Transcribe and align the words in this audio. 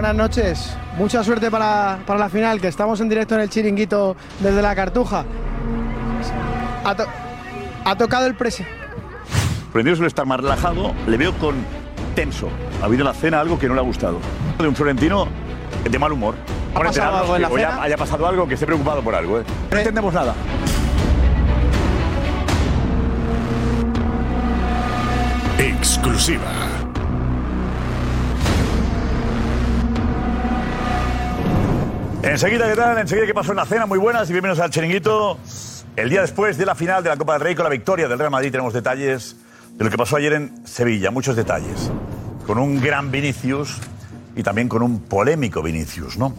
Buenas 0.00 0.16
noches. 0.16 0.74
Mucha 0.96 1.22
suerte 1.22 1.50
para, 1.50 1.98
para 2.06 2.18
la 2.18 2.30
final, 2.30 2.58
que 2.58 2.68
estamos 2.68 2.98
en 3.02 3.10
directo 3.10 3.34
en 3.34 3.42
el 3.42 3.50
chiringuito 3.50 4.16
desde 4.38 4.62
la 4.62 4.74
Cartuja. 4.74 5.26
Ha, 6.86 6.94
to- 6.94 7.04
ha 7.84 7.94
tocado 7.98 8.24
el 8.24 8.34
presidente. 8.34 8.74
Prendido 9.74 9.96
suele 9.96 10.08
estar 10.08 10.24
más 10.24 10.40
relajado, 10.40 10.94
le 11.06 11.18
veo 11.18 11.34
con 11.34 11.54
tenso. 12.14 12.48
Ha 12.80 12.86
habido 12.86 13.02
en 13.02 13.08
la 13.08 13.12
cena 13.12 13.40
algo 13.40 13.58
que 13.58 13.68
no 13.68 13.74
le 13.74 13.80
ha 13.80 13.84
gustado. 13.84 14.20
De 14.58 14.66
un 14.66 14.74
florentino 14.74 15.28
de 15.84 15.98
mal 15.98 16.12
humor. 16.12 16.34
¿Ha 16.70 16.78
Por 16.78 16.86
pasado 16.86 16.88
enterarnos 16.88 17.20
algo 17.20 17.36
en 17.36 17.42
que 17.42 17.42
la 17.42 17.48
o 17.54 17.58
ya 17.58 17.70
cena? 17.72 17.82
haya 17.82 17.96
pasado 17.98 18.26
algo, 18.26 18.48
que 18.48 18.54
esté 18.54 18.64
preocupado 18.64 19.02
por 19.02 19.14
algo. 19.14 19.40
¿eh? 19.40 19.44
No 19.70 19.76
entendemos 19.76 20.14
nada. 20.14 20.32
Exclusiva. 25.58 26.79
Enseguida, 32.30 32.68
¿qué 32.70 32.76
tal? 32.76 32.96
Enseguida, 32.96 33.26
¿qué 33.26 33.34
pasó 33.34 33.50
en 33.50 33.56
la 33.56 33.66
cena? 33.66 33.86
Muy 33.86 33.98
buenas 33.98 34.30
y 34.30 34.32
bienvenidos 34.32 34.60
al 34.60 34.70
chiringuito. 34.70 35.36
El 35.96 36.10
día 36.10 36.20
después 36.20 36.56
de 36.56 36.64
la 36.64 36.76
final 36.76 37.02
de 37.02 37.08
la 37.08 37.16
Copa 37.16 37.32
del 37.32 37.42
Rey 37.42 37.56
con 37.56 37.64
la 37.64 37.70
victoria 37.70 38.06
del 38.06 38.20
Real 38.20 38.30
Madrid 38.30 38.52
tenemos 38.52 38.72
detalles 38.72 39.36
de 39.72 39.84
lo 39.84 39.90
que 39.90 39.98
pasó 39.98 40.14
ayer 40.14 40.34
en 40.34 40.64
Sevilla, 40.64 41.10
muchos 41.10 41.34
detalles. 41.34 41.90
Con 42.46 42.58
un 42.58 42.80
gran 42.80 43.10
Vinicius 43.10 43.78
y 44.36 44.44
también 44.44 44.68
con 44.68 44.80
un 44.82 45.00
polémico 45.00 45.60
Vinicius, 45.60 46.18
¿no? 46.18 46.32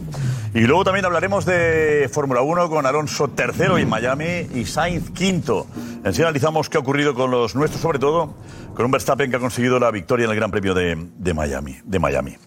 Y 0.54 0.60
luego 0.60 0.82
también 0.82 1.04
hablaremos 1.04 1.44
de 1.44 2.08
Fórmula 2.10 2.40
1 2.40 2.70
con 2.70 2.86
Alonso 2.86 3.28
tercero 3.28 3.76
en 3.76 3.86
Miami 3.86 4.48
y 4.54 4.64
Sainz 4.64 5.10
quinto. 5.10 5.66
Enseguida 6.04 6.28
analizamos 6.28 6.70
qué 6.70 6.78
ha 6.78 6.80
ocurrido 6.80 7.12
con 7.12 7.30
los 7.30 7.54
nuestros, 7.54 7.82
sobre 7.82 7.98
todo 7.98 8.34
con 8.74 8.86
un 8.86 8.92
Verstappen 8.92 9.30
que 9.30 9.36
ha 9.36 9.40
conseguido 9.40 9.78
la 9.78 9.90
victoria 9.90 10.24
en 10.24 10.30
el 10.30 10.36
Gran 10.36 10.50
Premio 10.50 10.72
de 10.72 11.34
Miami. 11.34 11.80
De 11.84 11.98
Miami. 11.98 12.38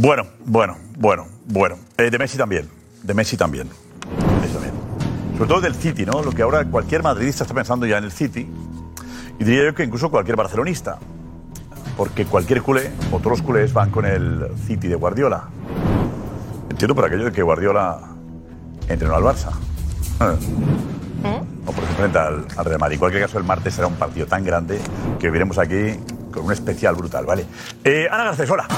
Bueno, 0.00 0.26
bueno, 0.44 0.76
bueno, 0.96 1.26
bueno. 1.46 1.76
Eh, 1.96 2.08
de 2.08 2.18
Messi 2.18 2.38
también. 2.38 2.68
De 3.02 3.14
Messi 3.14 3.36
también. 3.36 3.68
Messi 4.40 4.52
también. 4.52 4.74
Sobre 5.36 5.48
todo 5.48 5.60
del 5.60 5.74
City, 5.74 6.06
¿no? 6.06 6.22
Lo 6.22 6.30
que 6.30 6.42
ahora 6.42 6.64
cualquier 6.66 7.02
madridista 7.02 7.42
está 7.42 7.52
pensando 7.52 7.84
ya 7.84 7.98
en 7.98 8.04
el 8.04 8.12
City. 8.12 8.48
Y 9.40 9.44
diría 9.44 9.64
yo 9.64 9.74
que 9.74 9.82
incluso 9.82 10.08
cualquier 10.08 10.36
barcelonista. 10.36 10.98
Porque 11.96 12.26
cualquier 12.26 12.62
culé, 12.62 12.92
o 13.10 13.18
todos 13.18 13.38
los 13.38 13.42
culés, 13.42 13.72
van 13.72 13.90
con 13.90 14.06
el 14.06 14.46
City 14.68 14.86
de 14.86 14.94
Guardiola. 14.94 15.48
Entiendo 16.70 16.94
por 16.94 17.04
aquello 17.04 17.24
de 17.24 17.32
que 17.32 17.42
Guardiola 17.42 17.98
entrenó 18.88 19.16
al 19.16 19.24
Barça. 19.24 19.50
O 21.66 21.72
porque 21.72 21.86
se 21.86 21.90
enfrenta 21.90 22.28
al, 22.28 22.46
al 22.56 22.64
Real 22.64 22.78
Madrid. 22.78 22.94
En 22.94 23.00
cualquier 23.00 23.24
caso, 23.24 23.38
el 23.38 23.44
martes 23.44 23.74
será 23.74 23.88
un 23.88 23.96
partido 23.96 24.28
tan 24.28 24.44
grande 24.44 24.78
que 25.18 25.28
veremos 25.28 25.58
aquí 25.58 25.98
con 26.32 26.44
un 26.44 26.52
especial 26.52 26.94
brutal, 26.94 27.26
¿vale? 27.26 27.46
Eh, 27.82 28.06
Ana 28.08 28.26
Garcés, 28.26 28.48
hola. 28.48 28.68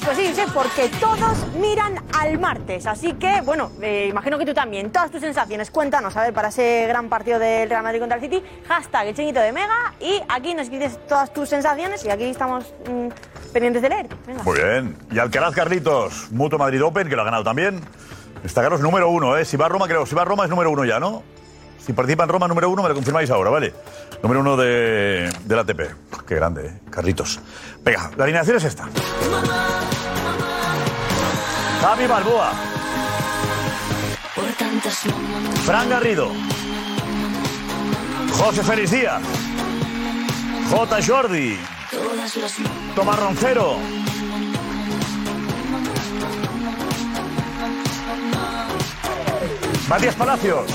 Pues 0.00 0.16
sí, 0.16 0.32
porque 0.54 0.88
todos 1.00 1.46
miran 1.60 2.02
al 2.18 2.38
martes. 2.38 2.86
Así 2.86 3.12
que, 3.12 3.42
bueno, 3.42 3.72
eh, 3.82 4.06
imagino 4.08 4.38
que 4.38 4.46
tú 4.46 4.54
también. 4.54 4.90
Todas 4.90 5.10
tus 5.10 5.20
sensaciones, 5.20 5.70
cuéntanos, 5.70 6.16
a 6.16 6.22
ver, 6.22 6.32
para 6.32 6.48
ese 6.48 6.86
gran 6.88 7.10
partido 7.10 7.38
del 7.38 7.68
Real 7.68 7.82
Madrid 7.82 8.00
contra 8.00 8.16
el 8.16 8.22
City. 8.22 8.42
Hashtag 8.66 9.08
el 9.08 9.14
chinguito 9.14 9.40
de 9.40 9.52
Mega. 9.52 9.92
Y 10.00 10.22
aquí 10.30 10.54
nos 10.54 10.62
escribes 10.62 10.98
todas 11.06 11.30
tus 11.34 11.50
sensaciones 11.50 12.06
y 12.06 12.08
aquí 12.08 12.24
estamos 12.24 12.72
mm, 12.88 13.08
pendientes 13.52 13.82
de 13.82 13.88
leer. 13.90 14.06
Venga. 14.26 14.42
Muy 14.44 14.58
bien. 14.58 14.96
Y 15.10 15.18
Alcaraz 15.18 15.54
Carlitos, 15.54 16.32
Mutuo 16.32 16.58
Madrid 16.58 16.82
Open, 16.82 17.06
que 17.10 17.14
lo 17.14 17.20
ha 17.20 17.26
ganado 17.26 17.44
también. 17.44 17.78
Está 18.42 18.62
Carlos 18.62 18.80
número 18.80 19.10
uno, 19.10 19.36
¿eh? 19.36 19.44
Si 19.44 19.58
va 19.58 19.66
a 19.66 19.68
Roma, 19.68 19.86
creo. 19.88 20.06
Si 20.06 20.14
va 20.14 20.22
a 20.22 20.24
Roma 20.24 20.44
es 20.44 20.50
número 20.50 20.70
uno 20.70 20.86
ya, 20.86 20.98
¿no? 20.98 21.22
Si 21.84 21.92
participa 21.92 22.22
en 22.22 22.30
Roma, 22.30 22.46
número 22.46 22.70
uno, 22.70 22.82
me 22.82 22.88
lo 22.88 22.94
confirmáis 22.94 23.28
ahora, 23.30 23.50
¿vale? 23.50 23.74
Número 24.22 24.40
uno 24.40 24.56
de, 24.56 25.30
del 25.44 25.58
ATP. 25.58 25.80
Qué 26.26 26.34
grande, 26.36 26.66
¿eh? 26.66 26.80
Carlitos. 26.90 27.40
Venga, 27.84 28.10
la 28.16 28.24
alineación 28.24 28.56
es 28.56 28.64
esta. 28.64 28.88
Javi 31.80 32.06
Balboa. 32.06 32.52
Fran 35.64 35.88
Garrido. 35.88 36.30
José 38.32 38.62
Félix 38.62 38.90
Díaz. 38.90 39.22
J. 40.70 40.98
Jordi. 41.06 41.58
Tomás 42.94 43.18
Roncero. 43.18 43.76
Matías 49.88 50.14
Palacios. 50.14 50.66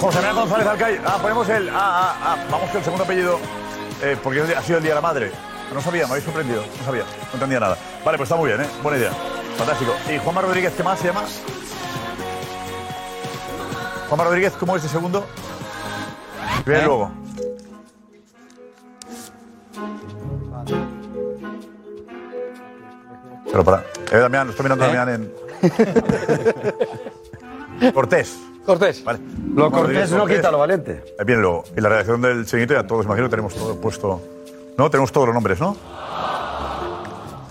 José 0.00 0.16
Manuel 0.16 0.34
González 0.34 0.66
Alcay. 0.66 1.00
Ah, 1.06 1.18
ponemos 1.22 1.48
el. 1.48 1.68
Ah, 1.68 1.74
ah, 1.76 2.16
ah. 2.24 2.36
Vamos 2.50 2.68
con 2.70 2.78
el 2.78 2.84
segundo 2.84 3.04
apellido. 3.04 3.38
Eh, 4.02 4.16
porque 4.22 4.40
ha 4.40 4.62
sido 4.62 4.78
el 4.78 4.82
día 4.84 4.90
de 4.92 4.96
la 4.96 5.00
madre. 5.00 5.30
No 5.72 5.80
sabía, 5.80 6.04
me 6.06 6.10
habéis 6.10 6.24
sorprendido. 6.24 6.62
No 6.78 6.84
sabía. 6.84 7.02
No 7.02 7.34
entendía 7.34 7.60
nada. 7.60 7.78
Vale, 8.04 8.18
pues 8.18 8.28
está 8.28 8.36
muy 8.36 8.48
bien, 8.48 8.60
¿eh? 8.60 8.66
Buena 8.82 8.98
idea. 8.98 9.12
Fantástico. 9.56 9.94
¿Y 10.12 10.18
Juanma 10.18 10.42
Rodríguez 10.42 10.74
qué 10.76 10.82
más 10.82 10.98
se 10.98 11.06
llama? 11.06 11.24
Juanma 14.08 14.24
Rodríguez, 14.24 14.52
¿cómo 14.58 14.76
es 14.76 14.82
de 14.82 14.88
segundo? 14.88 15.26
Bien, 16.66 16.84
luego. 16.84 17.10
Pero 23.50 23.64
para. 23.64 23.84
Eh, 24.10 24.18
Damián, 24.18 24.50
estoy 24.50 24.64
mirando 24.64 24.84
a 24.84 24.88
Damián 24.88 25.30
en. 27.80 27.92
Cortés. 27.94 28.38
Cortés. 28.64 29.02
Vale. 29.04 29.18
Lo 29.54 29.70
cortés 29.70 30.10
no 30.12 30.26
quita 30.26 30.50
lo 30.50 30.58
valiente. 30.58 31.04
Eh, 31.18 31.24
Bien, 31.24 31.40
luego. 31.40 31.64
En 31.74 31.82
la 31.82 31.88
redacción 31.88 32.22
del 32.22 32.46
seguimiento 32.46 32.74
ya 32.74 32.86
todos, 32.86 33.04
imagino, 33.04 33.28
tenemos 33.28 33.54
todo 33.54 33.80
puesto. 33.80 34.20
¿No? 34.78 34.90
Tenemos 34.90 35.12
todos 35.12 35.26
los 35.26 35.34
nombres, 35.34 35.60
¿no? 35.60 35.76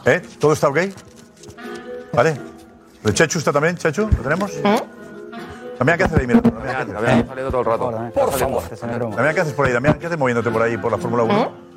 ¿Eh? 0.06 0.22
¿Todo 0.40 0.54
está 0.54 0.70
ok? 0.70 0.80
¿Vale? 2.14 2.40
¿El 3.04 3.14
Chechu 3.14 3.40
está 3.40 3.52
también? 3.52 3.78
¿Chechu? 3.78 4.04
¿Lo 4.04 4.24
tenemos? 4.24 4.52
Damián, 5.78 5.98
¿qué 5.98 6.04
haces 6.04 6.20
ahí? 6.20 6.28
Mira, 6.28 6.42
Damián, 6.42 6.88
¿qué 6.88 6.96
haces? 6.96 7.50
Todo 7.52 7.60
el 7.60 7.66
rato. 7.66 7.92
Por 8.14 8.32
favor. 8.34 8.64
Damián, 9.16 9.36
¿qué 9.36 9.42
haces 9.42 9.54
por 9.54 9.66
ahí? 9.66 9.74
Damián, 9.74 9.98
¿qué 10.00 10.06
haces 10.08 10.18
moviéndote 10.18 10.50
por 10.50 10.62
ahí 10.62 10.78
por 10.78 10.92
la 10.92 10.98
Fórmula 10.98 11.24
1? 11.24 11.71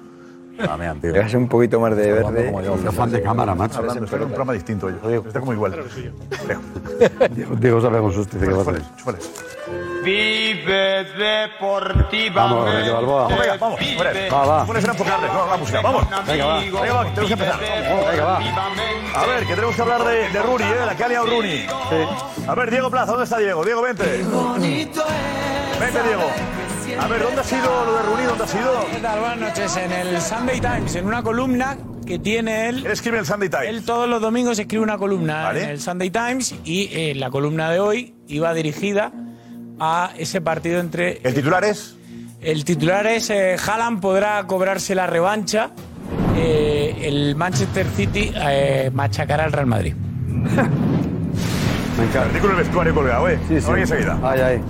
Tío. 1.01 1.15
Es 1.17 1.35
un 1.35 1.49
poquito 1.49 1.81
más 1.81 1.97
de 1.97 2.13
verde. 2.13 2.51
Un 2.51 2.93
fan 2.93 3.11
de 3.11 3.23
cámara, 3.23 3.55
macho. 3.55 3.79
Hablando, 3.79 4.05
estoy 4.05 4.19
en 4.19 4.25
un 4.25 4.29
programa 4.29 4.53
distinto 4.53 4.89
yo. 4.91 5.25
Está 5.27 5.41
como 5.41 5.53
igual. 5.53 5.85
Diego, 7.31 7.57
Diego 7.57 7.81
sale 7.81 7.99
con 7.99 8.13
susto. 8.13 8.39
Dice 8.39 8.51
que 8.51 8.55
va. 8.55 8.65
Vive 10.05 11.05
deportivamente. 11.17 12.31
Vamos, 12.35 12.93
Balboa. 12.93 13.29
Venga, 13.29 13.57
vamos. 13.59 13.81
Va, 14.33 14.47
va. 14.47 14.67
Pones. 14.67 14.85
La 14.87 15.57
música. 15.59 15.81
Vamos. 15.81 16.05
Venga, 16.27 16.47
va. 16.47 16.61
Venga, 16.61 16.93
va, 16.93 17.05
tenemos 17.05 17.27
que 17.27 17.33
empezar. 17.33 17.61
Venga, 17.61 18.25
va. 18.25 18.39
A 19.17 19.27
ver, 19.27 19.41
que 19.47 19.55
tenemos 19.55 19.75
que 19.75 19.83
hablar 19.83 20.05
de, 20.05 20.29
de 20.29 20.43
Rooney, 20.43 20.67
¿eh? 20.69 20.87
La 20.87 20.95
que 20.95 21.05
ha 21.05 21.09
liado 21.09 21.27
Rooney. 21.27 21.67
A 22.47 22.55
ver, 22.55 22.71
Diego 22.71 22.91
Plaza, 22.91 23.13
¿dónde 23.13 23.25
está 23.25 23.39
Diego? 23.39 23.65
Diego, 23.65 23.83
vente. 23.83 24.05
Vente, 24.05 26.03
Diego. 26.03 26.31
A 27.01 27.09
ver, 27.09 27.23
¿dónde 27.23 27.41
ha 27.41 27.45
sido 27.45 27.85
lo 27.85 27.95
de 27.97 28.03
Rooney? 28.03 28.27
¿Dónde 28.27 28.45
ha 28.45 28.47
sido? 28.47 28.87
¿Qué 28.93 28.99
tal? 29.01 29.21
Buenas 29.21 29.39
noches. 29.39 29.77
En 29.77 29.93
el 29.93 30.21
Sunday 30.21 30.61
Times, 30.61 30.95
en 30.95 31.07
una 31.07 31.23
columna 31.23 31.77
que 32.07 32.19
tiene 32.19 32.69
él. 32.69 32.85
Él 32.87 32.93
escribe 32.93 33.19
el 33.19 33.27
Sunday 33.27 33.49
Times. 33.49 33.67
Él 33.69 33.85
todos 33.85 34.09
los 34.09 34.21
domingos 34.21 34.59
escribe 34.59 34.83
una 34.83 34.99
columna 34.99 35.43
Vale. 35.45 35.65
en 35.65 35.71
el 35.71 35.81
Sunday 35.81 36.11
Times 36.11 36.55
y 36.65 36.89
eh, 36.93 37.15
la 37.15 37.31
columna 37.31 37.71
de 37.71 37.81
hoy 37.81 38.15
iba 38.29 38.53
dirigida 38.55 39.13
a 39.81 40.13
ese 40.17 40.41
partido 40.41 40.81
entre. 40.81 41.21
¿El 41.23 41.35
titular 41.35 41.65
es? 41.65 41.97
El 42.41 42.65
titular 42.65 43.07
es 43.07 43.31
eh, 43.31 43.57
Haaland 43.57 44.01
podrá 44.01 44.43
cobrarse 44.47 44.95
la 44.95 45.07
revancha. 45.07 45.71
eh, 46.37 46.97
el 47.03 47.37
Manchester 47.37 47.87
City 47.97 48.33
eh, 48.35 48.91
machacará 48.93 49.45
al 49.45 49.53
Real 49.53 49.67
Madrid. 49.67 49.95
Me 51.97 52.03
encanta. 52.05 52.23
Artículo 52.23 52.55
del 52.57 52.65
vestuario 52.65 52.95
colgado, 52.95 53.29
¿eh? 53.29 53.39
Sí, 53.49 53.61
sí. 53.61 53.67
Ahora 53.67 53.81
enseguida. 53.81 54.19
Ay, 54.23 54.41
ay. 54.41 54.61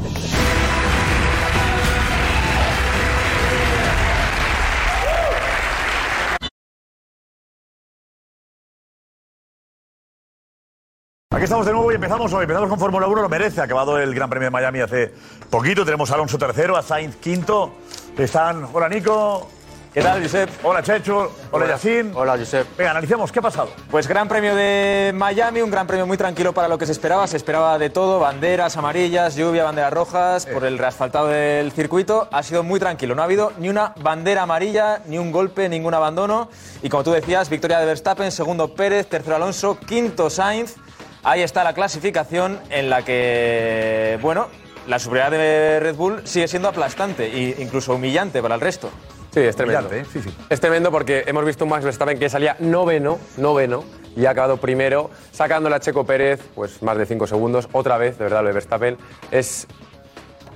Aquí 11.45 11.49
estamos 11.51 11.67
de 11.67 11.73
nuevo 11.73 11.93
y 11.93 11.97
empezamos 11.97 12.33
hoy. 12.33 12.45
Empezamos 12.45 12.71
con 12.71 12.79
Fórmula 12.79 13.07
1, 13.07 13.21
lo 13.21 13.29
merece. 13.29 13.61
Ha 13.61 13.65
acabado 13.65 13.99
el 13.99 14.15
Gran 14.15 14.31
Premio 14.31 14.47
de 14.47 14.51
Miami 14.51 14.81
hace 14.81 15.13
poquito. 15.51 15.85
Tenemos 15.85 16.11
a 16.11 16.15
Alonso 16.15 16.39
tercero, 16.39 16.75
a 16.75 16.81
Sainz 16.81 17.17
quinto. 17.17 17.75
Están. 18.17 18.67
Hola, 18.73 18.89
Nico. 18.89 19.47
¿Qué 19.93 20.01
tal, 20.01 20.23
Josep? 20.23 20.49
Hola, 20.63 20.83
Checho. 20.83 21.31
Hola, 21.51 21.67
Yacine. 21.69 22.13
Hola, 22.15 22.39
Josep. 22.39 22.67
Venga, 22.79 22.93
analicemos. 22.93 23.31
¿Qué 23.31 23.41
ha 23.41 23.43
pasado? 23.43 23.69
Pues 23.91 24.09
Gran 24.09 24.27
Premio 24.27 24.57
de 24.57 25.13
Miami, 25.15 25.61
un 25.61 25.71
Gran 25.71 25.87
Premio 25.87 26.07
muy 26.07 26.17
tranquilo 26.17 26.55
para 26.55 26.67
lo 26.67 26.79
que 26.79 26.87
se 26.87 26.93
esperaba. 26.93 27.27
Se 27.27 27.37
esperaba 27.37 27.79
de 27.79 27.91
todo, 27.91 28.21
banderas 28.21 28.79
amarillas, 28.79 29.37
lluvia, 29.37 29.65
banderas 29.65 29.93
rojas, 29.93 30.47
por 30.47 30.65
el 30.65 30.79
reasfaltado 30.79 31.27
del 31.27 31.73
circuito. 31.73 32.27
Ha 32.33 32.43
sido 32.43 32.63
muy 32.63 32.81
tranquilo, 32.81 33.15
no 33.15 33.21
ha 33.21 33.27
habido 33.27 33.53
ni 33.59 33.69
una 33.69 33.93
bandera 34.01 34.45
amarilla, 34.45 35.03
ni 35.07 35.19
un 35.19 35.31
golpe, 35.31 35.69
ningún 35.69 35.93
abandono. 35.93 36.49
Y 36.83 36.89
como 36.89 37.05
tú 37.05 37.13
decías, 37.13 37.51
victoria 37.51 37.79
de 37.81 37.85
Verstappen, 37.85 38.33
segundo 38.33 38.75
Pérez, 38.75 39.09
tercero 39.09 39.37
Alonso, 39.37 39.79
quinto 39.79 40.31
Sainz. 40.31 40.77
Ahí 41.25 41.41
está 41.41 41.65
la 41.65 41.73
clasificación 41.73 42.61
en 42.69 42.91
la 42.91 43.03
que, 43.03 44.19
bueno, 44.21 44.49
la 44.87 44.99
superioridad 44.99 45.31
de 45.31 45.81
Red 45.81 45.95
Bull 45.97 46.21
sigue 46.27 46.47
siendo 46.49 46.69
aplastante 46.69 47.25
e 47.27 47.63
incluso 47.63 47.95
humillante 47.95 48.43
para 48.43 48.57
el 48.57 48.61
resto. 48.61 48.91
Sí, 49.31 49.41
es 49.41 49.57
tremendo. 49.57 49.91
¿eh? 49.91 50.05
Sí, 50.13 50.21
sí. 50.21 50.37
Es 50.51 50.61
tremendo 50.61 50.91
porque 50.91 51.25
hemos 51.27 51.45
visto 51.47 51.65
un 51.65 51.71
Max 51.71 51.83
Verstappen 51.83 52.19
que 52.19 52.29
salía 52.29 52.57
noveno, 52.61 53.19
noveno, 53.39 53.85
y 54.15 54.27
ha 54.27 54.31
acabado 54.31 54.59
primero, 54.59 55.11
sacándole 55.33 55.75
a 55.75 55.81
Checo 55.81 56.05
Pérez, 56.05 56.41
pues 56.55 56.83
más 56.83 56.99
de 56.99 57.07
cinco 57.07 57.27
segundos. 57.27 57.69
Otra 57.73 57.97
vez, 57.97 58.19
de 58.19 58.25
verdad, 58.25 58.43
lo 58.43 58.49
de 58.49 58.53
Verstappen 58.53 58.99
es, 59.31 59.67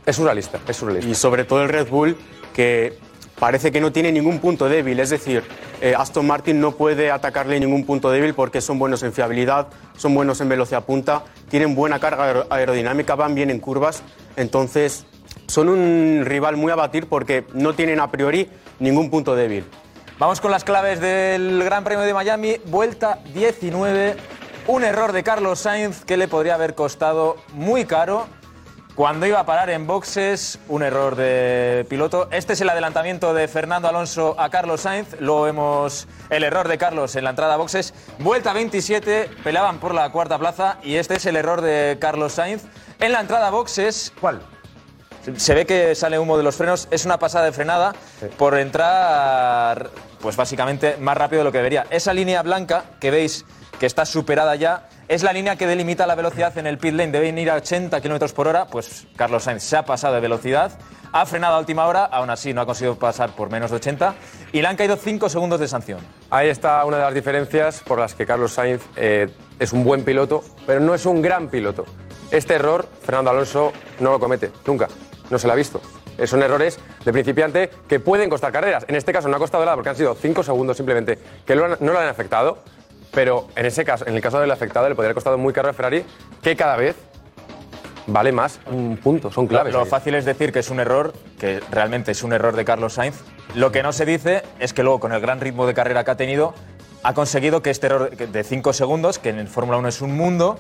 es 0.05 0.17
surrealista, 0.17 0.61
es 0.69 0.77
surrealista. 0.77 1.11
Y 1.11 1.15
sobre 1.15 1.45
todo 1.45 1.63
el 1.63 1.71
Red 1.71 1.89
Bull, 1.89 2.17
que 2.55 2.99
parece 3.39 3.71
que 3.73 3.81
no 3.81 3.93
tiene 3.93 4.13
ningún 4.13 4.39
punto 4.39 4.69
débil. 4.69 4.99
Es 5.01 5.11
decir, 5.11 5.43
eh, 5.81 5.95
Aston 5.97 6.27
Martin 6.27 6.61
no 6.61 6.73
puede 6.73 7.11
atacarle 7.11 7.59
ningún 7.61 7.85
punto 7.85 8.11
débil 8.11 8.35
porque 8.35 8.61
son 8.61 8.79
buenos 8.79 9.03
en 9.03 9.13
fiabilidad, 9.13 9.69
son 9.97 10.15
buenos 10.15 10.41
en 10.41 10.49
velocidad 10.49 10.85
punta, 10.85 11.23
tienen 11.49 11.75
buena 11.75 11.99
carga 12.01 12.25
aer- 12.33 12.47
aerodinámica, 12.51 13.15
van 13.15 13.35
bien 13.35 13.51
en 13.51 13.61
curvas. 13.61 14.03
Entonces, 14.37 15.05
son 15.47 15.69
un 15.69 16.23
rival 16.25 16.57
muy 16.57 16.73
a 16.73 16.77
batir 16.77 17.07
porque 17.07 17.45
no 17.55 17.75
tienen 17.75 18.01
a 18.01 18.11
priori 18.11 18.49
ningún 18.81 19.11
punto 19.11 19.35
débil. 19.35 19.65
Vamos 20.19 20.41
con 20.41 20.51
las 20.51 20.65
claves 20.65 21.01
del 21.01 21.63
Gran 21.65 21.85
Premio 21.85 22.05
de 22.05 22.13
Miami. 22.13 22.57
Vuelta 22.67 23.21
19. 23.35 24.17
Un 24.67 24.85
error 24.85 25.13
de 25.13 25.23
Carlos 25.23 25.61
Sainz 25.61 26.05
que 26.05 26.17
le 26.17 26.29
podría 26.29 26.55
haber 26.57 26.75
costado 26.75 27.37
muy 27.55 27.85
caro. 27.85 28.27
Cuando 28.99 29.27
iba 29.27 29.39
a 29.39 29.47
parar 29.47 29.71
en 29.71 29.87
boxes, 29.87 30.59
un 30.67 30.83
error 30.83 31.15
de 31.15 31.87
piloto. 31.89 32.27
Este 32.33 32.55
es 32.55 32.61
el 32.63 32.69
adelantamiento 32.69 33.33
de 33.33 33.47
Fernando 33.47 33.87
Alonso 33.87 34.35
a 34.37 34.51
Carlos 34.51 34.81
Sainz. 34.81 35.21
Luego 35.21 35.43
vemos 35.43 36.09
el 36.31 36.43
error 36.43 36.67
de 36.67 36.79
Carlos 36.79 37.15
en 37.15 37.23
la 37.23 37.31
entrada 37.31 37.55
a 37.55 37.59
boxes. 37.59 37.95
Vuelta 38.19 38.53
27, 38.53 39.31
peleaban 39.45 39.79
por 39.79 39.95
la 39.95 40.11
cuarta 40.11 40.37
plaza 40.37 40.79
y 40.83 40.97
este 40.97 41.15
es 41.15 41.27
el 41.27 41.37
error 41.37 41.61
de 41.61 41.99
Carlos 42.01 42.33
Sainz. 42.33 42.65
En 42.99 43.13
la 43.13 43.21
entrada 43.21 43.47
a 43.47 43.51
boxes. 43.51 44.13
¿Cuál? 44.21 44.43
Se 45.37 45.55
ve 45.55 45.65
que 45.65 45.95
sale 45.95 46.19
humo 46.19 46.37
de 46.37 46.43
los 46.43 46.57
frenos. 46.57 46.89
Es 46.91 47.05
una 47.05 47.21
pasada 47.21 47.45
de 47.45 47.53
frenada 47.53 47.95
por 48.37 48.59
entrar, 48.59 49.91
pues 50.21 50.35
básicamente 50.35 50.97
más 50.97 51.17
rápido 51.17 51.43
de 51.43 51.45
lo 51.45 51.53
que 51.53 51.59
debería. 51.59 51.87
Esa 51.91 52.13
línea 52.13 52.43
blanca 52.43 52.87
que 52.99 53.13
veis 53.13 53.45
que 53.79 53.87
está 53.87 54.05
superada 54.05 54.57
ya 54.57 54.89
es 55.09 55.23
la 55.23 55.33
línea 55.33 55.57
que 55.57 55.67
delimita 55.67 56.07
la 56.07 56.15
velocidad 56.15 56.57
en 56.59 56.67
el 56.67 56.79
pit 56.79 56.95
lane. 56.95 57.13
Deben 57.13 57.39
ir 57.39 57.51
a 57.51 57.55
80 57.57 58.01
kilómetros 58.01 58.33
por 58.33 58.47
hora. 58.47 58.67
Pues 58.67 59.07
Carlos 59.17 59.45
Sainz 59.45 59.63
se 59.63 59.77
ha 59.77 59.85
pasado 59.85 60.15
de 60.15 60.21
velocidad. 60.21 60.79
Ha 61.11 61.25
frenado 61.25 61.57
a 61.57 61.59
última 61.59 61.87
hora, 61.87 62.05
aún 62.05 62.29
así 62.29 62.53
no 62.53 62.61
ha 62.61 62.67
conseguido 62.67 62.99
pasar 62.99 63.31
por 63.31 63.51
menos 63.51 63.71
de 63.71 63.77
80 63.77 64.15
y 64.53 64.61
le 64.61 64.69
han 64.69 64.77
caído 64.77 64.97
5 64.97 65.31
segundos 65.31 65.59
de 65.59 65.67
sanción. 65.67 66.01
Ahí 66.29 66.51
está 66.51 66.85
una 66.85 66.99
de 66.99 67.05
las 67.05 67.15
diferencias 67.15 67.81
por 67.81 67.99
las 67.99 68.15
que 68.15 68.27
Carlos 68.27 68.53
Sainz 68.53 68.83
eh, 68.97 69.29
es 69.59 69.73
un 69.73 69.85
buen 69.85 70.05
piloto, 70.05 70.45
pero 70.67 70.81
no 70.81 70.95
es 70.95 71.07
un 71.07 71.23
gran 71.23 71.49
piloto. 71.49 71.87
Este 72.31 72.55
error, 72.55 72.87
Fernando 73.03 73.31
Alonso 73.31 73.73
no 74.01 74.11
lo 74.11 74.21
comete, 74.21 74.51
nunca. 74.67 74.89
No 75.31 75.39
se 75.39 75.47
lo 75.47 75.55
ha 75.55 75.57
visto. 75.57 75.81
Eh, 76.19 76.27
Son 76.27 76.43
errores 76.43 76.79
de 77.07 77.13
principiante 77.13 77.71
que 77.89 78.01
pueden 78.01 78.29
costar 78.29 78.53
carreras. 78.53 78.85
En 78.87 78.95
este 78.95 79.11
caso 79.11 79.29
no 79.29 79.37
ha 79.37 79.39
costado 79.39 79.65
nada 79.65 79.77
porque 79.77 79.89
han 79.89 79.97
sido 79.97 80.15
5 80.15 80.43
segundos 80.43 80.77
simplemente 80.77 81.19
que 81.47 81.57
no 81.57 81.69
lo 81.69 81.99
han 81.99 82.09
afectado. 82.09 82.59
Pero 83.19 83.49
en 83.57 83.67
ese 83.67 83.85
caso, 83.85 84.07
en 84.07 84.15
el 84.15 84.21
caso 84.21 84.39
del 84.39 84.49
afectado, 84.53 84.89
le 84.89 84.95
podría 84.95 85.09
haber 85.09 85.15
costado 85.17 85.37
muy 85.39 85.53
caro 85.53 85.69
a 85.69 85.73
Ferrari, 85.73 86.05
que 86.41 86.55
cada 86.55 86.77
vez 86.77 86.95
vale 88.07 88.31
más 88.31 88.61
un 88.71 88.97
punto. 88.97 89.33
Son 89.33 89.49
claves. 89.49 89.73
Lo 89.75 89.85
fácil 89.87 90.15
es 90.15 90.25
decir 90.25 90.53
que 90.53 90.61
es 90.61 90.71
un 90.71 90.79
error, 90.79 91.13
que 91.37 91.59
realmente 91.73 92.13
es 92.13 92.23
un 92.23 92.33
error 92.33 92.55
de 92.55 92.65
Carlos 92.65 92.93
Sainz. 92.93 93.17
Lo 93.57 93.73
que 93.73 93.83
no 93.83 93.93
se 93.93 94.07
dice 94.07 94.45
es 94.61 94.73
que 94.73 94.85
luego, 94.85 95.01
con 95.01 95.13
el 95.13 95.21
gran 95.21 95.41
ritmo 95.41 95.67
de 95.67 95.75
carrera 95.75 96.05
que 96.05 96.13
ha 96.13 96.17
tenido, 96.17 96.55
ha 97.03 97.13
conseguido 97.13 97.61
que 97.61 97.71
este 97.71 97.87
error 97.89 98.09
de 98.17 98.45
5 98.45 98.73
segundos, 98.73 99.19
que 99.19 99.31
en 99.31 99.41
el 99.41 99.49
Fórmula 99.49 99.79
1 99.79 99.89
es 99.89 100.01
un 100.01 100.17
mundo, 100.17 100.57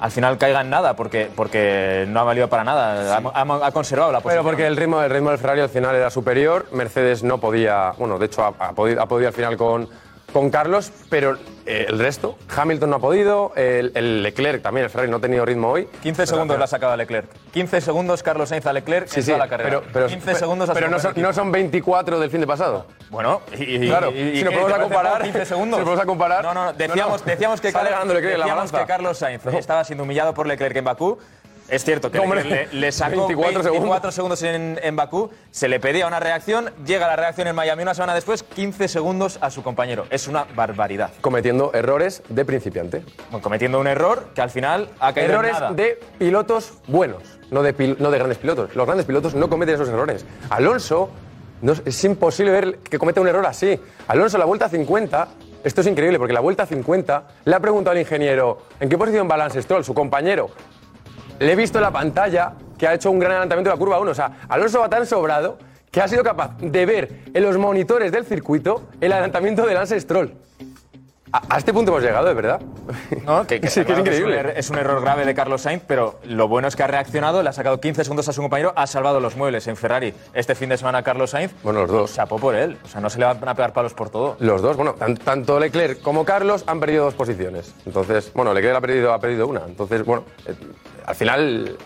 al 0.00 0.10
final 0.10 0.38
caiga 0.38 0.62
en 0.62 0.70
nada, 0.70 0.96
porque, 0.96 1.28
porque 1.36 2.06
no 2.08 2.18
ha 2.20 2.24
valido 2.24 2.48
para 2.48 2.64
nada. 2.64 3.18
Ha, 3.18 3.42
ha- 3.42 3.66
ha 3.66 3.72
conservado 3.72 4.10
la 4.10 4.20
Pero 4.20 4.22
posición. 4.22 4.44
porque 4.46 4.66
el 4.66 4.76
ritmo, 4.78 5.02
el 5.02 5.10
ritmo 5.10 5.28
del 5.28 5.38
Ferrari 5.38 5.60
al 5.60 5.68
final 5.68 5.94
era 5.94 6.08
superior, 6.08 6.64
Mercedes 6.72 7.22
no 7.22 7.36
podía, 7.36 7.92
bueno, 7.98 8.18
de 8.18 8.24
hecho 8.24 8.42
ha, 8.42 8.54
ha 8.68 8.72
podido, 8.72 9.02
ha 9.02 9.06
podido 9.06 9.28
al 9.28 9.34
final 9.34 9.58
con, 9.58 9.86
con 10.34 10.50
Carlos, 10.50 10.90
pero 11.08 11.38
eh, 11.64 11.86
el 11.88 11.96
resto, 11.98 12.36
Hamilton 12.54 12.90
no 12.90 12.96
ha 12.96 12.98
podido, 12.98 13.52
el, 13.54 13.92
el 13.94 14.22
Leclerc 14.24 14.60
también, 14.62 14.82
el 14.84 14.90
Ferrari 14.90 15.08
no 15.08 15.18
ha 15.18 15.20
tenido 15.20 15.44
ritmo 15.46 15.70
hoy. 15.70 15.88
15 16.02 16.26
segundos 16.26 16.58
le 16.58 16.64
ha 16.64 16.66
sacado 16.66 16.92
a 16.92 16.96
Leclerc. 16.96 17.28
15 17.52 17.80
segundos 17.80 18.22
Carlos 18.24 18.48
Sainz 18.48 18.66
a 18.66 18.72
Leclerc 18.72 19.06
Sí, 19.06 19.20
en 19.20 19.24
sí, 19.26 19.30
toda 19.30 19.44
la 19.44 19.48
carrera. 19.48 19.70
pero, 19.80 19.84
pero, 19.92 20.06
15 20.08 20.34
segundos 20.34 20.68
a 20.68 20.74
pero 20.74 20.88
no, 20.90 20.98
son, 20.98 21.14
no 21.16 21.32
son 21.32 21.52
24 21.52 22.18
del 22.18 22.30
fin 22.30 22.40
de 22.40 22.48
pasado. 22.48 22.84
Bueno, 23.10 23.42
y, 23.56 23.86
Claro, 23.86 24.10
y- 24.10 24.18
y 24.18 24.36
si 24.38 24.44
nos 24.44 24.52
¿Te 24.54 24.72
a 24.74 24.78
comparar, 24.80 25.12
poco 25.12 25.24
15 25.24 25.44
segundos. 25.46 25.80
si 25.80 25.86
nos 25.86 26.00
a 26.00 26.04
comparar, 26.04 26.42
No, 26.44 26.52
no, 26.52 26.72
decíamos, 26.72 27.20
no, 27.20 27.26
no. 27.26 27.30
decíamos 27.32 27.60
que, 27.60 27.72
Carlos- 27.72 27.92
la 27.92 28.36
decíamos 28.36 28.72
que 28.72 28.84
Carlos 28.86 29.16
Sainz 29.18 29.46
estaba 29.46 29.84
siendo 29.84 30.02
humillado 30.02 30.34
por 30.34 30.48
Leclerc 30.48 30.74
en 30.76 30.84
Bakú. 30.84 31.16
Es 31.68 31.82
cierto 31.84 32.10
que 32.10 32.18
Hombre, 32.18 32.44
le, 32.44 32.68
le 32.72 32.92
sacó 32.92 33.26
24 33.26 33.62
24, 33.62 34.12
segundos, 34.12 34.42
en, 34.42 34.78
en 34.82 34.96
Bakú, 34.96 35.30
se 35.50 35.66
le 35.66 35.80
pedía 35.80 36.06
una 36.06 36.20
reacción, 36.20 36.70
llega 36.84 37.06
la 37.06 37.16
reacción 37.16 37.48
en 37.48 37.54
Miami 37.56 37.82
una 37.82 37.94
semana 37.94 38.14
después, 38.14 38.42
15 38.42 38.86
segundos 38.86 39.38
a 39.40 39.50
su 39.50 39.62
compañero. 39.62 40.06
Es 40.10 40.28
una 40.28 40.44
barbaridad. 40.54 41.10
Cometiendo 41.22 41.72
errores 41.72 42.22
de 42.28 42.44
principiante. 42.44 43.02
Bueno, 43.30 43.42
cometiendo 43.42 43.80
un 43.80 43.86
error 43.86 44.28
que 44.34 44.42
al 44.42 44.50
final 44.50 44.90
ha 45.00 45.14
caído 45.14 45.30
en 45.30 45.34
Errores 45.34 45.52
nada. 45.54 45.72
de 45.72 45.98
pilotos 46.18 46.74
buenos, 46.86 47.22
no 47.50 47.62
de, 47.62 47.74
pil- 47.74 47.96
no 47.98 48.10
de 48.10 48.18
grandes 48.18 48.38
pilotos. 48.38 48.74
Los 48.76 48.84
grandes 48.86 49.06
pilotos 49.06 49.34
no 49.34 49.48
cometen 49.48 49.76
esos 49.76 49.88
errores. 49.88 50.26
Alonso, 50.50 51.08
no 51.62 51.72
es- 51.72 52.04
imposible 52.04 52.52
ver 52.52 52.78
que 52.78 52.98
cometa 52.98 53.22
un 53.22 53.28
error 53.28 53.46
así. 53.46 53.80
Alonso, 54.06 54.36
la 54.36 54.44
vuelta 54.44 54.68
50, 54.68 55.28
esto 55.64 55.80
es 55.80 55.86
increíble 55.86 56.18
porque 56.18 56.34
la 56.34 56.40
vuelta 56.40 56.66
50 56.66 57.26
le 57.46 57.54
ha 57.54 57.60
preguntado 57.60 57.92
al 57.92 57.98
ingeniero 58.00 58.58
en 58.80 58.90
qué 58.90 58.98
posición 58.98 59.26
va 59.30 59.38
Lance 59.38 59.62
Stroll, 59.62 59.82
su 59.82 59.94
compañero. 59.94 60.50
Le 61.38 61.52
he 61.52 61.56
visto 61.56 61.78
en 61.78 61.82
la 61.82 61.90
pantalla 61.90 62.52
que 62.78 62.86
ha 62.86 62.94
hecho 62.94 63.10
un 63.10 63.18
gran 63.18 63.32
adelantamiento 63.32 63.70
de 63.70 63.74
la 63.76 63.78
curva 63.78 63.98
1. 64.00 64.10
O 64.10 64.14
sea, 64.14 64.30
Alonso 64.48 64.80
va 64.80 64.88
tan 64.88 65.06
sobrado 65.06 65.58
que 65.90 66.00
ha 66.00 66.08
sido 66.08 66.22
capaz 66.24 66.56
de 66.58 66.86
ver 66.86 67.20
en 67.32 67.42
los 67.42 67.56
monitores 67.58 68.10
del 68.12 68.24
circuito 68.24 68.82
el 69.00 69.12
adelantamiento 69.12 69.64
de 69.66 69.74
Lance 69.74 70.00
Stroll. 70.00 70.32
A, 71.32 71.54
a 71.56 71.58
este 71.58 71.72
punto 71.72 71.90
hemos 71.90 72.02
llegado, 72.04 72.26
de 72.28 72.34
verdad. 72.34 72.60
¿no? 73.26 73.44
Que, 73.44 73.60
que- 73.60 73.68
Sí, 73.70 73.84
que 73.84 73.92
es 73.92 73.98
increíble. 73.98 74.38
un 74.40 74.46
er- 74.46 74.52
Es 74.56 74.70
un, 74.70 74.78
error 74.78 75.00
grave 75.00 75.24
de 75.24 75.34
Carlos 75.34 75.62
Sainz, 75.62 75.82
pero 75.84 76.20
lo 76.24 76.46
bueno 76.46 76.68
es 76.68 76.76
que 76.76 76.84
ha 76.84 76.86
reaccionado, 76.86 77.42
le 77.42 77.48
ha 77.48 77.52
sacado 77.52 77.80
15 77.80 78.04
segundos 78.04 78.28
a 78.28 78.32
su 78.32 78.40
compañero, 78.40 78.72
ha 78.76 78.86
salvado 78.86 79.18
los 79.18 79.34
muebles 79.36 79.66
en 79.66 79.76
Ferrari 79.76 80.14
este 80.32 80.54
fin 80.54 80.68
de 80.68 80.76
semana 80.76 81.02
Carlos 81.02 81.30
Sainz. 81.30 81.52
Bueno, 81.64 81.80
los 81.82 81.90
dos. 81.90 82.14
Chapó 82.14 82.38
por 82.38 82.54
él. 82.54 82.76
O 82.84 82.88
sea, 82.88 83.00
no 83.00 83.10
se 83.10 83.18
le 83.18 83.24
van 83.24 83.48
a 83.48 83.54
pegar 83.54 83.72
palos 83.72 83.94
por 83.94 84.10
todo. 84.10 84.36
Los 84.38 84.62
dos, 84.62 84.76
bueno, 84.76 84.94
tan- 84.94 85.16
tanto 85.16 85.58
Leclerc 85.58 86.00
como 86.02 86.24
Carlos 86.24 86.62
han 86.68 86.78
perdido 86.78 87.04
dos 87.04 87.14
posiciones. 87.14 87.74
Entonces, 87.84 88.30
bueno, 88.32 88.54
Leclerc 88.54 88.76
ha 88.76 88.80
perdido, 88.80 89.12
ha 89.12 89.18
perdido 89.18 89.48
una. 89.48 89.62
Entonces, 89.66 90.04
bueno, 90.04 90.24
eh, 90.46 90.54
al 91.06 91.14
final 91.14 91.76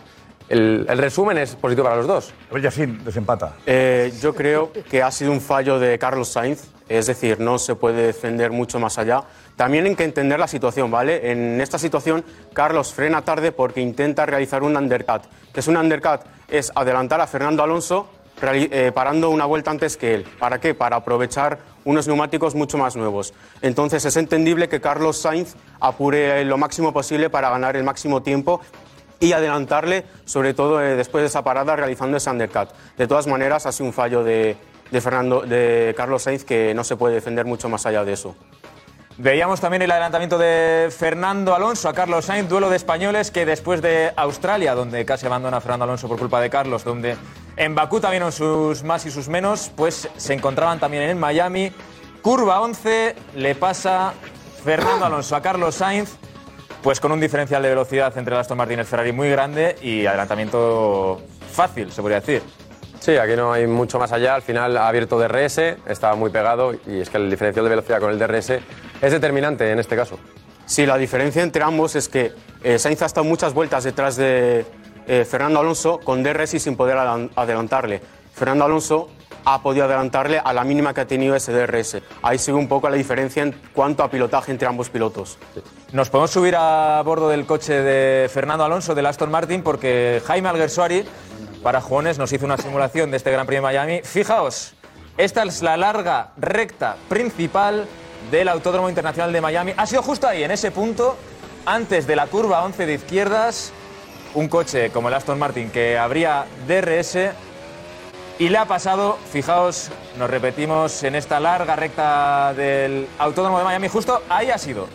el, 0.48 0.86
el 0.88 0.98
resumen 0.98 1.38
es 1.38 1.54
positivo 1.56 1.84
para 1.84 1.96
los 1.96 2.06
dos. 2.06 2.32
A 2.50 2.54
ver, 2.54 2.62
Yacine, 2.62 2.98
desempata. 3.04 3.54
Eh, 3.66 4.12
yo 4.20 4.34
creo 4.34 4.72
que 4.72 5.02
ha 5.02 5.10
sido 5.10 5.32
un 5.32 5.40
fallo 5.40 5.78
de 5.78 5.98
Carlos 5.98 6.28
Sainz, 6.28 6.68
es 6.88 7.06
decir, 7.06 7.38
no 7.38 7.58
se 7.58 7.74
puede 7.74 8.06
defender 8.06 8.50
mucho 8.50 8.78
más 8.78 8.98
allá. 8.98 9.24
También 9.56 9.84
hay 9.84 9.94
que 9.94 10.04
entender 10.04 10.38
la 10.38 10.48
situación, 10.48 10.90
¿vale? 10.90 11.30
En 11.30 11.60
esta 11.60 11.78
situación, 11.78 12.24
Carlos 12.52 12.94
frena 12.94 13.22
tarde 13.22 13.52
porque 13.52 13.80
intenta 13.80 14.24
realizar 14.24 14.62
un 14.62 14.76
undercut. 14.76 15.22
¿Qué 15.52 15.60
es 15.60 15.68
un 15.68 15.76
undercut? 15.76 16.20
Es 16.48 16.72
adelantar 16.74 17.20
a 17.20 17.26
Fernando 17.26 17.62
Alonso 17.62 18.08
eh, 18.40 18.92
parando 18.94 19.30
una 19.30 19.44
vuelta 19.46 19.70
antes 19.70 19.96
que 19.96 20.14
él. 20.14 20.24
¿Para 20.38 20.60
qué? 20.60 20.72
Para 20.72 20.96
aprovechar 20.96 21.58
unos 21.84 22.06
neumáticos 22.06 22.54
mucho 22.54 22.78
más 22.78 22.94
nuevos. 22.94 23.34
Entonces 23.62 24.04
es 24.04 24.16
entendible 24.16 24.68
que 24.68 24.80
Carlos 24.80 25.18
Sainz 25.18 25.56
apure 25.80 26.44
lo 26.44 26.56
máximo 26.56 26.92
posible 26.92 27.30
para 27.30 27.50
ganar 27.50 27.76
el 27.76 27.82
máximo 27.82 28.22
tiempo 28.22 28.60
y 29.20 29.32
adelantarle, 29.32 30.04
sobre 30.24 30.54
todo 30.54 30.80
eh, 30.80 30.96
después 30.96 31.22
de 31.22 31.28
esa 31.28 31.42
parada, 31.42 31.76
realizando 31.76 32.16
ese 32.16 32.30
undercut. 32.30 32.68
De 32.96 33.06
todas 33.06 33.26
maneras, 33.26 33.66
ha 33.66 33.72
sido 33.72 33.86
un 33.86 33.92
fallo 33.92 34.22
de, 34.22 34.56
de 34.90 35.00
Fernando, 35.00 35.42
de 35.42 35.94
Carlos 35.96 36.22
Sainz 36.22 36.44
que 36.44 36.74
no 36.74 36.84
se 36.84 36.96
puede 36.96 37.14
defender 37.14 37.44
mucho 37.44 37.68
más 37.68 37.86
allá 37.86 38.04
de 38.04 38.12
eso. 38.12 38.36
Veíamos 39.20 39.60
también 39.60 39.82
el 39.82 39.90
adelantamiento 39.90 40.38
de 40.38 40.92
Fernando 40.96 41.52
Alonso 41.52 41.88
a 41.88 41.92
Carlos 41.92 42.26
Sainz, 42.26 42.48
duelo 42.48 42.70
de 42.70 42.76
españoles 42.76 43.32
que 43.32 43.44
después 43.44 43.82
de 43.82 44.12
Australia, 44.14 44.76
donde 44.76 45.04
casi 45.04 45.26
abandona 45.26 45.60
Fernando 45.60 45.86
Alonso 45.86 46.06
por 46.06 46.20
culpa 46.20 46.40
de 46.40 46.48
Carlos, 46.48 46.84
donde 46.84 47.16
en 47.56 47.74
Bakú 47.74 47.98
también 47.98 48.30
sus 48.30 48.84
más 48.84 49.04
y 49.06 49.10
sus 49.10 49.28
menos, 49.28 49.72
pues 49.74 50.08
se 50.16 50.34
encontraban 50.34 50.78
también 50.78 51.02
en 51.02 51.18
Miami. 51.18 51.72
Curva 52.22 52.60
11, 52.60 53.16
le 53.34 53.56
pasa 53.56 54.12
Fernando 54.62 55.06
Alonso 55.06 55.34
a 55.34 55.42
Carlos 55.42 55.74
Sainz, 55.74 56.16
pues 56.82 57.00
con 57.00 57.12
un 57.12 57.20
diferencial 57.20 57.62
de 57.62 57.68
velocidad 57.70 58.16
entre 58.16 58.34
el 58.34 58.40
Aston 58.40 58.56
Martin 58.58 58.78
y 58.78 58.80
el 58.80 58.86
Ferrari 58.86 59.12
muy 59.12 59.28
grande 59.30 59.76
y 59.82 60.06
adelantamiento 60.06 61.20
fácil, 61.52 61.90
se 61.92 62.00
podría 62.00 62.20
decir. 62.20 62.42
Sí, 63.00 63.16
aquí 63.16 63.34
no 63.36 63.52
hay 63.52 63.66
mucho 63.66 63.98
más 63.98 64.10
allá. 64.12 64.34
Al 64.34 64.42
final 64.42 64.76
ha 64.76 64.88
abierto 64.88 65.18
DRS, 65.18 65.58
estaba 65.86 66.14
muy 66.16 66.30
pegado 66.30 66.72
y 66.86 67.00
es 67.00 67.10
que 67.10 67.16
el 67.16 67.30
diferencial 67.30 67.64
de 67.64 67.70
velocidad 67.70 68.00
con 68.00 68.10
el 68.10 68.18
DRS 68.18 68.50
es 68.50 69.12
determinante 69.12 69.70
en 69.70 69.78
este 69.78 69.96
caso. 69.96 70.18
Sí, 70.66 70.84
la 70.84 70.96
diferencia 70.98 71.42
entre 71.42 71.62
ambos 71.62 71.96
es 71.96 72.08
que 72.08 72.32
eh, 72.62 72.78
Sainz 72.78 73.00
ha 73.02 73.06
estado 73.06 73.24
muchas 73.24 73.54
vueltas 73.54 73.84
detrás 73.84 74.16
de 74.16 74.66
eh, 75.06 75.24
Fernando 75.24 75.60
Alonso 75.60 75.98
con 76.00 76.22
DRS 76.22 76.54
y 76.54 76.58
sin 76.60 76.76
poder 76.76 76.96
adelan- 76.96 77.30
adelantarle. 77.36 78.02
Fernando 78.34 78.64
Alonso 78.66 79.08
ha 79.54 79.62
podido 79.62 79.86
adelantarle 79.86 80.40
a 80.44 80.52
la 80.52 80.62
mínima 80.62 80.92
que 80.92 81.00
ha 81.00 81.06
tenido 81.06 81.34
ese 81.34 81.52
DRS. 81.52 82.02
Ahí 82.20 82.38
sigue 82.38 82.58
un 82.58 82.68
poco 82.68 82.90
la 82.90 82.96
diferencia 82.96 83.42
en 83.42 83.54
cuanto 83.72 84.02
a 84.02 84.10
pilotaje 84.10 84.52
entre 84.52 84.68
ambos 84.68 84.90
pilotos. 84.90 85.38
Nos 85.92 86.10
podemos 86.10 86.30
subir 86.30 86.54
a 86.54 87.00
bordo 87.02 87.30
del 87.30 87.46
coche 87.46 87.72
de 87.72 88.28
Fernando 88.28 88.64
Alonso 88.64 88.94
del 88.94 89.06
Aston 89.06 89.30
Martin 89.30 89.62
porque 89.62 90.22
Jaime 90.26 90.50
Alguersuari 90.50 91.02
para 91.62 91.80
Jugones 91.80 92.18
nos 92.18 92.30
hizo 92.30 92.44
una 92.44 92.58
simulación 92.58 93.10
de 93.10 93.16
este 93.16 93.30
Gran 93.30 93.46
Premio 93.46 93.62
de 93.62 93.72
Miami. 93.72 94.00
Fijaos, 94.04 94.74
Esta 95.16 95.42
es 95.44 95.62
la 95.62 95.78
larga 95.78 96.32
recta 96.36 96.96
principal 97.08 97.86
del 98.30 98.48
Autódromo 98.48 98.90
Internacional 98.90 99.32
de 99.32 99.40
Miami. 99.40 99.72
Ha 99.76 99.86
sido 99.86 100.02
justo 100.02 100.28
ahí, 100.28 100.44
en 100.44 100.50
ese 100.50 100.70
punto, 100.70 101.16
antes 101.64 102.06
de 102.06 102.16
la 102.16 102.26
curva 102.26 102.62
11 102.64 102.84
de 102.84 102.94
izquierdas, 102.94 103.72
un 104.34 104.48
coche 104.48 104.90
como 104.90 105.08
el 105.08 105.14
Aston 105.14 105.38
Martin 105.38 105.70
que 105.70 105.96
abría 105.96 106.44
DRS 106.68 107.16
y 108.38 108.48
le 108.48 108.58
ha 108.58 108.66
pasado, 108.66 109.18
fijaos, 109.32 109.90
nos 110.16 110.30
repetimos 110.30 111.02
en 111.02 111.16
esta 111.16 111.40
larga 111.40 111.74
recta 111.74 112.54
del 112.54 113.08
Autódromo 113.18 113.58
de 113.58 113.64
Miami, 113.64 113.88
justo 113.88 114.22
ahí 114.28 114.50
ha 114.50 114.58
sido, 114.58 114.86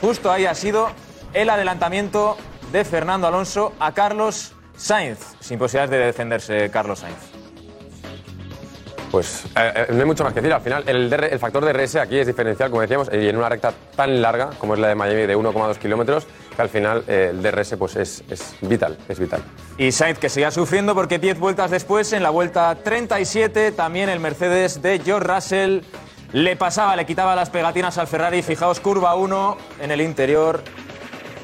justo 0.00 0.30
ahí 0.30 0.44
ha 0.44 0.54
sido 0.54 0.90
el 1.32 1.48
adelantamiento 1.48 2.36
de 2.70 2.84
Fernando 2.84 3.26
Alonso 3.26 3.72
a 3.80 3.92
Carlos 3.92 4.52
Sainz, 4.76 5.18
sin 5.40 5.58
posibilidades 5.58 5.90
de 5.90 6.06
defenderse 6.06 6.70
Carlos 6.70 6.98
Sainz. 6.98 7.42
Pues 9.10 9.44
eh, 9.56 9.72
eh, 9.74 9.86
no 9.90 10.00
hay 10.00 10.06
mucho 10.06 10.24
más 10.24 10.32
que 10.32 10.40
decir. 10.40 10.54
Al 10.54 10.62
final, 10.62 10.84
el, 10.86 11.10
DR 11.10 11.24
el 11.26 11.38
factor 11.38 11.68
aquí 11.68 12.18
es 12.18 12.26
diferencial, 12.26 12.70
como 12.70 12.80
decíamos, 12.80 13.10
y 13.12 13.28
en 13.28 13.36
una 13.36 13.50
recta 13.50 13.74
tan 13.94 14.22
larga 14.22 14.50
como 14.58 14.72
es 14.72 14.80
la 14.80 14.88
de 14.88 14.94
Miami 14.94 15.26
de 15.26 15.36
1,2 15.36 15.76
kilómetros, 15.76 16.26
que 16.54 16.62
al 16.62 16.68
final 16.68 17.04
eh, 17.06 17.28
el 17.30 17.42
DRS 17.42 17.76
pues 17.78 17.96
es, 17.96 18.22
es 18.28 18.54
vital, 18.60 18.98
es 19.08 19.18
vital. 19.18 19.42
Y 19.78 19.92
Sainz 19.92 20.18
que 20.18 20.28
seguía 20.28 20.50
sufriendo 20.50 20.94
porque 20.94 21.18
10 21.18 21.38
vueltas 21.38 21.70
después, 21.70 22.12
en 22.12 22.22
la 22.22 22.30
vuelta 22.30 22.74
37, 22.76 23.72
también 23.72 24.08
el 24.08 24.20
Mercedes 24.20 24.82
de 24.82 24.98
George 24.98 25.26
Russell 25.26 25.80
le 26.32 26.56
pasaba, 26.56 26.96
le 26.96 27.04
quitaba 27.06 27.34
las 27.36 27.50
pegatinas 27.50 27.98
al 27.98 28.06
Ferrari. 28.06 28.42
Fijaos, 28.42 28.80
curva 28.80 29.14
1 29.14 29.56
en 29.80 29.90
el 29.90 30.00
interior. 30.00 30.62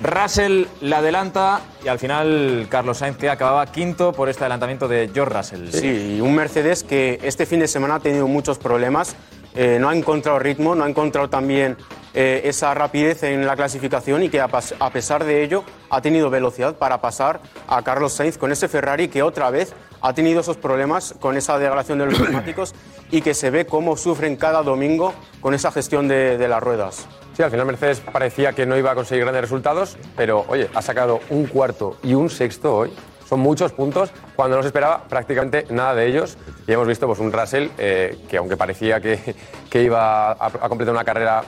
Russell 0.01 0.67
le 0.81 0.95
adelanta 0.95 1.61
y 1.85 1.89
al 1.89 1.99
final 1.99 2.69
Carlos 2.71 2.99
Sainz 2.99 3.17
que 3.17 3.29
acababa 3.29 3.67
quinto 3.67 4.13
por 4.13 4.29
este 4.29 4.45
adelantamiento 4.45 4.87
de 4.87 5.11
George 5.13 5.37
Russell. 5.37 5.69
Sí, 5.73 6.17
y 6.17 6.21
un 6.21 6.35
Mercedes 6.37 6.85
que 6.85 7.19
este 7.23 7.47
fin 7.47 7.59
de 7.61 7.67
semana 7.69 7.97
ha 7.97 8.01
tenido 8.01 8.29
muchos 8.29 8.59
problemas. 8.59 9.17
eh, 9.55 9.79
no 9.81 9.89
ha 9.89 9.97
encontrado 9.97 10.39
ritmo, 10.39 10.77
no 10.77 10.85
ha 10.85 10.89
encontrado 10.89 11.29
también 11.29 11.77
eh, 12.15 12.43
esa 12.45 12.75
rapidez 12.75 13.23
en 13.23 13.47
la 13.47 13.57
clasificación 13.57 14.23
y 14.23 14.29
que 14.29 14.41
a, 14.41 14.49
pesar 14.49 15.25
de 15.25 15.43
ello 15.43 15.65
ha 15.91 16.01
tenido 16.01 16.31
velocidad 16.31 16.77
para 16.77 17.01
pasar 17.01 17.41
a 17.67 17.83
Carlos 17.83 18.13
Sainz 18.13 18.39
con 18.39 18.53
ese 18.53 18.69
Ferrari 18.69 19.09
que 19.09 19.23
otra 19.23 19.51
vez 19.51 19.75
ha 20.01 20.13
tenido 20.15 20.41
esos 20.41 20.57
problemas 20.57 21.15
con 21.21 21.37
esa 21.37 21.59
degradación 21.59 21.99
de 21.99 22.07
los 22.07 22.21
neumáticos 22.21 22.75
y 23.11 23.21
que 23.21 23.35
se 23.35 23.51
ve 23.51 23.67
cómo 23.67 23.97
sufren 23.97 24.37
cada 24.37 24.63
domingo 24.63 25.13
con 25.41 25.55
esa 25.55 25.71
gestión 25.73 26.09
de, 26.09 26.39
de 26.39 26.49
las 26.49 26.63
ruedas. 26.63 27.07
Sí, 27.37 27.43
al 27.43 27.51
final 27.51 27.67
Mercedes 27.67 28.01
parecía 28.01 28.53
que 28.53 28.67
no 28.67 28.77
iba 28.77 28.91
a 28.91 28.95
conseguir 28.95 29.25
grandes 29.25 29.43
resultados, 29.43 29.97
pero 30.17 30.45
oye, 30.49 30.69
ha 30.75 30.83
sacado 30.83 31.21
un 31.31 31.47
cuarto 31.47 31.97
y 32.03 32.15
un 32.15 32.31
sexto 32.31 32.77
hoy. 32.77 32.93
Son 33.29 33.41
muchos 33.41 33.73
puntos 33.73 34.11
cuando 34.35 34.57
no 34.57 34.63
se 34.63 34.69
esperaba 34.69 35.05
prácticamente 35.05 35.67
nada 35.69 35.95
de 35.95 36.07
ellos. 36.07 36.39
Y 36.67 36.73
hemos 36.73 36.87
visto 36.87 37.07
pues, 37.07 37.19
un 37.19 37.31
Russell 37.31 37.69
eh, 37.77 38.19
que, 38.29 38.39
aunque 38.39 38.57
parecía 38.57 39.01
que, 39.01 39.35
que 39.71 39.83
iba 39.83 40.33
a, 40.33 40.69
completar 40.69 40.95
una 40.95 41.05
carrera 41.05 41.43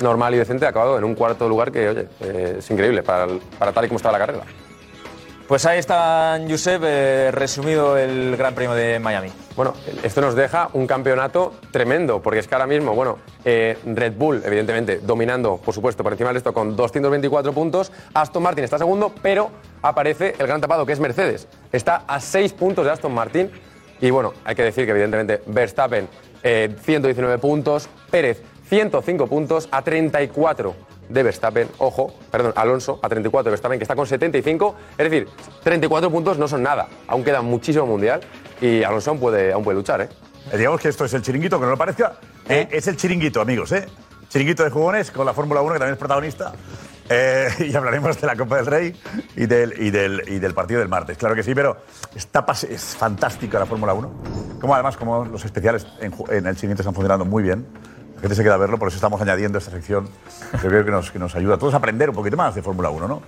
normal 0.00 0.34
y 0.34 0.38
decente, 0.38 0.66
ha 0.66 0.68
acabado 0.68 0.98
en 0.98 1.04
un 1.04 1.14
cuarto 1.16 1.48
lugar 1.48 1.72
que, 1.72 1.88
oye, 1.88 2.08
eh, 2.20 2.56
es 2.58 2.70
increíble 2.70 3.02
para, 3.02 3.26
para 3.58 3.72
tal 3.72 3.86
y 3.86 3.88
como 3.88 3.96
estaba 3.96 4.18
la 4.18 4.26
carrera. 4.26 4.44
Pues 5.46 5.64
ahí 5.64 5.78
está, 5.78 6.40
Josep, 6.48 6.82
eh, 6.84 7.30
resumido 7.30 7.96
el 7.96 8.36
Gran 8.36 8.52
Premio 8.52 8.74
de 8.74 8.98
Miami. 8.98 9.30
Bueno, 9.54 9.74
esto 10.02 10.20
nos 10.20 10.34
deja 10.34 10.70
un 10.72 10.88
campeonato 10.88 11.54
tremendo, 11.70 12.20
porque 12.20 12.40
es 12.40 12.48
que 12.48 12.56
ahora 12.56 12.66
mismo, 12.66 12.96
bueno, 12.96 13.18
eh, 13.44 13.78
Red 13.86 14.14
Bull, 14.14 14.42
evidentemente, 14.44 14.98
dominando, 14.98 15.58
por 15.58 15.72
supuesto, 15.72 16.02
por 16.02 16.12
encima 16.12 16.30
del 16.30 16.34
resto 16.34 16.52
con 16.52 16.74
224 16.74 17.52
puntos. 17.52 17.92
Aston 18.12 18.42
Martin 18.42 18.64
está 18.64 18.76
segundo, 18.76 19.12
pero 19.22 19.50
aparece 19.82 20.34
el 20.36 20.48
gran 20.48 20.60
tapado, 20.60 20.84
que 20.84 20.94
es 20.94 20.98
Mercedes. 20.98 21.46
Está 21.70 22.02
a 22.08 22.18
6 22.18 22.52
puntos 22.54 22.84
de 22.84 22.90
Aston 22.90 23.14
Martin. 23.14 23.48
Y 24.00 24.10
bueno, 24.10 24.32
hay 24.44 24.56
que 24.56 24.64
decir 24.64 24.84
que, 24.84 24.90
evidentemente, 24.90 25.42
Verstappen, 25.46 26.08
eh, 26.42 26.74
119 26.82 27.38
puntos, 27.38 27.88
Pérez, 28.10 28.42
105 28.68 29.28
puntos, 29.28 29.68
a 29.70 29.82
34 29.82 30.74
de 31.08 31.22
Verstappen, 31.22 31.68
ojo, 31.78 32.14
perdón, 32.30 32.52
Alonso 32.56 32.98
a 33.02 33.08
34 33.08 33.44
de 33.44 33.50
Verstappen, 33.50 33.78
que 33.78 33.84
está 33.84 33.94
con 33.94 34.06
75. 34.06 34.76
Es 34.98 35.10
decir, 35.10 35.28
34 35.62 36.10
puntos 36.10 36.38
no 36.38 36.48
son 36.48 36.62
nada. 36.62 36.88
Aún 37.08 37.24
queda 37.24 37.42
muchísimo 37.42 37.86
mundial 37.86 38.20
y 38.60 38.82
Alonso 38.82 39.10
aún 39.10 39.20
puede, 39.20 39.52
aún 39.52 39.64
puede 39.64 39.76
luchar, 39.76 40.00
¿eh? 40.02 40.08
Eh, 40.52 40.58
digamos 40.58 40.80
que 40.80 40.88
esto 40.88 41.04
es 41.04 41.14
el 41.14 41.22
chiringuito, 41.22 41.58
que 41.58 41.64
no 41.64 41.70
lo 41.70 41.76
parezca. 41.76 42.16
eh, 42.48 42.68
es 42.70 42.86
el 42.86 42.96
chiringuito, 42.96 43.40
amigos, 43.40 43.72
¿eh? 43.72 43.86
Chiringuito 44.28 44.64
de 44.64 44.70
jugones 44.70 45.10
con 45.10 45.26
la 45.26 45.32
Fórmula 45.32 45.60
1, 45.60 45.72
que 45.74 45.78
también 45.78 45.94
es 45.94 45.98
protagonista. 45.98 46.52
Eh, 47.08 47.48
y 47.70 47.74
hablaremos 47.74 48.20
de 48.20 48.26
la 48.26 48.36
Copa 48.36 48.56
del 48.56 48.66
Rey 48.66 49.00
y 49.36 49.46
del, 49.46 49.74
y, 49.80 49.90
del, 49.90 50.22
y 50.26 50.38
del 50.38 50.54
partido 50.54 50.80
del 50.80 50.88
martes. 50.88 51.16
Claro 51.16 51.34
que 51.34 51.42
sí, 51.42 51.54
pero 51.54 51.76
está 52.14 52.44
es 52.68 52.96
fantástica 52.96 53.58
la 53.58 53.66
Fórmula 53.66 53.94
1. 53.94 54.10
Como 54.60 54.74
además, 54.74 54.96
como 54.96 55.24
los 55.24 55.44
especiales 55.44 55.86
en 56.00 56.46
el 56.46 56.56
chiringuito 56.56 56.82
están 56.82 56.94
funcionando 56.94 57.24
muy 57.24 57.42
bien. 57.42 57.66
La 58.16 58.20
gente 58.22 58.34
se 58.34 58.42
queda 58.42 58.54
a 58.54 58.58
verlo, 58.58 58.78
por 58.78 58.88
eso 58.88 58.96
estamos 58.96 59.20
añadiendo 59.20 59.58
esta 59.58 59.70
sección. 59.70 60.08
que 60.60 60.68
creo 60.68 60.84
que 60.84 60.90
nos, 60.90 61.10
que 61.10 61.18
nos 61.18 61.34
ayuda 61.36 61.56
a 61.56 61.58
todos 61.58 61.74
a 61.74 61.76
aprender 61.76 62.08
un 62.10 62.16
poquito 62.16 62.36
más 62.36 62.54
de 62.54 62.62
Fórmula 62.62 62.88
1, 62.90 63.06
¿no? 63.06 63.22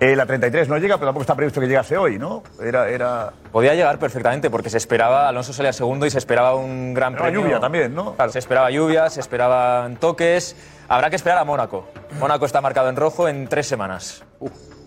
Eh, 0.00 0.14
la 0.14 0.26
33 0.26 0.68
no 0.68 0.78
llega, 0.78 0.96
pero 0.96 1.08
tampoco 1.08 1.22
está 1.22 1.34
previsto 1.34 1.60
que 1.60 1.66
llegase 1.66 1.96
hoy, 1.98 2.18
¿no? 2.18 2.44
Era, 2.62 2.88
era... 2.88 3.32
Podía 3.50 3.74
llegar 3.74 3.98
perfectamente 3.98 4.48
porque 4.48 4.70
se 4.70 4.76
esperaba, 4.76 5.28
Alonso 5.28 5.52
salía 5.52 5.72
segundo 5.72 6.06
y 6.06 6.10
se 6.10 6.18
esperaba 6.18 6.54
un 6.54 6.94
gran 6.94 7.14
Esperaba 7.14 7.30
premio. 7.32 7.40
lluvia 7.46 7.60
también, 7.60 7.94
¿no? 7.94 8.14
Claro, 8.14 8.30
se 8.30 8.38
esperaba 8.38 8.70
lluvia, 8.70 9.10
se 9.10 9.20
esperaban 9.20 9.96
toques. 9.96 10.54
Habrá 10.88 11.10
que 11.10 11.16
esperar 11.16 11.38
a 11.38 11.44
Mónaco. 11.44 11.88
Mónaco 12.20 12.46
está 12.46 12.60
marcado 12.60 12.88
en 12.90 12.96
rojo 12.96 13.28
en 13.28 13.48
tres 13.48 13.66
semanas. 13.66 14.22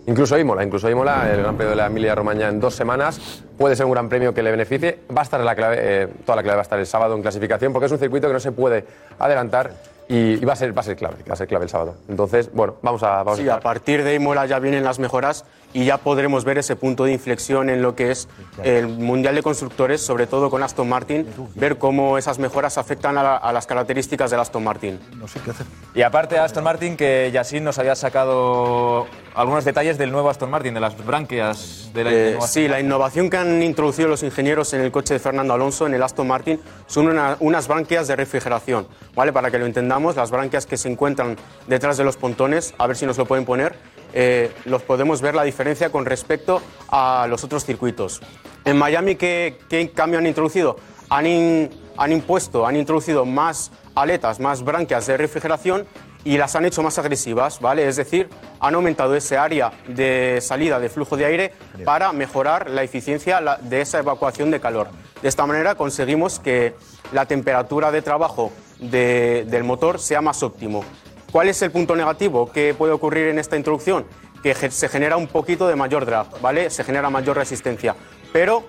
Incluso 0.06 0.36
Imola, 0.36 0.64
incluso 0.64 0.90
Imola, 0.90 1.30
el 1.32 1.42
Gran 1.42 1.56
Premio 1.56 1.70
de 1.70 1.76
la 1.76 1.86
Emilia 1.86 2.14
Romagna 2.14 2.48
en 2.48 2.58
dos 2.58 2.74
semanas, 2.74 3.20
puede 3.56 3.76
ser 3.76 3.86
un 3.86 3.92
gran 3.92 4.08
premio 4.08 4.34
que 4.34 4.42
le 4.42 4.50
beneficie. 4.50 4.98
Va 5.16 5.20
a 5.20 5.24
estar 5.24 5.40
la 5.40 5.54
clave, 5.54 5.76
eh, 5.78 6.08
toda 6.26 6.36
la 6.36 6.42
clave 6.42 6.56
va 6.56 6.62
a 6.62 6.64
estar 6.64 6.78
el 6.78 6.86
sábado 6.86 7.14
en 7.14 7.22
clasificación, 7.22 7.72
porque 7.72 7.86
es 7.86 7.92
un 7.92 7.98
circuito 7.98 8.26
que 8.26 8.32
no 8.32 8.40
se 8.40 8.50
puede 8.50 8.84
adelantar 9.20 9.70
y, 10.08 10.32
y 10.42 10.44
va, 10.44 10.54
a 10.54 10.56
ser, 10.56 10.76
va 10.76 10.80
a 10.80 10.84
ser 10.84 10.96
clave, 10.96 11.16
va 11.28 11.34
a 11.34 11.36
ser 11.36 11.46
clave 11.46 11.66
el 11.66 11.70
sábado. 11.70 11.94
Entonces, 12.08 12.50
bueno, 12.52 12.74
vamos 12.82 13.04
a, 13.04 13.22
vamos 13.22 13.38
Sí, 13.38 13.48
a 13.48 13.54
a 13.54 13.60
partir 13.60 14.02
de 14.02 14.14
Imola 14.14 14.44
ya 14.46 14.58
vienen 14.58 14.82
las 14.82 14.98
mejoras 14.98 15.44
y 15.74 15.84
ya 15.86 15.96
podremos 15.98 16.44
ver 16.44 16.58
ese 16.58 16.76
punto 16.76 17.04
de 17.04 17.12
inflexión 17.12 17.70
en 17.70 17.82
lo 17.82 17.94
que 17.94 18.10
es 18.10 18.28
el 18.62 18.88
Mundial 18.88 19.34
de 19.34 19.42
Constructores, 19.42 20.00
sobre 20.02 20.26
todo 20.26 20.50
con 20.50 20.62
Aston 20.62 20.88
Martin, 20.88 21.26
ver 21.54 21.78
cómo 21.78 22.18
esas 22.18 22.38
mejoras 22.38 22.78
afectan 22.78 23.16
a, 23.18 23.22
la- 23.22 23.36
a 23.36 23.52
las 23.52 23.66
características 23.66 24.30
del 24.30 24.40
Aston 24.40 24.62
Martin. 24.64 25.00
No 25.16 25.26
sé 25.28 25.40
qué 25.44 25.50
hacer. 25.52 25.66
Y 25.94 26.02
aparte 26.02 26.38
Aston 26.38 26.64
Martin, 26.64 26.96
que 26.96 27.30
Yassin 27.32 27.64
nos 27.64 27.78
había 27.78 27.94
sacado 27.94 29.06
algunos 29.34 29.64
detalles 29.64 29.98
del 29.98 30.12
nuevo 30.12 30.28
Aston 30.30 30.50
Martin, 30.50 30.74
de 30.74 30.80
las 30.80 30.96
branquias 31.04 31.90
de 31.94 32.04
la 32.04 32.10
Eh, 32.12 32.38
sí, 32.46 32.68
la 32.68 32.80
innovación 32.80 33.30
que 33.30 33.36
han 33.38 33.62
introducido 33.62 34.08
los 34.08 34.22
ingenieros 34.22 34.72
en 34.74 34.80
el 34.82 34.90
coche 34.92 35.14
de 35.14 35.20
Fernando 35.20 35.54
Alonso, 35.54 35.86
en 35.86 35.94
el 35.94 36.02
Aston 36.02 36.26
Martin, 36.28 36.60
son 36.86 37.08
una- 37.08 37.36
unas 37.40 37.68
branquias 37.68 38.08
de 38.08 38.16
refrigeración. 38.16 38.86
¿vale? 39.14 39.32
Para 39.32 39.50
que 39.50 39.58
lo 39.58 39.66
entendamos, 39.66 40.16
las 40.16 40.30
branquias 40.30 40.64
que 40.66 40.76
se 40.78 40.90
encuentran 40.90 41.36
detrás 41.66 41.96
de 41.98 42.04
los 42.04 42.16
pontones, 42.16 42.74
a 42.78 42.86
ver 42.86 42.96
si 42.96 43.04
nos 43.06 43.18
lo 43.18 43.26
pueden 43.26 43.44
poner, 43.44 43.74
eh, 44.12 44.52
los 44.64 44.82
podemos 44.82 45.20
ver 45.20 45.34
la 45.34 45.42
diferencia 45.44 45.90
con 45.90 46.04
respecto 46.06 46.60
a 46.88 47.26
los 47.28 47.44
otros 47.44 47.64
circuitos. 47.64 48.20
En 48.64 48.76
Miami, 48.78 49.16
¿qué, 49.16 49.58
qué 49.68 49.90
cambio 49.90 50.18
han 50.18 50.26
introducido? 50.26 50.76
Han, 51.10 51.26
in- 51.26 51.70
han 51.96 52.12
impuesto, 52.12 52.66
han 52.66 52.76
introducido 52.76 53.24
más 53.24 53.70
aletas, 53.94 54.40
más 54.40 54.62
branquias 54.62 55.06
de 55.06 55.16
refrigeración 55.16 55.86
y 56.24 56.38
las 56.38 56.54
han 56.54 56.64
hecho 56.64 56.82
más 56.84 56.98
agresivas, 56.98 57.60
¿vale? 57.60 57.86
Es 57.88 57.96
decir, 57.96 58.28
han 58.60 58.74
aumentado 58.76 59.16
ese 59.16 59.36
área 59.36 59.72
de 59.88 60.38
salida 60.40 60.78
de 60.78 60.88
flujo 60.88 61.16
de 61.16 61.24
aire 61.26 61.52
para 61.84 62.12
mejorar 62.12 62.70
la 62.70 62.84
eficiencia 62.84 63.40
de 63.60 63.80
esa 63.80 63.98
evacuación 63.98 64.50
de 64.52 64.60
calor. 64.60 64.86
De 65.20 65.28
esta 65.28 65.44
manera 65.46 65.74
conseguimos 65.74 66.38
que 66.38 66.74
la 67.12 67.26
temperatura 67.26 67.90
de 67.90 68.02
trabajo 68.02 68.52
de- 68.78 69.44
del 69.48 69.64
motor 69.64 69.98
sea 69.98 70.20
más 70.20 70.42
óptimo. 70.44 70.84
¿Cuál 71.32 71.48
es 71.48 71.62
el 71.62 71.70
punto 71.70 71.96
negativo 71.96 72.52
que 72.52 72.74
puede 72.74 72.92
ocurrir 72.92 73.28
en 73.28 73.38
esta 73.38 73.56
introducción? 73.56 74.04
Que 74.42 74.54
se 74.54 74.88
genera 74.90 75.16
un 75.16 75.28
poquito 75.28 75.66
de 75.66 75.74
mayor 75.74 76.04
drag, 76.04 76.26
¿vale? 76.42 76.68
Se 76.68 76.84
genera 76.84 77.08
mayor 77.08 77.38
resistencia. 77.38 77.96
Pero 78.34 78.64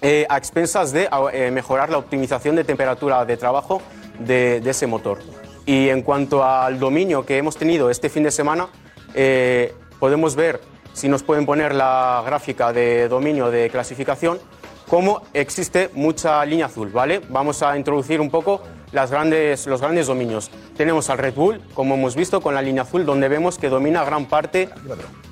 eh, 0.00 0.26
a 0.30 0.38
expensas 0.38 0.92
de 0.92 1.10
eh, 1.34 1.50
mejorar 1.50 1.90
la 1.90 1.98
optimización 1.98 2.56
de 2.56 2.64
temperatura 2.64 3.26
de 3.26 3.36
trabajo 3.36 3.82
de, 4.20 4.60
de 4.62 4.70
ese 4.70 4.86
motor. 4.86 5.18
Y 5.66 5.90
en 5.90 6.00
cuanto 6.00 6.42
al 6.42 6.78
dominio 6.78 7.26
que 7.26 7.36
hemos 7.36 7.58
tenido 7.58 7.90
este 7.90 8.08
fin 8.08 8.22
de 8.22 8.30
semana, 8.30 8.68
eh, 9.12 9.74
podemos 10.00 10.34
ver, 10.34 10.62
si 10.94 11.10
nos 11.10 11.22
pueden 11.22 11.44
poner 11.44 11.74
la 11.74 12.22
gráfica 12.24 12.72
de 12.72 13.06
dominio 13.08 13.50
de 13.50 13.68
clasificación, 13.68 14.38
cómo 14.88 15.20
existe 15.34 15.90
mucha 15.92 16.42
línea 16.46 16.66
azul, 16.66 16.88
¿vale? 16.88 17.20
Vamos 17.28 17.62
a 17.62 17.76
introducir 17.76 18.18
un 18.22 18.30
poco 18.30 18.62
las 18.92 19.10
grandes, 19.10 19.66
los 19.66 19.80
grandes 19.80 20.06
dominios. 20.06 20.50
Tenemos 20.76 21.10
al 21.10 21.18
Red 21.18 21.34
Bull, 21.34 21.60
como 21.74 21.94
hemos 21.94 22.16
visto, 22.16 22.40
con 22.40 22.54
la 22.54 22.62
línea 22.62 22.82
azul, 22.82 23.04
donde 23.04 23.28
vemos 23.28 23.58
que 23.58 23.68
domina 23.68 24.04
gran 24.04 24.26
parte 24.26 24.68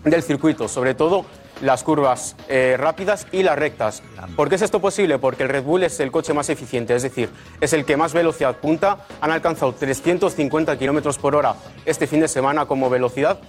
del 0.04 0.22
circuito, 0.22 0.68
sobre 0.68 0.94
todo 0.94 1.24
las 1.62 1.82
curvas 1.82 2.36
eh, 2.48 2.76
rápidas 2.78 3.26
y 3.32 3.42
las 3.42 3.58
rectas. 3.58 4.02
¿Por 4.36 4.48
qué 4.48 4.56
es 4.56 4.62
esto 4.62 4.80
posible? 4.80 5.18
Porque 5.18 5.44
el 5.44 5.48
Red 5.48 5.64
Bull 5.64 5.84
es 5.84 6.00
el 6.00 6.10
coche 6.10 6.34
más 6.34 6.50
eficiente, 6.50 6.94
es 6.94 7.02
decir, 7.02 7.30
es 7.60 7.72
el 7.72 7.84
que 7.84 7.96
más 7.96 8.12
velocidad 8.12 8.56
punta. 8.56 8.98
Han 9.20 9.30
alcanzado 9.30 9.72
350 9.72 10.78
kilómetros 10.78 11.18
por 11.18 11.34
hora 11.34 11.54
este 11.84 12.06
fin 12.06 12.20
de 12.20 12.28
semana 12.28 12.66
como 12.66 12.90
velocidad 12.90 13.40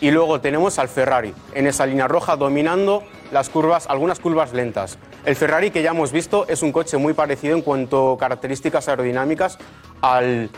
Y 0.00 0.10
luego 0.10 0.40
tenemos 0.40 0.78
al 0.78 0.88
Ferrari 0.88 1.32
en 1.54 1.66
esa 1.66 1.86
línea 1.86 2.08
roja 2.08 2.36
dominando 2.36 3.02
las 3.30 3.48
curvas, 3.48 3.86
algunas 3.88 4.18
curvas 4.18 4.52
lentas. 4.52 4.98
El 5.24 5.36
Ferrari 5.36 5.70
que 5.70 5.82
ya 5.82 5.90
hemos 5.90 6.10
visto 6.12 6.46
es 6.48 6.62
un 6.62 6.72
coche 6.72 6.96
muy 6.96 7.14
parecido 7.14 7.54
en 7.56 7.62
cuanto 7.62 8.12
a 8.12 8.18
características 8.18 8.88
aerodinámicas 8.88 9.58
al, 10.00 10.50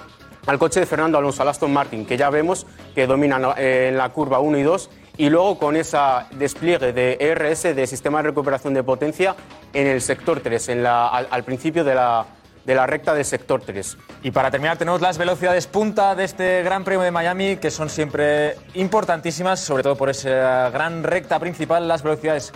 al 0.47 0.59
coche 0.59 0.81
de 0.81 0.87
Fernando 0.87 1.19
Alonso, 1.19 1.43
al 1.43 1.49
Aston 1.49 1.73
Martin, 1.73 2.07
que 2.07 2.16
ya 2.16 2.31
vemos 2.31 2.66
que 2.95 3.07
dominan 3.07 3.45
en 3.59 3.97
la 3.99 4.09
curva 4.11 4.38
1 4.40 4.59
y 4.59 4.62
2 4.62 4.90
y 5.19 5.28
luego 5.28 5.59
con 5.59 5.76
ese 5.76 5.99
despliegue 6.33 6.93
de 6.93 7.16
ERS, 7.21 7.62
de 7.76 7.87
sistema 7.87 8.19
de 8.23 8.28
recuperación 8.31 8.75
de 8.75 8.83
potencia, 8.83 9.37
en 9.73 9.87
el 9.87 10.00
sector 10.00 10.40
3, 10.40 10.71
en 10.71 10.83
la- 10.83 11.09
al, 11.09 11.28
al 11.31 11.45
principio 11.45 11.85
de 11.85 11.95
la, 11.95 12.25
de 12.64 12.75
la 12.75 12.87
recta 12.87 13.14
del 13.14 13.25
sector 13.25 13.62
3. 13.62 13.97
Y 14.23 14.30
para 14.30 14.50
terminar, 14.50 14.76
tenemos 14.78 15.00
las 15.00 15.18
velocidades 15.18 15.66
punta 15.66 16.14
de 16.14 16.25
este 16.25 16.62
Gran 16.62 16.85
Premio 16.85 17.02
de 17.02 17.11
Miami, 17.11 17.56
que 17.56 17.71
son 17.71 17.90
siempre 17.90 18.56
importantísimas, 18.75 19.61
sobre 19.61 19.83
todo 19.83 19.97
por 19.97 20.11
esa 20.11 20.71
gran 20.71 21.02
recta 21.02 21.38
principal, 21.38 21.87
las 21.87 22.02
velocidades 22.02 22.52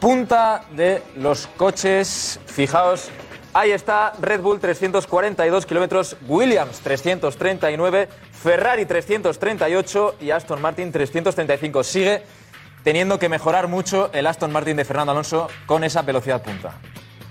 punta 0.00 0.64
de 0.72 1.02
los 1.16 1.46
coches. 1.46 2.40
Fijaos, 2.46 3.08
ahí 3.52 3.70
está 3.70 4.12
Red 4.20 4.40
Bull 4.40 4.60
342 4.60 5.66
kilómetros, 5.66 6.16
Williams 6.26 6.80
339, 6.80 8.08
Ferrari 8.32 8.84
338 8.84 10.16
y 10.20 10.30
Aston 10.30 10.60
Martin 10.60 10.92
335. 10.92 11.82
Sigue 11.84 12.22
teniendo 12.82 13.18
que 13.18 13.28
mejorar 13.28 13.68
mucho 13.68 14.10
el 14.12 14.26
Aston 14.26 14.52
Martin 14.52 14.76
de 14.76 14.84
Fernando 14.84 15.12
Alonso 15.12 15.48
con 15.64 15.84
esa 15.84 16.02
velocidad 16.02 16.42
punta. 16.42 16.74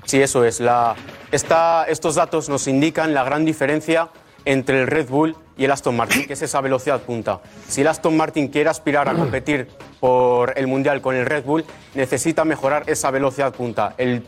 Sí, 0.05 0.21
eso 0.21 0.43
es. 0.43 0.59
La, 0.59 0.95
estos 1.31 2.15
datos 2.15 2.49
nos 2.49 2.67
indican 2.67 3.13
la 3.13 3.23
gran 3.23 3.45
diferencia 3.45 4.09
entre 4.45 4.81
el 4.81 4.87
Red 4.87 5.07
Bull 5.07 5.35
y 5.55 5.65
el 5.65 5.71
Aston 5.71 5.95
Martin, 5.95 6.25
que 6.25 6.33
es 6.33 6.41
esa 6.41 6.59
velocidad 6.59 7.01
punta. 7.01 7.39
Si 7.67 7.81
el 7.81 7.87
Aston 7.87 8.17
Martin 8.17 8.49
quiere 8.49 8.69
aspirar 8.69 9.07
a 9.07 9.13
competir 9.13 9.69
por 9.99 10.57
el 10.57 10.67
Mundial 10.67 11.01
con 11.01 11.15
el 11.15 11.25
Red 11.25 11.45
Bull, 11.45 11.63
necesita 11.95 12.43
mejorar 12.43 12.83
esa 12.87 13.09
velocidad 13.11 13.53
punta. 13.53 13.93
El, 13.97 14.23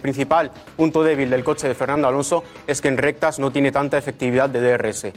principal 0.00 0.50
punto 0.76 1.02
débil 1.04 1.30
del 1.30 1.44
coche 1.44 1.68
de 1.68 1.74
Fernando 1.74 2.08
Alonso 2.08 2.42
es 2.66 2.80
que 2.80 2.88
en 2.88 2.96
rectas 2.96 3.38
no 3.38 3.50
tiene 3.52 3.70
tanta 3.70 3.98
efectividad 3.98 4.48
de 4.48 4.60
DRS. 4.60 5.08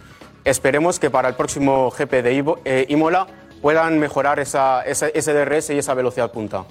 Esperemos 0.43 0.99
que 0.99 1.09
para 1.09 1.29
el 1.29 1.35
próximo 1.35 1.89
GP 1.91 2.11
de 2.21 2.55
eh, 2.65 2.85
Imola 2.89 3.27
puedan 3.61 3.99
mejorar 3.99 4.39
esa, 4.39 4.81
esa- 4.83 5.07
ese 5.09 5.33
DRS 5.33 5.69
y 5.69 5.77
esa 5.77 5.93
velocidad 5.93 6.31
punta. 6.31 6.65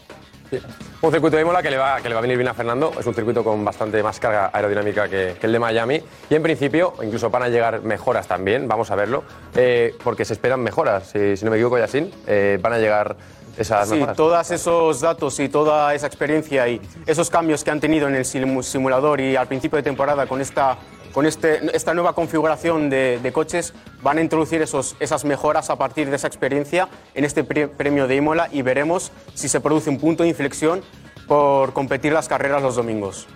Un 1.02 1.10
circuito 1.12 1.36
de 1.36 1.42
Imola 1.42 1.62
que 1.62 1.70
le, 1.70 1.76
va, 1.76 2.00
que 2.00 2.08
le 2.08 2.14
va 2.14 2.18
a 2.18 2.22
venir 2.22 2.36
bien 2.36 2.48
a 2.48 2.54
Fernando. 2.54 2.92
Es 2.98 3.06
un 3.06 3.14
circuito 3.14 3.42
con 3.44 3.64
bastante 3.64 4.02
más 4.02 4.18
carga 4.20 4.50
aerodinámica 4.52 5.08
que, 5.08 5.36
que 5.40 5.46
el 5.46 5.52
de 5.52 5.58
Miami. 5.58 6.02
Y 6.28 6.34
en 6.34 6.42
principio, 6.42 6.94
incluso 7.02 7.30
van 7.30 7.44
a 7.44 7.48
llegar 7.48 7.82
mejoras 7.82 8.26
también, 8.26 8.66
vamos 8.68 8.90
a 8.90 8.96
verlo, 8.96 9.22
eh, 9.54 9.94
porque 10.02 10.24
se 10.24 10.32
esperan 10.34 10.60
mejoras. 10.60 11.08
Si, 11.08 11.36
si 11.36 11.44
no 11.44 11.50
me 11.50 11.56
equivoco, 11.56 11.78
Yassin, 11.78 12.10
eh, 12.26 12.58
van 12.60 12.72
a 12.74 12.78
llegar 12.78 13.16
esas 13.56 13.88
Sí, 13.88 13.94
mejoras. 13.94 14.16
todos 14.16 14.50
esos 14.50 15.00
datos 15.00 15.38
y 15.40 15.48
toda 15.48 15.94
esa 15.94 16.06
experiencia 16.06 16.66
y 16.68 16.80
esos 17.06 17.28
cambios 17.30 17.62
que 17.64 17.70
han 17.70 17.80
tenido 17.80 18.08
en 18.08 18.14
el 18.14 18.24
simu- 18.24 18.62
simulador 18.62 19.20
y 19.20 19.36
al 19.36 19.46
principio 19.48 19.76
de 19.76 19.82
temporada 19.82 20.26
con 20.26 20.40
esta, 20.40 20.78
con 21.12 21.26
este, 21.26 21.74
esta 21.76 21.94
nueva 21.94 22.12
configuración 22.14 22.88
de, 22.90 23.18
de 23.22 23.32
coches 23.32 23.72
van 24.02 24.18
a 24.18 24.20
introducir 24.20 24.62
esos, 24.62 24.96
esas 25.00 25.24
mejoras 25.24 25.70
a 25.70 25.76
partir 25.76 26.08
de 26.10 26.16
esa 26.16 26.26
experiencia 26.26 26.88
en 27.14 27.24
este 27.24 27.44
pre- 27.44 27.68
premio 27.68 28.06
de 28.06 28.16
Imola 28.16 28.48
y 28.52 28.62
veremos 28.62 29.12
si 29.34 29.48
se 29.48 29.60
produce 29.60 29.90
un 29.90 29.98
punto 29.98 30.22
de 30.22 30.28
inflexión 30.28 30.82
por 31.26 31.72
competir 31.72 32.12
las 32.12 32.28
carreras 32.28 32.62
los 32.62 32.76
domingos. 32.76 33.26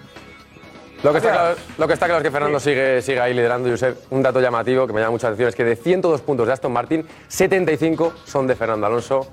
Lo 1.03 1.13
que, 1.13 1.19
está 1.19 1.33
claro, 1.33 1.57
lo 1.77 1.87
que 1.87 1.93
está 1.93 2.07
claro 2.07 2.21
es 2.21 2.25
que 2.25 2.31
Fernando 2.31 2.59
sigue, 2.59 3.03
sigue 3.03 3.21
ahí 3.21 3.35
liderando, 3.35 3.69
Josep. 3.69 4.11
Un 4.11 4.23
dato 4.23 4.41
llamativo 4.41 4.87
que 4.87 4.95
me 4.95 5.01
llama 5.01 5.11
mucha 5.11 5.27
atención 5.27 5.51
es 5.51 5.55
que 5.55 5.63
de 5.63 5.77
102 5.77 6.23
puntos 6.23 6.47
de 6.47 6.55
Aston 6.55 6.73
Martin, 6.73 7.07
75 7.29 8.15
son 8.25 8.47
de 8.47 8.57
Fernando 8.57 8.87
Alonso. 8.87 9.27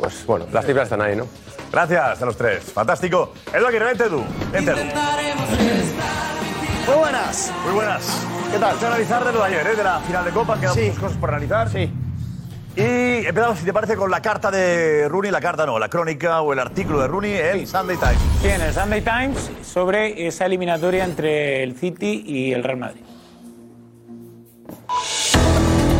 Pues 0.00 0.26
bueno, 0.26 0.46
las 0.50 0.66
cifras 0.66 0.84
están 0.86 1.00
ahí, 1.02 1.14
¿no? 1.14 1.28
Gracias 1.70 2.20
a 2.20 2.26
los 2.26 2.36
tres. 2.36 2.64
Fantástico. 2.64 3.32
Edu 3.54 3.64
Aguirre, 3.66 3.84
vente 3.94 4.04
tú. 4.08 4.24
Vente, 4.50 4.72
Edu. 4.72 4.80
Muy 6.86 6.96
buenas. 6.96 7.52
Muy 7.64 7.74
buenas. 7.74 8.26
¿Qué 8.50 8.58
tal? 8.58 8.74
Vamos 8.74 8.82
a 8.82 8.86
analizar 8.88 9.24
de 9.24 9.32
lo 9.32 9.38
de 9.38 9.44
ayer, 9.44 9.66
¿eh? 9.66 9.76
de 9.76 9.84
la 9.84 10.00
final 10.00 10.24
de 10.24 10.30
Copa, 10.30 10.58
quedan 10.58 10.74
muchas 10.76 10.98
cosas 10.98 11.16
por 11.16 11.30
analizar. 11.30 11.70
Sí. 11.70 11.90
Y 12.74 13.26
empezamos, 13.26 13.58
si 13.58 13.64
te 13.64 13.72
parece, 13.72 13.96
con 13.96 14.10
la 14.10 14.20
carta 14.20 14.50
de 14.50 15.06
Rooney, 15.08 15.30
la 15.30 15.40
carta 15.40 15.66
no, 15.66 15.78
la 15.78 15.88
crónica 15.88 16.40
o 16.40 16.52
el 16.52 16.58
artículo 16.58 17.00
de 17.00 17.06
Rooney 17.06 17.34
en 17.34 17.66
Sunday 17.66 17.96
Times. 17.96 18.18
Sí, 18.40 18.48
en 18.48 18.60
el 18.62 18.72
Sunday 18.72 19.02
Times 19.02 19.50
sobre 19.62 20.26
esa 20.26 20.46
eliminatoria 20.46 21.04
entre 21.04 21.62
el 21.62 21.76
City 21.76 22.24
y 22.26 22.52
el 22.52 22.64
Real 22.64 22.78
Madrid. 22.78 23.02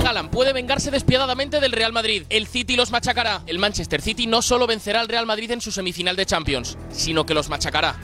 Haaland 0.05 0.31
puede 0.31 0.53
vengarse 0.53 0.91
despiadadamente 0.91 1.61
del 1.61 1.73
Real 1.73 1.93
Madrid. 1.93 2.25
El 2.29 2.47
City 2.47 2.75
los 2.75 2.91
machacará. 2.91 3.43
El 3.47 3.59
Manchester 3.59 4.01
City 4.03 4.27
no 4.27 4.43
solo 4.43 4.67
vencerá 4.67 5.01
al 5.01 5.09
Real 5.09 5.27
Madrid 5.27 5.51
en 5.53 5.61
su 5.61 5.71
semifinal 5.71 6.17
de 6.17 6.27
Champions, 6.27 6.77
sino 6.91 7.25
que 7.25 7.35
los 7.35 7.49
machacará. 7.49 7.95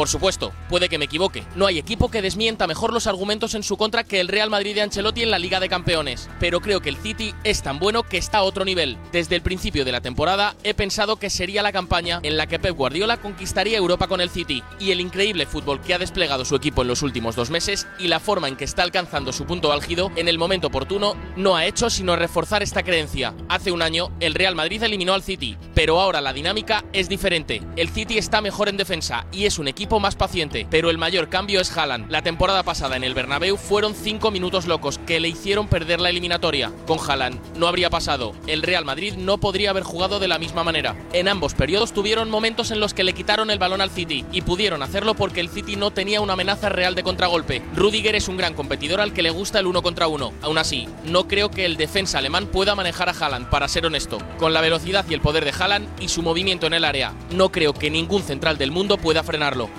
Por 0.00 0.08
supuesto, 0.08 0.54
puede 0.70 0.88
que 0.88 0.96
me 0.96 1.04
equivoque. 1.04 1.44
No 1.56 1.66
hay 1.66 1.78
equipo 1.78 2.10
que 2.10 2.22
desmienta 2.22 2.66
mejor 2.66 2.94
los 2.94 3.06
argumentos 3.06 3.54
en 3.54 3.62
su 3.62 3.76
contra 3.76 4.02
que 4.02 4.18
el 4.18 4.28
Real 4.28 4.48
Madrid 4.48 4.74
de 4.74 4.80
Ancelotti 4.80 5.22
en 5.22 5.30
la 5.30 5.38
Liga 5.38 5.60
de 5.60 5.68
Campeones. 5.68 6.30
Pero 6.40 6.60
creo 6.60 6.80
que 6.80 6.88
el 6.88 6.96
City 6.96 7.34
es 7.44 7.62
tan 7.62 7.78
bueno 7.78 8.02
que 8.02 8.16
está 8.16 8.38
a 8.38 8.42
otro 8.44 8.64
nivel. 8.64 8.96
Desde 9.12 9.36
el 9.36 9.42
principio 9.42 9.84
de 9.84 9.92
la 9.92 10.00
temporada 10.00 10.56
he 10.64 10.72
pensado 10.72 11.16
que 11.16 11.28
sería 11.28 11.62
la 11.62 11.70
campaña 11.70 12.20
en 12.22 12.38
la 12.38 12.46
que 12.46 12.58
Pep 12.58 12.74
Guardiola 12.74 13.18
conquistaría 13.18 13.76
Europa 13.76 14.08
con 14.08 14.22
el 14.22 14.30
City. 14.30 14.62
Y 14.78 14.90
el 14.90 15.02
increíble 15.02 15.44
fútbol 15.44 15.82
que 15.82 15.92
ha 15.92 15.98
desplegado 15.98 16.46
su 16.46 16.56
equipo 16.56 16.80
en 16.80 16.88
los 16.88 17.02
últimos 17.02 17.36
dos 17.36 17.50
meses 17.50 17.86
y 17.98 18.08
la 18.08 18.20
forma 18.20 18.48
en 18.48 18.56
que 18.56 18.64
está 18.64 18.84
alcanzando 18.84 19.34
su 19.34 19.44
punto 19.44 19.70
álgido 19.70 20.10
en 20.16 20.28
el 20.28 20.38
momento 20.38 20.68
oportuno 20.68 21.14
no 21.36 21.56
ha 21.56 21.66
hecho 21.66 21.90
sino 21.90 22.16
reforzar 22.16 22.62
esta 22.62 22.82
creencia. 22.84 23.34
Hace 23.50 23.70
un 23.70 23.82
año 23.82 24.12
el 24.20 24.32
Real 24.32 24.54
Madrid 24.54 24.82
eliminó 24.82 25.12
al 25.12 25.22
City, 25.22 25.58
pero 25.74 26.00
ahora 26.00 26.22
la 26.22 26.32
dinámica 26.32 26.86
es 26.94 27.10
diferente. 27.10 27.60
El 27.76 27.90
City 27.90 28.16
está 28.16 28.40
mejor 28.40 28.70
en 28.70 28.78
defensa 28.78 29.26
y 29.30 29.44
es 29.44 29.58
un 29.58 29.68
equipo 29.68 29.89
más 29.98 30.14
paciente, 30.14 30.66
pero 30.70 30.90
el 30.90 30.98
mayor 30.98 31.28
cambio 31.28 31.60
es 31.60 31.76
Haaland. 31.76 32.10
La 32.10 32.22
temporada 32.22 32.62
pasada 32.62 32.96
en 32.96 33.02
el 33.02 33.14
Bernabéu 33.14 33.56
fueron 33.56 33.94
cinco 33.94 34.30
minutos 34.30 34.66
locos 34.66 34.98
que 34.98 35.18
le 35.18 35.28
hicieron 35.28 35.66
perder 35.66 36.00
la 36.00 36.10
eliminatoria. 36.10 36.70
Con 36.86 36.98
Haaland 37.00 37.40
no 37.56 37.66
habría 37.66 37.90
pasado. 37.90 38.34
El 38.46 38.62
Real 38.62 38.84
Madrid 38.84 39.14
no 39.14 39.38
podría 39.38 39.70
haber 39.70 39.82
jugado 39.82 40.20
de 40.20 40.28
la 40.28 40.38
misma 40.38 40.62
manera. 40.62 40.94
En 41.12 41.26
ambos 41.26 41.54
periodos 41.54 41.92
tuvieron 41.92 42.30
momentos 42.30 42.70
en 42.70 42.80
los 42.80 42.94
que 42.94 43.04
le 43.04 43.14
quitaron 43.14 43.50
el 43.50 43.58
balón 43.58 43.80
al 43.80 43.90
City 43.90 44.24
y 44.30 44.42
pudieron 44.42 44.82
hacerlo 44.82 45.14
porque 45.14 45.40
el 45.40 45.48
City 45.48 45.76
no 45.76 45.90
tenía 45.90 46.20
una 46.20 46.34
amenaza 46.34 46.68
real 46.68 46.94
de 46.94 47.02
contragolpe. 47.02 47.62
Rudiger 47.74 48.14
es 48.14 48.28
un 48.28 48.36
gran 48.36 48.54
competidor 48.54 49.00
al 49.00 49.12
que 49.12 49.22
le 49.22 49.30
gusta 49.30 49.58
el 49.58 49.66
uno 49.66 49.82
contra 49.82 50.06
uno. 50.06 50.32
Aún 50.42 50.58
así, 50.58 50.86
no 51.04 51.26
creo 51.26 51.50
que 51.50 51.64
el 51.64 51.76
defensa 51.76 52.18
alemán 52.18 52.46
pueda 52.46 52.74
manejar 52.74 53.08
a 53.08 53.12
Haaland, 53.12 53.48
para 53.48 53.68
ser 53.68 53.86
honesto. 53.86 54.18
Con 54.38 54.52
la 54.52 54.60
velocidad 54.60 55.06
y 55.08 55.14
el 55.14 55.20
poder 55.20 55.44
de 55.44 55.54
Haaland 55.58 55.88
y 56.00 56.08
su 56.08 56.22
movimiento 56.22 56.66
en 56.66 56.74
el 56.74 56.84
área, 56.84 57.14
no 57.30 57.50
creo 57.50 57.72
que 57.72 57.90
ningún 57.90 58.22
central 58.22 58.58
del 58.58 58.70
mundo 58.70 58.98
pueda 58.98 59.22
frenarlo. 59.22 59.69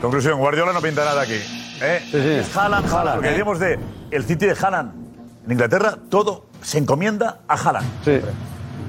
Conclusión, 0.00 0.38
Guardiola 0.38 0.72
no 0.72 0.80
pinta 0.80 1.04
nada 1.04 1.22
aquí. 1.22 1.34
¿eh? 1.82 2.00
Es 2.12 2.56
Haaland, 2.56 2.92
Haaland. 2.92 3.16
Lo 3.16 3.22
que 3.22 3.28
decíamos 3.28 3.58
de 3.58 3.78
el 4.10 4.24
City 4.24 4.46
de 4.46 4.52
Haaland 4.60 4.92
en 5.46 5.52
Inglaterra, 5.52 5.96
todo 6.08 6.46
se 6.62 6.78
encomienda 6.78 7.40
a 7.48 7.54
Haaland. 7.54 7.86
Sí. 8.04 8.20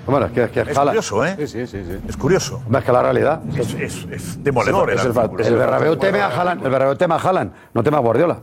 Bueno, 0.06 0.27
es 0.27 0.32
que 0.32 0.43
es, 0.45 0.51
que 0.51 0.62
Es 0.62 0.67
Haaland. 0.69 0.88
curioso, 0.89 1.25
¿eh? 1.25 1.36
Sí, 1.39 1.47
sí, 1.47 1.67
sí. 1.67 1.84
sí. 1.84 1.99
Es 2.08 2.17
curioso. 2.17 2.62
Es 2.71 2.84
que 2.84 2.91
la 2.91 3.01
realidad. 3.01 3.41
Es, 3.58 3.73
es, 3.73 4.06
es 4.12 4.43
demoledor. 4.43 4.91
Es 4.91 5.03
el, 5.06 5.12
el 5.12 5.45
el 5.47 5.56
Bernabéu 5.56 5.95
teme 5.97 6.21
a 6.21 6.27
Haaland, 6.27 6.63
el 6.65 6.71
Bernabéu 6.71 6.95
teme 6.95 7.15
a 7.15 7.17
Haaland, 7.17 7.51
no 7.73 7.84
teme 7.84 7.97
a 7.97 7.99
Guardiola. 7.99 8.39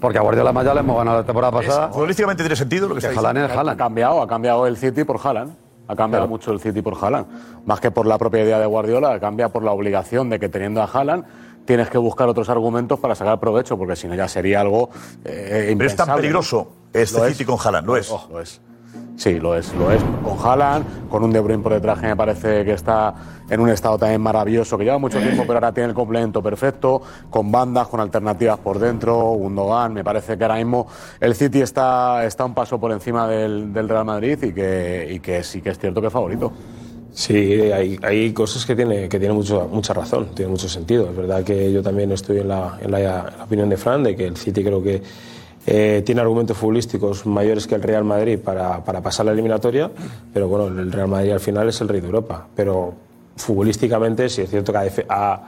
Porque 0.00 0.18
a 0.18 0.22
Guardiola 0.22 0.52
más 0.52 0.64
ya 0.64 0.74
le 0.74 0.80
hemos 0.80 0.98
ganado 0.98 1.18
la 1.18 1.24
temporada 1.24 1.52
pasada. 1.52 1.88
Futbolísticamente 1.88 2.42
tiene 2.42 2.56
sentido 2.56 2.88
lo 2.88 2.94
que 2.94 3.00
Que 3.00 3.06
está 3.06 3.20
Haaland 3.20 3.38
es 3.50 3.50
Haaland. 3.56 3.80
Ha 3.80 3.84
cambiado, 3.84 4.22
ha 4.22 4.26
cambiado 4.28 4.66
el 4.66 4.76
City 4.76 5.04
por 5.04 5.18
Haaland. 5.22 5.54
Ha 5.86 5.94
cambiado 5.96 6.24
Claro. 6.24 6.28
mucho 6.28 6.50
el 6.52 6.60
City 6.60 6.80
por 6.82 6.96
Haaland. 7.00 7.26
Más 7.66 7.80
que 7.80 7.90
por 7.90 8.06
la 8.06 8.16
propia 8.18 8.42
idea 8.42 8.58
de 8.58 8.66
Guardiola, 8.66 9.18
cambia 9.20 9.50
por 9.50 9.62
la 9.62 9.72
obligación 9.72 10.30
de 10.30 10.38
que 10.40 10.48
teniendo 10.48 10.80
a 10.82 10.86
Haaland 10.86 11.24
tienes 11.66 11.88
que 11.90 11.98
buscar 11.98 12.28
otros 12.28 12.48
argumentos 12.48 12.98
para 13.00 13.14
sacar 13.14 13.38
provecho, 13.40 13.76
porque 13.76 13.96
si 13.96 14.06
no 14.06 14.14
ya 14.14 14.28
sería 14.28 14.60
algo 14.60 14.90
eh, 15.24 15.68
impensable. 15.70 15.76
Pero 15.76 15.86
es 15.90 15.96
tan 15.96 16.08
¿no? 16.08 16.16
peligroso 16.16 16.72
este 16.92 17.30
City 17.32 17.44
con 17.44 17.58
Haaland, 17.62 17.86
lo 17.86 17.96
es. 17.96 18.10
Oh, 18.10 18.28
lo 18.30 18.40
es. 18.40 18.60
Sí, 19.16 19.38
lo 19.38 19.56
es, 19.56 19.72
lo 19.74 19.92
es. 19.92 20.02
Con 20.22 20.36
Haaland, 20.38 21.08
con 21.08 21.22
un 21.22 21.32
De 21.32 21.40
Bruyne 21.40 21.62
por 21.62 21.72
detrás 21.72 22.00
que 22.00 22.06
me 22.08 22.16
parece 22.16 22.64
que 22.64 22.72
está 22.72 23.14
en 23.48 23.60
un 23.60 23.68
estado 23.68 23.98
también 23.98 24.20
maravilloso, 24.20 24.76
que 24.76 24.84
lleva 24.84 24.98
mucho 24.98 25.20
tiempo, 25.20 25.42
pero 25.42 25.54
ahora 25.54 25.72
tiene 25.72 25.90
el 25.90 25.94
complemento 25.94 26.42
perfecto, 26.42 27.00
con 27.30 27.52
bandas, 27.52 27.88
con 27.88 28.00
alternativas 28.00 28.58
por 28.58 28.78
dentro, 28.78 29.16
Gundogan, 29.16 29.92
me 29.92 30.02
parece 30.02 30.36
que 30.36 30.44
ahora 30.44 30.56
mismo 30.56 30.86
el 31.20 31.34
City 31.34 31.60
está, 31.60 32.24
está 32.24 32.44
un 32.44 32.54
paso 32.54 32.80
por 32.80 32.90
encima 32.90 33.28
del, 33.28 33.72
Real 33.88 34.04
Madrid 34.04 34.42
y 34.42 34.52
que, 34.52 35.08
y 35.10 35.20
que 35.20 35.44
sí 35.44 35.60
que 35.60 35.70
es 35.70 35.78
cierto 35.78 36.00
que 36.00 36.08
es 36.08 36.12
favorito. 36.12 36.52
Sí, 37.12 37.36
hay, 37.70 37.96
hay 38.02 38.32
cosas 38.32 38.66
que 38.66 38.74
tiene, 38.74 39.08
que 39.08 39.20
tiene 39.20 39.34
mucho, 39.34 39.68
mucha 39.70 39.94
razón, 39.94 40.34
tiene 40.34 40.50
mucho 40.50 40.68
sentido. 40.68 41.10
Es 41.10 41.16
verdad 41.16 41.44
que 41.44 41.72
yo 41.72 41.80
también 41.80 42.10
estoy 42.10 42.38
en 42.38 42.48
la, 42.48 42.76
en 42.80 42.90
la 42.90 43.32
opinión 43.44 43.68
de 43.68 43.76
Fran, 43.76 44.02
de 44.02 44.16
que 44.16 44.26
el 44.26 44.36
City 44.36 44.64
creo 44.64 44.82
que 44.82 45.00
eh, 45.66 46.02
tiene 46.04 46.20
argumentos 46.20 46.56
futbolísticos 46.56 47.24
mayores 47.24 47.66
que 47.66 47.74
el 47.74 47.82
Real 47.82 48.04
Madrid 48.04 48.38
para, 48.38 48.84
para 48.84 49.00
pasar 49.00 49.26
la 49.26 49.32
eliminatoria, 49.32 49.90
pero 50.32 50.48
bueno, 50.48 50.66
el 50.66 50.92
Real 50.92 51.08
Madrid 51.08 51.32
al 51.32 51.40
final 51.40 51.68
es 51.68 51.80
el 51.80 51.88
rey 51.88 52.00
de 52.00 52.06
Europa. 52.06 52.46
Pero 52.54 52.94
futbolísticamente 53.36 54.28
sí 54.28 54.42
es 54.42 54.50
cierto 54.50 54.72
que 54.72 54.78
ha, 54.78 54.84
ha 55.08 55.42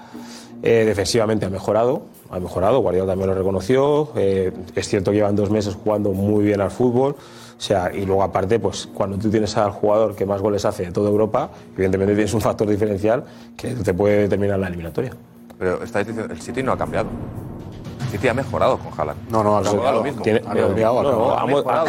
eh, 0.63 0.85
defensivamente 0.87 1.45
ha 1.47 1.51
mejorado, 1.51 2.03
ha 2.31 2.41
mejorado, 2.41 2.81
Guardiola 2.81 3.13
también 3.13 3.29
lo 3.29 3.37
reconoció, 3.37 4.11
eh, 4.17 4.53
es 4.75 4.89
cierto 4.89 5.11
que 5.11 5.19
llevan 5.19 5.37
dos 5.37 5.51
meses 5.51 5.75
jugando 5.75 6.13
muy 6.13 6.45
bien 6.45 6.61
al 6.61 6.71
fútbol, 6.71 7.13
o 7.13 7.61
sea, 7.61 7.91
y 7.95 8.05
luego 8.05 8.23
aparte, 8.23 8.59
pues 8.59 8.89
cuando 8.93 9.19
tú 9.19 9.31
tienes 9.31 9.57
al 9.57 9.71
jugador 9.71 10.17
que 10.17 10.25
más 10.25 10.41
goles 10.41 10.65
hace 10.65 10.87
de 10.87 10.93
toda 10.93 11.11
Europa, 11.11 11.51
evidentemente 11.75 12.15
tienes 12.15 12.35
un 12.35 12.41
factor 12.41 12.69
diferencial 12.69 13.25
que 13.57 13.75
te 13.75 13.95
puede 13.95 14.23
determinar 14.23 14.59
la 14.59 14.69
eliminatoria. 14.69 15.13
Pero 15.59 15.81
el 15.83 16.41
City 16.41 16.63
no 16.63 16.73
ha 16.73 16.79
cambiado. 16.79 17.09
City 18.07 18.29
ha 18.29 18.35
mejorado 18.35 18.79
con 18.79 18.93
Haaland. 18.99 19.31
No, 19.31 19.43
no, 19.43 19.59
ha 19.59 19.63
cambiado. 19.63 20.01
Ha 20.01 20.55
cambiado. 20.55 21.03
No, 21.03 21.31
ha 21.33 21.47
mejorado. 21.47 21.87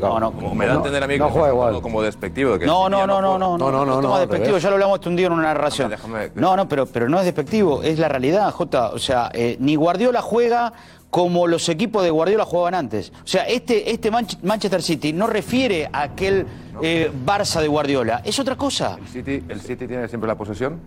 No, 0.00 0.20
no. 0.20 0.54
Me 0.54 0.66
da 0.66 0.72
a 0.72 0.76
entender 0.76 1.02
a 1.02 1.06
mí 1.06 1.14
que 1.14 1.80
como 1.82 2.02
despectivo. 2.02 2.56
No, 2.58 2.88
no, 2.88 3.06
no, 3.06 3.20
no, 3.20 3.38
no. 3.38 3.58
No, 3.58 3.70
no, 3.70 3.84
no. 3.84 4.02
No 4.02 4.18
despectivo, 4.18 4.58
ya 4.58 4.68
lo 4.68 4.74
hablamos 4.74 5.06
un 5.06 5.16
día 5.16 5.26
en 5.26 5.32
una 5.32 5.42
narración. 5.42 5.92
No, 6.34 6.56
no, 6.56 6.68
pero 6.68 7.08
no 7.08 7.18
es 7.18 7.24
despectivo, 7.24 7.82
es 7.82 7.98
la 7.98 8.08
realidad, 8.08 8.50
Jota. 8.52 8.90
O 8.90 8.98
sea, 8.98 9.30
eh, 9.32 9.56
ni 9.60 9.76
Guardiola 9.76 10.22
juega 10.22 10.72
como 11.10 11.46
los 11.46 11.68
equipos 11.68 12.02
de 12.02 12.10
Guardiola 12.10 12.44
jugaban 12.44 12.74
antes. 12.74 13.12
O 13.24 13.26
sea, 13.26 13.44
este, 13.44 13.90
este 13.90 14.10
Manchester 14.10 14.82
City 14.82 15.12
no 15.12 15.26
refiere 15.26 15.88
a 15.92 16.02
aquel 16.02 16.46
eh, 16.82 17.10
Barça 17.24 17.60
de 17.60 17.68
Guardiola, 17.68 18.20
es 18.24 18.38
otra 18.38 18.56
cosa. 18.56 18.98
City, 19.10 19.42
el 19.48 19.60
City 19.60 19.86
tiene 19.86 20.08
siempre 20.08 20.28
la 20.28 20.34
posesión? 20.34 20.78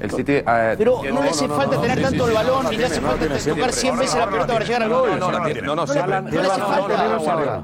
El 0.00 0.10
City. 0.10 0.42
Pero 0.78 1.02
no, 1.04 1.12
no, 1.12 1.22
le 1.22 1.28
hace 1.28 1.46
no, 1.46 1.56
falta 1.56 1.76
no, 1.76 1.82
tener 1.82 2.02
tanto 2.02 2.28
el 2.28 2.34
balón, 2.34 2.66
ni 2.70 2.76
le 2.76 2.86
hace 2.86 3.00
falta 3.00 3.26
tocar 3.38 3.72
100 3.72 3.98
veces 3.98 4.18
la 4.18 4.30
pelota 4.30 4.52
para 4.54 4.64
llegar 4.64 4.82
al 4.82 4.88
gol. 4.90 5.10
No, 5.10 5.30
no, 5.30 5.38
no, 5.38 5.38
no, 5.40 5.76
le 5.76 5.82
hace 5.82 6.00
falta. 6.00 6.20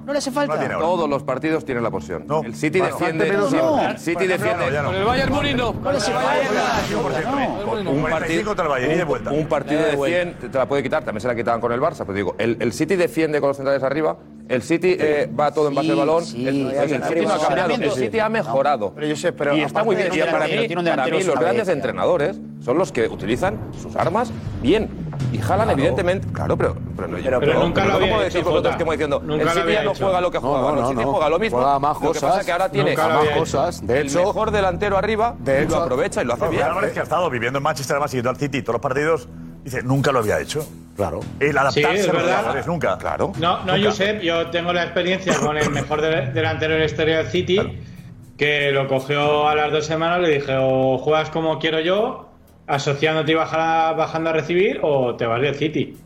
No 0.05 0.13
le 0.13 0.19
hace 0.19 0.31
falta. 0.31 0.79
Todos 0.79 1.09
los 1.09 1.23
partidos 1.23 1.65
tienen 1.65 1.83
la 1.83 1.91
posición. 1.91 2.27
El 2.45 2.55
City 2.55 2.81
defiende. 2.81 3.29
El 3.29 3.99
City 3.99 4.27
defiende. 4.27 4.83
Con 4.85 4.95
el 4.95 5.05
Bayern 5.05 5.33
Murino. 5.33 5.73
No 5.73 5.91
le 5.93 5.99
hace 5.99 6.13
falta. 6.13 7.91
Un 7.91 8.03
partido 8.03 8.53
el 8.53 8.69
Bayern 8.69 8.97
de 8.99 9.05
vuelta. 9.05 9.31
Un 9.33 9.47
partido 9.47 9.83
de 9.83 9.97
100 9.97 10.51
te 10.51 10.59
la 10.59 10.67
puede 10.67 10.83
quitar. 10.83 11.05
También 11.05 11.21
se 11.21 11.29
la 11.29 11.35
quitaban 11.35 11.61
con 11.61 11.73
el 11.73 11.81
Barça. 11.81 12.01
Pero 12.01 12.15
digo, 12.15 12.37
el 12.39 12.73
City 12.73 12.97
defiende 12.97 13.41
con 13.41 13.49
los 13.49 13.57
centrales 13.57 13.83
arriba. 13.83 14.17
El 14.49 14.63
City 14.63 14.97
eh, 14.99 15.29
va 15.29 15.51
todo 15.53 15.69
en 15.69 15.75
base 15.75 15.91
al 15.91 15.97
balón. 15.97 16.25
Sí, 16.25 16.47
el, 16.47 16.71
el, 16.71 16.93
el, 16.93 17.03
City 17.03 17.21
no 17.23 17.33
ha 17.33 17.39
cambiado. 17.39 17.75
El 17.75 17.91
City 17.91 18.19
ha 18.21 18.29
mejorado. 18.29 18.93
Pero 18.95 19.07
yo 19.09 19.17
sé, 19.17 19.33
pero 19.33 19.57
y 19.57 19.63
está 19.63 19.83
muy 19.83 19.97
bien. 19.97 20.09
Y 20.13 20.19
para 20.21 20.47
mí, 20.47 20.69
para 20.69 21.07
mí 21.07 21.23
los 21.23 21.39
grandes 21.39 21.69
entrenadores 21.69 22.26
sacerdotes 22.27 22.65
son 22.65 22.79
los 22.79 22.91
que 22.91 23.07
utilizan 23.07 23.59
sus 23.81 23.95
armas 23.95 24.33
bien 24.61 24.89
y 25.33 25.39
jalan, 25.39 25.67
claro. 25.67 25.79
evidentemente. 25.79 26.29
Claro, 26.33 26.57
pero. 26.57 26.77
Pero, 26.97 27.09
pero, 27.23 27.41
pero 27.41 27.63
nunca 27.63 27.85
lo 27.85 28.01
como 28.01 28.21
decir 28.21 28.43
vosotros 28.43 28.77
que 28.77 28.83
hemos 28.83 28.95
diciendo. 28.95 29.21
Nunca 29.25 29.45
el 29.45 29.51
City 29.51 29.73
ya 29.73 29.83
no 29.85 29.95
juega 29.95 30.21
lo 30.21 30.31
que 30.31 30.39
jugaba. 30.39 30.73
No, 30.73 30.75
no, 30.75 30.91
el 30.91 30.97
City 30.97 31.09
juega 31.09 31.29
lo 31.29 31.39
mismo. 31.39 31.59
Juega 31.59 31.79
más 31.79 31.97
cosas. 31.97 32.07
lo 32.07 32.13
que 32.13 32.21
pasa 32.21 32.41
es 32.41 32.47
que 32.47 32.53
ahora 32.53 32.69
tiene 32.69 32.97
más 32.97 33.29
cosas. 33.37 33.87
De 33.87 34.01
hecho, 34.01 34.21
el 34.21 34.27
mejor 34.27 34.51
delantero 34.51 34.99
arriba 34.99 35.37
de 35.39 35.63
hecho, 35.63 35.77
lo 35.77 35.83
aprovecha 35.83 36.23
y 36.23 36.25
lo 36.25 36.35
hace 36.35 36.45
no, 36.45 36.51
bien. 36.51 36.63
Álvarez 36.63 36.93
que 36.93 37.01
ha 37.01 37.05
estado 37.05 37.31
viviendo 37.31 37.59
en 37.59 37.63
Manchester, 37.63 37.95
además 37.95 38.11
siguiendo 38.11 38.31
al 38.31 38.37
City 38.37 38.63
todos 38.63 38.75
los 38.75 38.83
partidos, 38.83 39.29
dice, 39.63 39.83
nunca 39.83 40.11
lo 40.11 40.19
había 40.21 40.41
hecho. 40.41 40.67
Claro. 40.97 41.21
El 41.39 41.57
adaptarse 41.57 42.03
sí, 42.03 42.09
es 42.09 42.13
verdad. 42.13 42.49
a 42.49 42.55
los 42.55 42.67
nunca. 42.67 42.99
Claro. 42.99 43.33
No, 43.39 43.65
no, 43.65 43.77
nunca. 43.77 43.91
Josep, 43.91 44.23
yo 44.23 44.51
tengo 44.51 44.73
la 44.73 44.85
experiencia 44.85 45.39
con 45.39 45.57
el 45.57 45.71
mejor 45.71 46.01
delantero 46.01 46.75
de 46.75 46.81
la 46.81 46.87
historia 46.87 47.19
del 47.19 47.29
City. 47.29 47.55
Claro 47.57 47.96
que 48.37 48.71
lo 48.73 48.89
cogió 48.89 49.49
a 49.49 49.55
las 49.55 49.73
dos 49.73 49.87
semanas, 49.87 50.21
le 50.21 50.29
dije, 50.31 50.57
o 50.59 50.99
juegas 50.99 51.31
como 51.31 51.59
quiero 51.59 51.81
yo, 51.81 52.29
asociándote 52.67 53.33
y 53.33 53.35
bajar, 53.35 53.97
bajando 53.97 54.31
a 54.31 54.33
recibir, 54.33 54.81
o 54.83 55.17
te 55.17 55.27
vas 55.27 55.41
del 55.41 55.55
City 55.55 55.97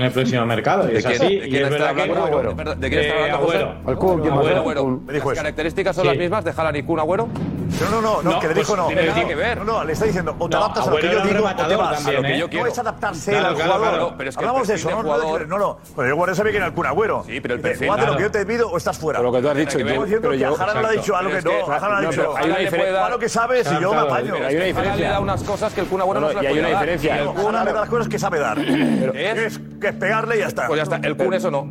en 0.00 0.06
el 0.06 0.12
próximo 0.12 0.46
mercado. 0.46 0.88
Es 0.88 1.04
así. 1.04 1.40
Agüero? 3.30 5.00
¿Las 5.06 5.34
características 5.34 5.96
son 5.96 6.06
las 6.06 6.16
mismas 6.16 6.44
de 6.44 6.52
Jalan 6.52 6.76
y 6.76 6.82
Kun 6.82 7.00
Agüero? 7.00 7.28
No, 7.80 7.88
no, 7.88 8.00
no, 8.00 8.22
no, 8.22 8.40
que 8.40 8.48
le 8.48 8.54
pues, 8.54 8.66
dijo 8.66 8.76
no. 8.76 8.88
Tiene 8.88 9.06
no, 9.06 9.28
que 9.28 9.34
ver. 9.34 9.58
No, 9.58 9.64
no, 9.64 9.84
le 9.84 9.92
está 9.92 10.04
diciendo, 10.04 10.34
o 10.38 10.48
te 10.48 10.56
adaptas 10.56 10.86
a 10.86 10.90
lo 10.90 10.96
que 10.96 11.10
yo 11.10 11.20
digo 11.20 11.44
o 11.44 11.66
te 11.66 11.76
vas. 11.76 12.06
A 12.06 12.12
lo 12.12 12.22
que 12.22 12.38
yo 12.38 12.48
quiero. 12.48 12.66
No 12.66 12.80
adaptarse 12.80 13.36
al 13.36 13.54
jugador. 13.54 14.14
Pero 14.16 14.30
es 14.30 14.36
que 14.36 14.44
Hablamos 14.44 14.68
de 14.68 14.74
eso, 14.74 14.90
no, 14.90 15.58
no, 15.58 15.78
Pero 15.96 16.24
el 16.24 16.36
sabía 16.36 16.52
que 16.52 16.58
era 16.58 16.66
el 16.66 16.86
Agüero. 16.86 17.24
Sí, 17.26 17.40
pero 17.40 17.54
el 17.54 17.60
perfil. 17.60 17.88
Lo 17.88 18.16
que 18.16 18.22
yo 18.22 18.30
te 18.30 18.46
pido 18.46 18.70
o 18.70 18.76
estás 18.76 18.98
fuera. 18.98 19.20
Lo 19.20 19.32
que 19.32 19.40
tú 19.40 19.48
has 19.48 19.56
dicho. 19.56 19.78
Estoy 19.78 19.98
diciendo 19.98 20.30
que 20.30 20.36
lo 20.36 20.46
ha 20.46 20.90
dicho, 20.90 21.14
que 21.14 21.42
no. 21.42 21.66
Ha 21.70 22.48
dicho, 23.10 23.18
que 23.18 23.28
sabes 23.28 23.70
y 23.70 23.80
yo 23.80 23.92
me 23.92 24.00
apaño. 24.00 24.34
Hay 24.34 24.56
una 24.56 24.64
diferencia. 24.64 24.96
le 24.96 25.08
da 25.08 25.20
unas 25.20 25.42
cosas 25.42 25.72
que 25.72 25.80
el 25.80 26.00
Agüero 26.00 26.20
no 26.20 26.28
se 26.28 26.34
las 26.34 26.44
puede 26.44 26.54
Y 26.54 26.58
hay 26.58 26.58
una 26.58 26.68
diferencia. 26.68 27.16
Le 27.16 27.72
da 27.72 27.80
las 27.80 27.88
cosas 27.88 28.08
que 28.08 28.18
sabe 28.18 28.38
dar. 28.38 28.58
Es 28.58 29.60
es 29.90 29.96
pegarle 29.96 30.36
y 30.36 30.40
ya 30.40 30.46
está. 30.46 30.66
Pues 30.66 30.78
ya 30.78 30.82
está. 30.82 30.96
El 30.96 31.16
Kun 31.16 31.34
eso 31.34 31.50
no. 31.50 31.68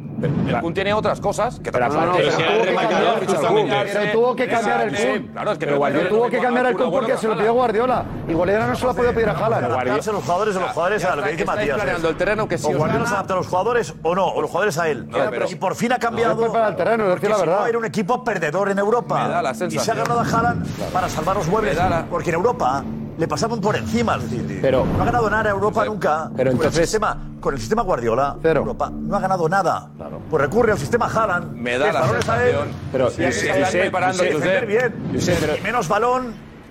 El 0.48 0.60
Kun 0.62 0.74
tiene 0.74 0.94
otras 0.94 1.20
cosas 1.20 1.60
que 1.60 1.72
no, 1.72 1.80
Pero 2.14 4.12
tuvo 4.12 4.36
que 4.36 4.48
cambiar 4.48 4.82
el 4.88 4.96
Kun. 4.96 5.28
Claro, 5.28 5.52
es 5.52 5.58
que 5.58 5.66
tuvo 5.66 6.30
que 6.30 6.40
cambiar 6.40 6.66
el 6.68 6.78
Kun 6.78 6.92
porque 6.92 7.18
se 7.18 7.28
lo 7.28 7.38
pidió 7.38 7.54
Guardiola. 7.54 8.06
Y 8.28 8.34
Guardiola 8.34 8.68
no 8.68 8.76
se 8.76 8.86
lo 8.86 8.92
ha 8.92 8.94
podido 8.94 9.14
pedir 9.14 9.30
a 9.30 9.34
Haaland. 9.34 9.66
Adaptarse 9.66 10.12
los 10.12 10.24
jugadores 10.24 10.56
a 10.56 10.60
los 10.60 10.72
jugadores 10.72 11.06
a 11.06 11.16
lo 11.16 11.24
que 11.24 11.32
dice 11.32 11.46
Matías. 11.46 11.80
el 12.04 12.16
terreno 12.16 12.48
que 12.48 12.58
sí. 12.58 12.68
O 12.74 12.78
Guardiola 12.78 13.06
se 13.08 13.14
adapta 13.14 13.34
a 13.34 13.38
los 13.38 13.48
jugadores 13.48 13.94
o 14.04 14.16
no, 14.16 14.28
o 14.28 14.42
los 14.42 14.50
jugadores 14.50 14.78
a 14.78 14.90
él. 14.90 15.10
Y 15.50 15.56
por 15.56 15.76
fin 15.76 15.94
ha 15.94 16.00
cambiado. 16.00 16.52
para 16.52 16.70
el 16.70 16.76
terreno, 16.76 17.08
la 17.08 17.38
verdad. 17.38 17.70
Era 17.70 17.78
un 17.78 17.86
equipo 17.86 18.24
perdedor 18.24 18.70
en 18.70 18.80
Europa. 18.80 19.44
Y 19.70 19.80
se 19.80 19.92
ha 19.92 19.96
ganado 19.96 20.20
a 20.20 20.24
Haaland 20.24 20.66
para 20.92 21.10
salvar 21.10 21.36
los 21.36 21.48
muebles. 21.48 21.78
Porque 22.10 22.30
en 22.30 22.36
Europa 22.36 22.84
le 23.20 23.28
pasaban 23.28 23.60
por 23.60 23.76
encima 23.76 24.14
al 24.14 24.22
City. 24.22 24.60
Pero, 24.62 24.86
no 24.86 25.02
ha 25.02 25.06
ganado 25.06 25.30
nada 25.30 25.50
Europa 25.50 25.84
nunca. 25.86 26.32
Pero 26.36 26.52
entonces, 26.52 26.72
con, 26.72 26.82
el 26.82 26.88
sistema, 26.88 27.18
con 27.42 27.54
el 27.54 27.60
sistema 27.60 27.82
Guardiola. 27.84 28.38
Europa 28.42 28.90
no 28.90 29.18
ha 29.18 29.20
ganado 29.20 29.50
nada. 29.50 29.90
Claro. 29.98 30.22
Pues 30.30 30.42
recurre 30.42 30.72
al 30.72 30.78
sistema 30.80 31.08
Haaland. 31.08 31.54
Me 31.54 31.78
da 31.78 31.92
la 31.92 32.08
sensación. 32.08 32.70
Pero, 32.94 33.10
sí, 33.10 33.24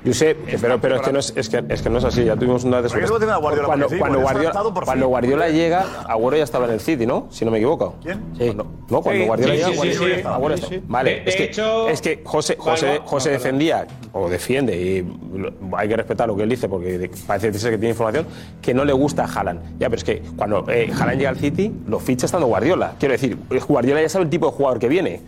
yo 0.04 0.14
sé, 0.14 0.36
pero, 0.60 0.80
pero 0.80 0.96
es, 0.96 1.02
que 1.02 1.12
no 1.12 1.18
es, 1.18 1.32
es, 1.36 1.48
que, 1.48 1.64
es 1.68 1.82
que 1.82 1.90
no 1.90 1.98
es 1.98 2.04
así. 2.04 2.24
Ya 2.24 2.36
tuvimos 2.36 2.64
una 2.64 2.80
de 2.80 2.88
sus. 2.88 2.98
Cuando, 2.98 3.88
cuando, 3.98 4.20
Guardiola, 4.20 4.52
cuando 4.84 5.08
Guardiola 5.08 5.48
llega, 5.48 5.84
Agüero 6.06 6.36
ya 6.36 6.44
estaba 6.44 6.66
en 6.66 6.72
el 6.72 6.80
City, 6.80 7.06
¿no? 7.06 7.26
Si 7.30 7.44
no 7.44 7.50
me 7.50 7.58
equivoco. 7.58 7.96
¿Quién? 8.02 8.22
Sí. 8.38 8.54
No, 8.54 9.02
cuando 9.02 9.24
Guardiola 9.26 9.54
sí, 9.54 9.58
llega, 9.58 9.76
Guardiola, 9.76 10.34
Agüero 10.34 10.54
está. 10.54 10.68
Vale, 10.86 11.22
es, 11.26 11.36
que, 11.36 11.90
es 11.90 12.00
que 12.00 12.22
José, 12.24 12.56
José, 12.58 13.00
José 13.04 13.30
defendía, 13.30 13.86
o 14.12 14.28
defiende, 14.28 14.76
y 14.76 15.06
hay 15.76 15.88
que 15.88 15.96
respetar 15.96 16.28
lo 16.28 16.36
que 16.36 16.44
él 16.44 16.48
dice 16.48 16.68
porque 16.68 17.10
parece 17.26 17.48
decirse 17.48 17.70
que 17.70 17.78
tiene 17.78 17.90
información, 17.90 18.26
que 18.62 18.74
no 18.74 18.84
le 18.84 18.92
gusta 18.92 19.24
a 19.24 19.26
Haaland. 19.26 19.78
Ya, 19.78 19.88
pero 19.88 19.96
es 19.96 20.04
que 20.04 20.22
cuando 20.36 20.64
eh, 20.68 20.90
Haaland 20.92 21.18
llega 21.18 21.30
al 21.30 21.38
City, 21.38 21.72
lo 21.86 21.98
ficha 21.98 22.26
estando 22.26 22.46
Guardiola. 22.46 22.94
Quiero 22.98 23.12
decir, 23.12 23.36
Guardiola 23.66 24.00
ya 24.00 24.08
sabe 24.08 24.24
el 24.24 24.30
tipo 24.30 24.46
de 24.46 24.52
jugador 24.52 24.78
que 24.78 24.88
viene. 24.88 25.22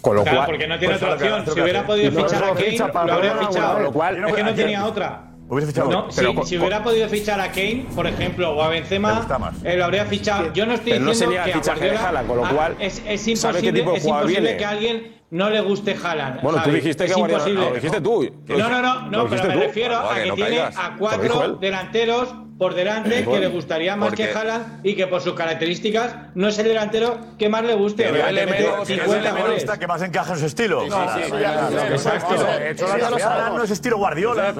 Con 0.00 0.16
lo 0.16 0.22
claro, 0.22 0.38
cual, 0.38 0.50
porque 0.50 0.66
no 0.66 0.78
tiene 0.78 0.94
pues, 0.94 1.02
otra 1.02 1.14
opción. 1.14 1.54
Si 1.54 1.60
hubiera 1.60 1.86
podido 1.86 2.12
fichar 2.12 2.44
a 2.44 2.54
Kane, 2.54 2.78
lo 2.78 3.12
habría 3.12 3.34
fichado. 3.36 3.80
Lo 3.80 3.90
no 3.92 4.28
eh, 4.28 4.52
tenía 4.54 4.80
eh, 4.80 4.84
otra. 4.84 5.26
Fichado, 5.66 5.90
no, 5.90 6.12
si, 6.12 6.56
hubiera 6.56 6.80
podido 6.80 7.08
fichar 7.08 7.40
a 7.40 7.50
Kane, 7.50 7.84
por 7.96 8.06
ejemplo, 8.06 8.52
o 8.52 8.62
a 8.62 8.68
Benzema, 8.68 9.26
eh, 9.64 9.76
lo 9.76 9.84
habría 9.84 10.04
fichado. 10.04 10.52
Yo 10.52 10.64
no 10.64 10.74
estoy 10.74 10.92
diciendo 10.92 11.36
no 11.36 11.44
que 11.44 11.52
a 11.52 11.58
Guardiola, 11.58 12.08
Haaland, 12.08 12.28
con 12.28 12.36
lo 12.36 12.46
ah, 12.46 12.50
cual 12.54 12.76
es, 12.78 12.98
imposible, 13.26 13.96
es 13.96 14.04
imposible 14.04 14.56
que 14.56 14.64
alguien 14.64 15.16
no 15.30 15.50
le 15.50 15.60
guste 15.60 15.96
Haaland. 16.00 16.40
Bueno, 16.40 16.62
tú 16.62 16.70
dijiste 16.70 17.06
que 17.06 17.14
Guardiola, 17.14 17.60
lo 17.68 17.74
dijiste 17.74 18.00
tú. 18.00 18.30
No, 18.46 18.68
no, 18.68 18.80
no, 18.80 19.10
no 19.10 19.28
pero 19.28 19.44
me 19.44 19.54
refiero 19.56 19.98
a 19.98 20.14
que, 20.14 20.30
tiene 20.32 20.60
a 20.60 20.94
cuatro 20.96 21.56
delanteros 21.56 22.32
por 22.60 22.74
delante, 22.74 23.24
que 23.24 23.40
le 23.40 23.46
gustaría 23.46 23.96
más 23.96 24.12
que 24.12 24.26
Jala 24.26 24.80
y 24.82 24.94
que 24.94 25.06
por 25.06 25.22
sus 25.22 25.32
características 25.32 26.14
no 26.34 26.48
es 26.48 26.58
el 26.58 26.66
delantero 26.66 27.16
que 27.38 27.48
más 27.48 27.62
le 27.64 27.74
guste. 27.74 28.04
Pero 28.04 28.28
el 28.28 28.34
menos, 28.34 28.86
50 28.86 29.78
que 29.78 29.86
más 29.86 30.02
encaja 30.02 30.34
en 30.34 30.38
su 30.38 30.44
estilo. 30.44 30.84
Exacto. 30.84 32.34
No 33.56 33.62
es 33.64 33.70
estilo 33.70 33.96
Guardiola. 33.96 34.52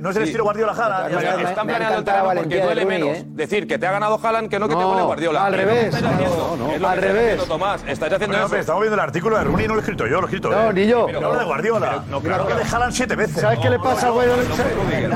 No 0.00 0.10
es 0.10 0.16
el 0.16 0.22
estilo 0.24 0.42
Guardiola 0.42 0.74
Jala. 0.74 1.08
Están 1.48 1.66
planeando 1.68 1.98
el 1.98 2.04
terreno 2.04 2.32
porque 2.34 2.60
duele 2.60 2.84
menos. 2.84 3.18
Decir 3.26 3.68
que 3.68 3.78
te 3.78 3.86
ha 3.86 3.92
ganado 3.92 4.18
Jalan 4.18 4.48
que 4.48 4.58
no 4.58 4.66
que 4.66 4.74
te 4.74 4.82
pone 4.82 5.02
Guardiola. 5.02 5.46
Al 5.46 5.54
revés. 5.54 5.94
Al 5.94 6.98
revés. 6.98 7.46
Tomás, 7.46 7.84
estáis 7.86 8.14
haciendo 8.14 8.36
eso. 8.36 8.56
Estamos 8.56 8.80
viendo 8.82 8.96
el 8.96 9.00
artículo 9.00 9.38
de 9.38 9.44
Rooney, 9.44 9.68
no 9.68 9.74
lo 9.74 9.80
he 9.80 9.82
escrito 9.82 10.08
yo, 10.08 10.20
lo 10.20 10.22
he 10.22 10.24
escrito. 10.24 10.50
No, 10.50 10.72
ni 10.72 10.88
yo. 10.88 11.06
No 11.08 11.38
de 11.38 11.44
Guardiola. 11.44 12.02
No, 12.10 12.20
claro 12.20 12.48
que 12.48 12.54
le 12.54 12.64
Jalan 12.64 12.92
siete 12.92 13.14
veces. 13.14 13.40
¿Sabes 13.40 13.60
qué 13.60 13.70
le 13.70 13.78
pasa, 13.78 14.10
güey? 14.10 14.28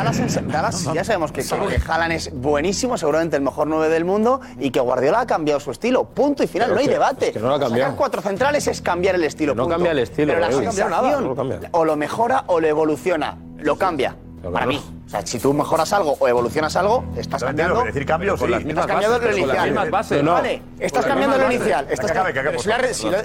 Ya 0.95 1.05
sabemos 1.05 1.33
que, 1.33 1.43
que 1.43 1.81
Haaland 1.89 2.13
es 2.13 2.33
buenísimo, 2.33 2.97
seguramente 2.99 3.37
el 3.37 3.43
mejor 3.43 3.67
9 3.67 3.89
del 3.89 4.05
mundo, 4.05 4.41
y 4.59 4.71
que 4.71 4.81
Guardiola 4.81 5.21
ha 5.21 5.27
cambiado 5.27 5.61
su 5.61 5.71
estilo. 5.71 6.05
Punto 6.05 6.43
y 6.43 6.47
final, 6.47 6.73
no 6.73 6.79
hay 6.79 6.87
debate. 6.87 7.33
no 7.41 7.49
lo 7.49 7.55
ha 7.55 7.61
cambiado. 7.61 7.97
Cuatro 7.97 8.23
centrales 8.23 8.67
es 8.67 8.81
cambiar 8.81 9.15
el 9.15 9.25
estilo. 9.25 9.55
No 9.55 9.69
cambia 9.69 9.93
el 9.93 9.99
estilo. 10.01 10.33
Pero 10.33 10.41
la 10.41 10.53
sensación 10.53 10.93
o 11.73 11.85
lo 11.85 11.97
mejora 11.97 12.45
o 12.47 12.61
lo 12.61 12.67
evoluciona. 12.67 13.39
Lo 13.59 13.77
cambia. 13.77 14.17
Para 14.53 14.67
mí 14.67 14.81
si 15.25 15.39
tú 15.39 15.53
mejoras 15.53 15.93
algo 15.93 16.17
o 16.19 16.29
evolucionas 16.29 16.75
algo, 16.77 17.05
estás 17.17 17.43
cambiando. 17.43 17.85
Decir 17.85 18.07
cambios, 18.07 18.41
sí. 18.41 18.47
Estás 18.53 18.87
cambiando 18.87 19.19
lo 19.19 19.37
inicial. 19.37 20.25
No. 20.25 20.33
Vale, 20.33 20.63
estás 20.79 21.07
cambiando 21.07 21.39
lo 21.39 21.53
inicial. 21.53 21.87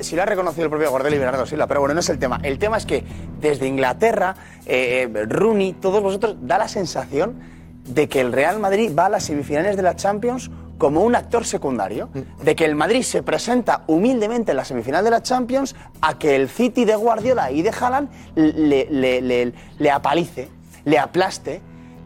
Si, 0.01 0.15
lo 0.15 0.21
ha, 0.21 0.25
reconocido 0.25 0.65
el 0.65 0.69
propio 0.69 0.91
Gordel 0.91 1.13
y 1.15 1.47
Silva, 1.47 1.67
pero 1.67 1.79
bueno, 1.79 1.93
no 1.93 1.99
es 1.99 2.09
el 2.09 2.19
tema. 2.19 2.39
El 2.43 2.59
tema 2.59 2.77
es 2.77 2.85
que 2.85 3.03
desde 3.39 3.67
Inglaterra, 3.67 4.35
eh, 4.65 5.09
eh, 5.13 5.25
Rooney, 5.25 5.73
todos 5.73 6.01
vosotros, 6.01 6.35
da 6.41 6.57
la 6.57 6.67
sensación 6.67 7.39
de 7.85 8.07
que 8.07 8.21
el 8.21 8.31
Real 8.31 8.59
Madrid 8.59 8.91
va 8.97 9.07
a 9.07 9.09
las 9.09 9.23
semifinales 9.23 9.75
de 9.75 9.81
la 9.81 9.95
Champions 9.95 10.51
como 10.77 11.01
un 11.01 11.15
actor 11.15 11.45
secundario, 11.45 12.09
mm. 12.13 12.43
de 12.43 12.55
que 12.55 12.65
el 12.65 12.75
Madrid 12.75 13.03
se 13.03 13.21
presenta 13.21 13.83
humildemente 13.87 14.51
en 14.51 14.57
la 14.57 14.65
semifinal 14.65 15.03
de 15.03 15.11
la 15.11 15.21
Champions 15.21 15.75
a 16.01 16.17
que 16.17 16.35
el 16.35 16.49
City 16.49 16.85
de 16.85 16.95
Guardiola 16.95 17.51
y 17.51 17.61
de 17.61 17.69
Haaland 17.69 18.09
le 18.35 19.91
apalice, 19.91 20.49
le 20.85 20.97
aplaste, 20.97 21.61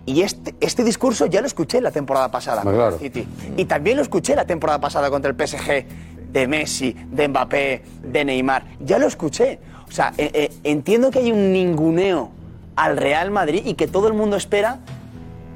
y 0.05 0.21
este, 0.21 0.55
este 0.59 0.83
discurso 0.83 1.25
ya 1.27 1.39
lo 1.41 1.47
escuché 1.47 1.79
la 1.79 1.91
temporada 1.91 2.29
pasada 2.29 2.61
contra 2.61 2.73
claro. 2.73 2.99
City. 2.99 3.25
Y 3.55 3.65
también 3.65 3.97
lo 3.97 4.03
escuché 4.03 4.35
la 4.35 4.45
temporada 4.45 4.79
pasada 4.79 5.09
contra 5.09 5.31
el 5.31 5.37
PSG 5.37 5.85
de 6.31 6.47
Messi, 6.47 6.95
de 7.11 7.27
Mbappé, 7.27 7.83
de 8.03 8.25
Neymar. 8.25 8.65
Ya 8.79 8.97
lo 8.97 9.07
escuché. 9.07 9.59
O 9.87 9.91
sea, 9.91 10.13
eh, 10.17 10.31
eh, 10.33 10.51
entiendo 10.63 11.11
que 11.11 11.19
hay 11.19 11.31
un 11.31 11.53
ninguneo 11.53 12.31
al 12.75 12.97
Real 12.97 13.31
Madrid 13.31 13.61
y 13.65 13.75
que 13.75 13.87
todo 13.87 14.07
el 14.07 14.13
mundo 14.13 14.35
espera 14.35 14.79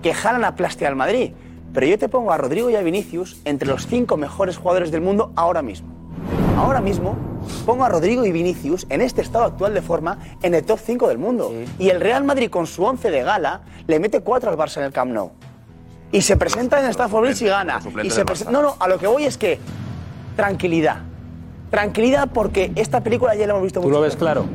que 0.01 0.13
Haaland 0.13 0.45
aplaste 0.45 0.86
al 0.86 0.95
Madrid. 0.95 1.31
Pero 1.73 1.88
yo 1.88 1.97
te 1.97 2.07
pongo 2.07 2.31
a 2.31 2.38
Rodrigo 2.38 2.69
y 2.69 2.75
a 2.75 2.81
Vinicius 2.81 3.41
entre 3.43 3.67
los 3.67 3.88
cinco 3.88 4.15
mejores 4.15 4.57
jugadores 4.57 4.91
del 4.91 5.01
mundo 5.01 5.31
ahora 5.36 5.62
mismo. 5.62 5.96
Ahora 6.57 6.81
mismo 6.81 7.15
pongo 7.65 7.85
a 7.85 7.89
Rodrigo 7.89 8.25
y 8.25 8.31
Vinicius 8.31 8.87
en 8.89 9.01
este 9.01 9.21
estado 9.21 9.45
actual 9.45 9.73
de 9.73 9.81
forma 9.81 10.17
en 10.41 10.53
el 10.55 10.63
top 10.63 10.79
5 10.83 11.07
del 11.07 11.17
mundo. 11.17 11.53
Y 11.79 11.89
el 11.89 12.01
Real 12.01 12.23
Madrid 12.23 12.49
con 12.49 12.67
su 12.67 12.83
11 12.83 13.11
de 13.11 13.23
gala 13.23 13.61
le 13.87 13.99
mete 13.99 14.21
4 14.21 14.49
al 14.49 14.57
Barça 14.57 14.77
en 14.77 14.83
el 14.83 14.91
Camp 14.91 15.11
Nou. 15.11 15.31
Y 16.11 16.21
se 16.21 16.37
presenta 16.37 16.79
en 16.79 16.85
el 16.85 16.91
Stafford 16.91 17.25
Bridge 17.25 17.41
y 17.41 17.47
gana. 17.47 17.79
Y 18.01 18.09
se. 18.09 18.23
No, 18.49 18.61
no, 18.61 18.75
a 18.79 18.87
lo 18.87 18.97
que 18.97 19.07
voy 19.07 19.25
es 19.25 19.37
que 19.37 19.59
tranquilidad. 20.35 21.01
Tranquilidad 21.69 22.29
porque 22.33 22.71
esta 22.75 23.01
película 23.01 23.35
ya 23.35 23.45
la 23.45 23.51
hemos 23.51 23.63
visto 23.63 23.81
¿Tú 23.81 23.89
lo 23.89 23.99
ves 23.99 24.15
claro? 24.15 24.45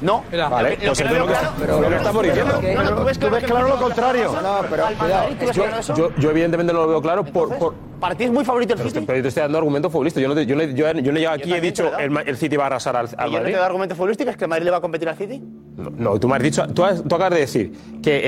No. 0.00 0.24
Vale, 0.30 0.70
Lo 0.70 0.76
que- 0.78 0.86
pues 0.86 0.98
veo 0.98 1.18
lo 1.20 1.26
que- 1.26 1.32
claro- 1.32 1.52
pero 1.58 1.80
lo 1.80 1.88
que 1.88 1.96
estamos 1.96 2.22
diciendo. 2.22 2.60
No, 2.62 2.82
no, 2.82 2.96
tú 2.96 3.04
ves 3.04 3.18
Tú 3.18 3.30
ves 3.30 3.44
claro 3.44 3.68
lo 3.68 3.76
contrario. 3.76 4.32
No, 4.42 4.56
pero 4.70 4.84
cuidado. 4.98 5.28
¿Tú 5.38 5.46
ves 5.46 5.92
Yo, 6.18 6.30
evidentemente 6.30 6.72
no 6.72 6.80
lo 6.80 6.88
veo 6.88 7.02
claro 7.02 7.24
por... 7.24 7.56
por 7.56 7.74
¿Para 8.00 8.14
ti 8.14 8.24
es 8.24 8.30
muy 8.30 8.44
favorito 8.44 8.74
el 8.74 8.78
pero, 8.78 8.90
City? 8.90 9.04
pero 9.06 9.16
yo 9.16 9.22
te 9.22 9.28
estoy 9.28 9.40
dando 9.42 9.56
argumentos 9.56 9.90
futbolísticos. 9.90 10.22
Yo 10.28 10.34
no, 10.34 10.40
yo, 10.42 10.54
no- 10.54 10.62
yo, 10.64 10.92
yo 11.00 11.12
no 11.12 11.16
he 11.16 11.20
llegado 11.20 11.36
aquí 11.36 11.48
y 11.50 11.54
he 11.54 11.60
dicho 11.62 11.96
el, 11.98 12.14
el 12.26 12.36
City 12.36 12.54
va 12.56 12.64
a 12.64 12.66
arrasar 12.66 12.94
al, 12.94 13.06
al 13.06 13.12
¿Y 13.12 13.16
yo 13.16 13.24
no 13.24 13.30
te 13.30 13.38
Madrid. 13.38 13.54
doy 13.54 13.64
argumentos 13.64 13.96
futbolísticos? 13.96 14.30
¿Es 14.32 14.36
que 14.36 14.44
el 14.44 14.50
Madrid 14.50 14.64
le 14.66 14.70
va 14.70 14.76
a 14.76 14.80
competir 14.82 15.08
al 15.08 15.16
City? 15.16 15.42
No, 15.76 15.90
no, 15.96 16.20
tú 16.20 16.28
me 16.28 16.36
has 16.36 16.42
dicho, 16.42 16.66
tú, 16.74 16.84
has- 16.84 17.02
tú 17.02 17.14
acabas 17.14 17.32
de 17.32 17.40
decir 17.40 17.72
que 18.02 18.20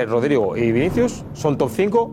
eh, 0.00 0.06
Rodrigo 0.06 0.56
y 0.56 0.72
Vinicius 0.72 1.24
son 1.34 1.56
top 1.56 1.70
5 1.72 2.10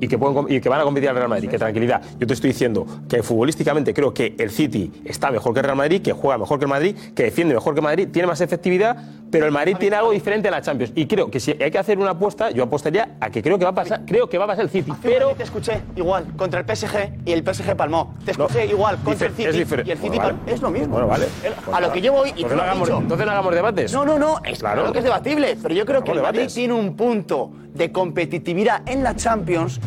y 0.00 0.08
que, 0.08 0.18
pueden, 0.18 0.46
y 0.52 0.60
que 0.60 0.68
van 0.68 0.80
a 0.80 0.84
competir 0.84 1.08
al 1.08 1.16
Real 1.16 1.28
Madrid. 1.28 1.48
Que 1.48 1.58
tranquilidad. 1.58 2.00
Yo 2.18 2.26
te 2.26 2.34
estoy 2.34 2.50
diciendo 2.50 2.86
que 3.08 3.22
futbolísticamente 3.22 3.92
creo 3.94 4.12
que 4.14 4.34
el 4.38 4.50
City 4.50 4.90
está 5.04 5.30
mejor 5.30 5.52
que 5.54 5.60
el 5.60 5.64
Real 5.64 5.76
Madrid, 5.76 6.02
que 6.02 6.12
juega 6.12 6.38
mejor 6.38 6.58
que 6.58 6.64
el 6.64 6.70
Madrid, 6.70 6.96
que 7.14 7.24
defiende 7.24 7.54
mejor 7.54 7.74
que 7.74 7.80
el 7.80 7.84
Madrid, 7.84 8.08
tiene 8.12 8.28
más 8.28 8.40
efectividad, 8.40 8.96
pero 9.30 9.46
el 9.46 9.52
Madrid 9.52 9.76
tiene 9.78 9.96
algo 9.96 10.10
diferente 10.12 10.48
en 10.48 10.52
la 10.52 10.62
Champions. 10.62 10.92
Y 10.94 11.06
creo 11.06 11.30
que 11.30 11.40
si 11.40 11.50
hay 11.62 11.70
que 11.70 11.78
hacer 11.78 11.98
una 11.98 12.10
apuesta, 12.10 12.50
yo 12.50 12.62
apostaría 12.64 13.16
a 13.20 13.30
que 13.30 13.42
creo 13.42 13.58
que 13.58 13.64
va 13.64 13.70
a 13.70 13.74
pasar, 13.74 14.02
creo 14.06 14.28
que 14.28 14.38
va 14.38 14.44
a 14.44 14.48
pasar 14.48 14.64
el 14.64 14.70
City. 14.70 14.92
Pero 15.02 15.30
te 15.36 15.42
escuché 15.42 15.80
igual 15.96 16.26
contra 16.36 16.60
el 16.60 16.66
PSG 16.76 17.20
y 17.26 17.32
el 17.32 17.42
PSG 17.44 17.76
palmó. 17.76 18.14
Te 18.24 18.30
escuché 18.32 18.66
igual 18.66 18.98
contra 19.02 19.26
el 19.28 19.32
City 19.34 19.48
es 19.48 19.56
y 19.56 19.90
el 19.90 19.98
City 19.98 20.16
Bueno, 20.18 20.22
vale. 20.22 20.52
Es 20.52 20.62
lo 20.62 20.70
mismo. 20.70 20.88
Bueno, 20.94 21.08
vale. 21.08 21.26
Pues 21.64 21.76
a 21.76 21.80
lo 21.80 21.92
que 21.92 22.00
yo 22.00 22.12
voy 22.12 22.28
y 22.30 22.42
Entonces 22.42 22.50
lo 22.52 22.56
no 22.56 22.62
hagamos- 22.62 22.88
entonces 22.90 23.26
no 23.26 23.32
hagamos 23.32 23.54
debates. 23.54 23.92
No, 23.92 24.04
no, 24.04 24.18
no. 24.18 24.38
Es 24.44 24.58
Claro. 24.60 24.80
claro 24.80 24.92
que 24.92 24.98
es 24.98 25.04
debatible, 25.04 25.56
pero 25.62 25.74
yo 25.74 25.84
creo 25.84 26.02
que 26.02 26.12
el 26.12 26.22
Madrid 26.22 26.38
debates. 26.40 26.54
tiene 26.54 26.72
un 26.74 26.96
punto 26.96 27.50
de 27.78 27.92
competitividad 27.92 28.82
en 28.86 29.02
la 29.02 29.16
Champions. 29.16 29.80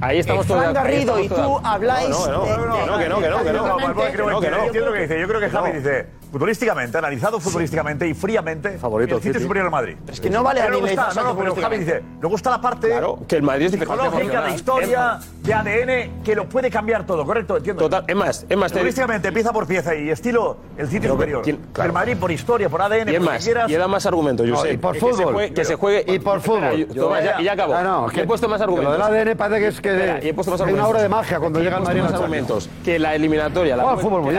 Ahí 0.00 0.18
estamos 0.18 0.46
todos 0.46 0.62
Fran 0.62 0.74
Garrido 0.74 1.20
y 1.20 1.28
tú 1.28 1.60
habláis. 1.62 2.08
No, 2.08 2.26
no, 2.26 2.86
no, 2.86 2.98
que 2.98 3.08
no, 3.08 3.20
que 3.20 3.28
no, 3.28 3.44
que 3.44 3.52
no, 3.52 4.40
creo 4.40 4.92
que 4.92 5.00
dice. 5.00 5.20
Yo 5.20 5.28
creo 5.28 5.40
que 5.40 5.50
Javi 5.50 5.72
dice, 5.72 6.06
futbolísticamente, 6.32 6.96
analizado 6.98 7.38
futbolísticamente 7.38 8.08
y 8.08 8.14
fríamente, 8.14 8.78
Favorito, 8.78 9.16
el 9.16 9.22
City 9.22 9.36
es 9.36 9.42
superior 9.42 9.66
al 9.66 9.70
Madrid. 9.72 9.96
Es 10.10 10.18
que 10.20 10.30
no 10.30 10.42
vale 10.42 10.60
Pero 10.62 10.72
luego 10.80 10.86
está, 10.86 11.12
no, 11.14 11.24
no, 11.24 11.36
pero 11.36 11.54
Javi 11.56 11.78
dice, 11.78 12.02
luego 12.20 12.36
está 12.36 12.50
la 12.50 12.60
parte 12.60 12.88
Claro, 12.88 13.18
que 13.28 13.36
el 13.36 13.42
Madrid 13.42 13.66
es 13.66 13.72
diferente. 13.72 14.02
psicológica, 14.02 14.42
de 14.42 14.50
historia, 14.54 15.18
de 15.42 15.54
ADN, 15.54 16.22
que 16.24 16.34
lo 16.34 16.48
puede 16.48 16.70
cambiar 16.70 17.04
todo, 17.04 17.24
¿correcto? 17.26 17.58
Entiendo. 17.58 17.82
Total, 17.84 18.04
es 18.08 18.16
más, 18.16 18.46
es 18.48 18.56
más, 18.56 18.72
te- 18.72 18.78
Futbolísticamente, 18.78 19.30
pieza 19.30 19.52
por 19.52 19.66
pieza 19.66 19.94
y 19.94 20.08
estilo, 20.08 20.56
el 20.78 20.86
City 20.88 21.00
que 21.02 21.08
superior. 21.08 21.42
claro. 21.72 21.88
El 21.90 21.92
Madrid 21.92 22.16
por 22.16 22.32
historia, 22.32 22.68
por 22.70 22.80
ADN, 22.80 23.10
Y 23.12 23.14
es 23.16 23.20
más, 23.20 23.44
quieras. 23.44 23.70
y 23.70 23.74
dado 23.74 23.88
más 23.90 24.06
argumentos, 24.06 24.46
yo 24.46 24.54
No, 24.54 24.60
sé. 24.62 24.72
y 24.72 24.76
por 24.78 24.94
que 24.94 25.00
se 25.00 25.06
fútbol. 25.06 25.34
juegue- 25.34 25.52
que 25.54 25.64
se 25.66 25.74
juegue. 25.74 26.04
Y 26.14 26.18
por 26.18 26.40
fútbol. 26.40 26.86
Toma, 26.94 27.20
ya, 27.20 27.40
y 27.40 27.44
ya 27.44 27.52
acabo. 27.52 27.74
Ah, 27.74 27.82
no, 27.82 28.06
Y 28.10 28.20
he 28.20 28.24
puesto 28.26 28.48
más 28.48 28.60
argumentos. 28.62 28.98
Lo 28.98 29.04
del 29.04 29.16
ADN 29.28 29.36
parece 29.36 29.60
que 29.60 29.66
es 29.68 29.80
que 29.80 29.90
Espera, 29.92 30.24
y 30.24 30.28
he 30.28 30.34
puesto 30.34 30.50
más 30.52 30.60
hay 30.62 30.72
una 30.72 30.82
argumentos. 30.84 30.90
obra 30.90 31.02
de 31.02 31.08
magia 31.08 31.38
cuando 31.40 31.60
llega 31.60 31.76
el 31.76 31.82
Madrid 31.82 32.00
argumentos. 32.00 32.70
Que 32.84 32.98
la 32.98 33.14
eliminatoria, 33.14 33.76
la, 33.76 33.84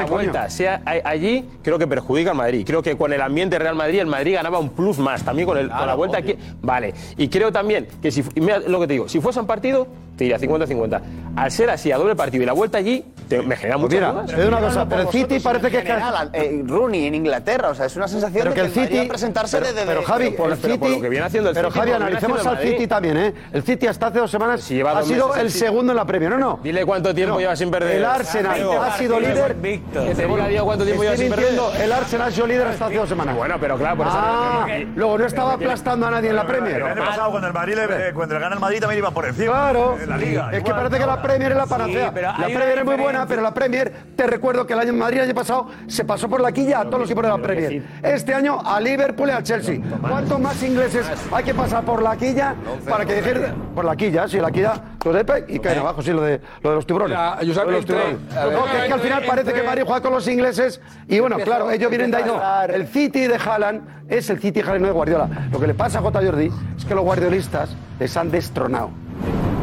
vuelta 0.07 0.49
sea 0.49 0.81
allí, 1.05 1.47
creo 1.63 1.77
que 1.77 1.82
perjudica 1.87 2.31
al 2.31 2.37
Madrid. 2.37 2.63
Creo 2.65 2.81
que 2.81 2.97
con 2.97 3.13
el 3.13 3.21
ambiente 3.21 3.59
Real 3.59 3.75
Madrid, 3.75 3.99
el 3.99 4.07
Madrid 4.07 4.35
ganaba 4.35 4.59
un 4.59 4.69
plus 4.69 4.97
más. 4.97 5.23
También 5.23 5.47
con, 5.47 5.57
el, 5.57 5.69
con 5.69 5.87
la 5.87 5.95
vuelta 5.95 6.17
aquí. 6.17 6.35
Vale. 6.61 6.93
Y 7.17 7.27
creo 7.27 7.51
también 7.51 7.87
que 8.01 8.11
si. 8.11 8.23
mira 8.35 8.59
lo 8.59 8.79
que 8.79 8.87
te 8.87 8.93
digo, 8.93 9.09
si 9.09 9.19
fuese 9.19 9.39
un 9.39 9.47
partido, 9.47 9.87
te 10.17 10.25
diría 10.25 10.39
50-50. 10.39 11.01
Al 11.35 11.51
ser 11.51 11.69
así, 11.69 11.91
a 11.91 11.97
doble 11.97 12.15
partido 12.15 12.43
y 12.43 12.45
la 12.45 12.53
vuelta 12.53 12.77
allí, 12.77 13.03
te- 13.37 13.41
me 13.47 13.55
genera 13.55 13.77
Pues 13.79 13.93
muchas 13.93 14.25
mira, 14.25 14.35
te 14.37 14.47
una 14.47 14.59
cosa, 14.59 14.85
pero 14.87 15.01
el 15.03 15.07
City 15.09 15.39
parece 15.39 15.69
que 15.71 15.77
es 15.77 15.83
que... 15.83 15.89
General, 15.91 16.29
eh, 16.33 16.63
Rooney 16.65 17.07
en 17.07 17.15
Inglaterra, 17.15 17.69
o 17.69 17.75
sea, 17.75 17.85
es 17.85 17.95
una 17.95 18.07
sensación 18.07 18.43
Pero 18.43 18.49
de 18.49 18.55
que 18.55 18.61
el 18.67 18.71
City. 18.87 18.97
a 18.99 19.07
presentarse 19.07 19.57
pero, 19.57 19.73
desde 19.73 19.85
pero 19.85 20.03
Javi, 20.03 20.29
por- 20.31 20.51
el 20.51 20.57
pero 20.57 20.77
por 20.77 20.87
City. 20.87 20.95
lo 20.97 21.01
que 21.01 21.09
viene 21.09 21.25
haciendo 21.25 21.49
el 21.49 21.55
pero 21.55 21.69
City, 21.69 21.79
Javi, 21.79 21.91
analicemos 21.91 22.45
al 22.45 22.59
City 22.59 22.87
también, 22.87 23.17
¿eh? 23.17 23.33
El 23.51 23.63
City 23.63 23.87
hasta 23.87 24.07
hace 24.07 24.19
dos 24.19 24.31
semanas 24.31 24.67
lleva 24.69 24.97
ha 24.99 25.03
sido 25.03 25.35
el 25.35 25.49
City. 25.49 25.65
segundo 25.65 25.91
en 25.91 25.97
la 25.97 26.05
Premier, 26.05 26.31
¿no? 26.31 26.37
no. 26.37 26.59
Dile 26.63 26.85
cuánto 26.85 27.13
tiempo 27.13 27.35
No. 27.35 27.39
lleva 27.39 27.55
sin 27.55 27.71
perder. 27.71 27.97
El 27.97 28.05
Arsenal 28.05 28.61
ha 28.81 28.97
sido 28.97 29.19
líder. 29.19 29.55
Que 29.55 29.81
te 30.15 30.27
diga, 30.27 30.47
Diego, 30.47 30.65
cuánto 30.65 30.83
tiempo 30.85 31.03
lleva 31.03 31.13
Estoy 31.15 31.27
sin 31.27 31.35
perder. 31.35 31.51
mintiendo, 31.53 31.83
el 31.83 31.91
Arsenal 31.91 32.27
ha 32.27 32.31
sido 32.31 32.47
líder 32.47 32.67
hasta 32.67 32.85
hace 32.85 32.95
dos 32.95 33.09
semanas. 33.09 33.35
Bueno, 33.35 33.55
pero 33.59 33.77
claro, 33.77 33.97
por 33.97 34.07
eso. 34.07 34.15
Ah, 34.19 34.67
luego 34.95 35.17
no 35.17 35.25
estaba 35.25 35.53
aplastando 35.53 36.07
a 36.07 36.11
nadie 36.11 36.29
en 36.29 36.35
la 36.35 36.45
Premier. 36.47 36.77
El 36.77 36.83
año 36.83 37.05
pasado, 37.05 37.31
cuando 37.31 37.47
el 37.47 37.53
Madrid 37.53 37.75
le, 37.75 38.13
cuando 38.13 38.35
le 38.35 38.41
gana 38.41 38.55
el 38.55 38.61
Madrid, 38.61 38.79
también 38.79 38.99
iba 38.99 39.11
por 39.11 39.25
encima. 39.25 39.51
Claro, 39.53 39.97
En 40.01 40.09
la 40.09 40.17
liga. 40.17 40.49
es 40.51 40.63
que 40.63 40.71
parece 40.71 40.97
que 40.99 41.05
la 41.05 41.21
Premier 41.21 41.51
es 41.51 41.57
la 41.57 41.65
panacea. 41.65 42.11
la 42.11 42.45
Premier 42.45 42.77
es 42.79 42.85
muy 42.85 42.95
buena, 42.95 43.22
diferencia. 43.23 43.27
pero 43.27 43.41
la 43.41 43.53
Premier, 43.53 43.91
te 44.15 44.27
recuerdo 44.27 44.65
que 44.65 44.73
el 44.73 44.79
año 44.79 44.93
Madrid 44.93 45.19
el 45.19 45.25
año 45.25 45.35
pasado 45.35 45.67
se 45.87 46.05
pasó 46.05 46.29
por 46.29 46.41
la 46.41 46.51
quilla 46.51 46.81
a 46.81 46.85
todos 46.85 46.99
los 46.99 47.09
equipos 47.09 47.23
de 47.23 47.29
la 47.29 47.37
Premier. 47.37 47.83
Este 48.01 48.33
año 48.33 48.59
a 48.63 48.79
Liverpool 48.79 49.29
y 49.29 49.31
al 49.31 49.43
Chelsea. 49.43 49.79
¿Cuántos 50.01 50.39
más 50.39 50.61
ingleses 50.63 51.05
hay 51.31 51.43
que 51.43 51.53
pasar 51.53 51.83
por 51.83 52.01
la 52.01 52.15
quilla 52.15 52.55
para 52.87 53.05
que 53.05 53.15
dejen 53.15 53.53
por 53.75 53.85
la 53.85 53.95
quilla? 53.95 54.27
Sí, 54.27 54.39
la 54.39 54.51
quilla, 54.51 54.73
los 55.03 55.13
de 55.13 55.45
y 55.47 55.59
caen 55.59 55.79
abajo, 55.79 56.01
sí, 56.01 56.11
lo 56.11 56.21
de, 56.21 56.39
lo 56.61 56.69
de 56.71 56.75
los 56.75 56.85
tiburones. 56.85 57.17
Mira, 57.17 57.35
Lo 57.41 57.65
de 57.65 57.71
los 57.71 57.85
tiburones. 57.85 58.17
No, 58.33 58.65
que 58.65 58.77
es 58.77 58.83
que 58.85 58.93
al 58.93 58.99
final 59.01 59.23
parece 59.25 59.53
que 59.53 59.63
Madrid 59.63 59.83
juega 59.85 60.01
con 60.01 60.13
los 60.13 60.27
ingleses 60.27 60.81
y 61.07 61.19
bueno, 61.19 61.37
claro, 61.39 61.71
ellos 61.71 61.89
vienen 61.89 62.11
de 62.11 62.17
ahí. 62.17 62.23
No, 62.25 62.41
el 62.63 62.87
City 62.87 63.27
de 63.27 63.35
Haaland 63.35 64.03
es 64.09 64.29
el 64.29 64.39
City 64.39 64.61
de 64.61 64.67
Haaland, 64.67 64.81
no 64.81 64.87
de 64.87 64.93
Guardiola. 64.93 65.29
Lo 65.51 65.59
que 65.59 65.67
le 65.67 65.73
pasa 65.73 65.99
a 65.99 66.01
J. 66.01 66.21
Jordi 66.23 66.51
es 66.77 66.85
que 66.85 66.95
los 66.95 67.03
guardiolistas 67.03 67.75
les 67.99 68.15
han 68.17 68.31
destronado. 68.31 69.02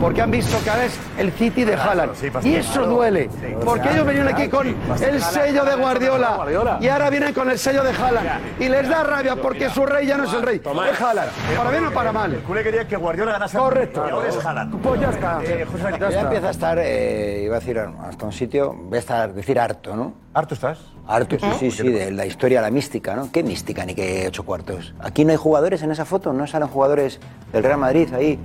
Porque 0.01 0.23
han 0.23 0.31
visto 0.31 0.57
que 0.65 0.71
ahora 0.71 0.87
es 0.87 0.99
el 1.19 1.31
City 1.33 1.65
de 1.65 1.75
Haaland. 1.75 2.13
Y 2.43 2.55
eso 2.55 2.73
claro. 2.73 2.89
duele. 2.89 3.29
Sí, 3.29 3.55
Porque 3.65 3.83
claro, 3.83 3.97
ellos 3.97 4.07
venían 4.07 4.29
aquí 4.29 4.49
con 4.49 4.67
el 4.67 5.21
sello 5.21 5.65
de 5.65 5.77
Guardiola. 5.77 6.37
Guardiola. 6.37 6.79
Y 6.81 6.89
ahora 6.89 7.11
vienen 7.11 7.35
con 7.35 7.51
el 7.51 7.59
sello 7.59 7.83
de 7.83 7.91
Haaland. 7.91 8.61
Y 8.61 8.69
les 8.69 8.89
da 8.89 9.05
rabia 9.05 9.37
porque 9.37 9.69
su 9.69 9.85
rey 9.85 10.07
ya 10.07 10.17
no 10.17 10.25
es 10.25 10.33
el 10.33 10.43
rey. 10.43 10.61
Es 10.91 11.01
Haaland. 11.01 11.31
Para 11.57 11.71
bien 11.71 11.87
o 11.87 11.91
para 11.91 12.13
mal. 12.13 12.33
El 12.33 12.41
culé 12.41 12.63
quería 12.63 12.89
que 12.89 12.97
Guardiola 12.97 13.33
ganase. 13.33 13.59
Correcto. 13.59 14.05
Y 14.07 14.11
ahora 14.11 14.29
es 14.29 14.45
Haaland. 14.45 14.81
Pues 14.81 15.01
ya 15.01 15.11
está. 15.11 15.41
Eh, 15.45 15.67
José 15.71 15.83
María, 15.83 16.11
Ya 16.11 16.21
empieza 16.23 16.49
a 16.49 16.51
estar, 16.51 16.79
eh, 16.81 17.43
iba 17.45 17.57
a 17.57 17.61
decir 17.61 17.79
hasta 17.79 18.25
un 18.25 18.33
sitio, 18.33 18.73
voy 18.73 18.97
a 18.97 19.01
estar, 19.01 19.35
decir 19.35 19.61
harto, 19.61 19.95
¿no? 19.95 20.15
¿Harto 20.33 20.55
estás? 20.55 20.79
Harto, 21.07 21.37
sí, 21.39 21.47
sí, 21.59 21.71
sí, 21.73 21.89
de 21.89 22.11
la 22.13 22.25
historia, 22.25 22.61
la 22.61 22.71
mística, 22.71 23.17
¿no? 23.17 23.31
¿Qué 23.33 23.43
mística 23.43 23.85
ni 23.85 23.95
qué 23.95 24.27
ocho 24.29 24.45
cuartos? 24.45 24.95
Aquí 25.01 25.25
no 25.25 25.33
hay 25.33 25.37
jugadores 25.37 25.83
en 25.83 25.91
esa 25.91 26.05
foto, 26.05 26.33
no 26.33 26.47
salen 26.47 26.69
jugadores 26.69 27.19
del 27.53 27.65
Real 27.65 27.79
Madrid 27.79 28.15
ahí. 28.15 28.39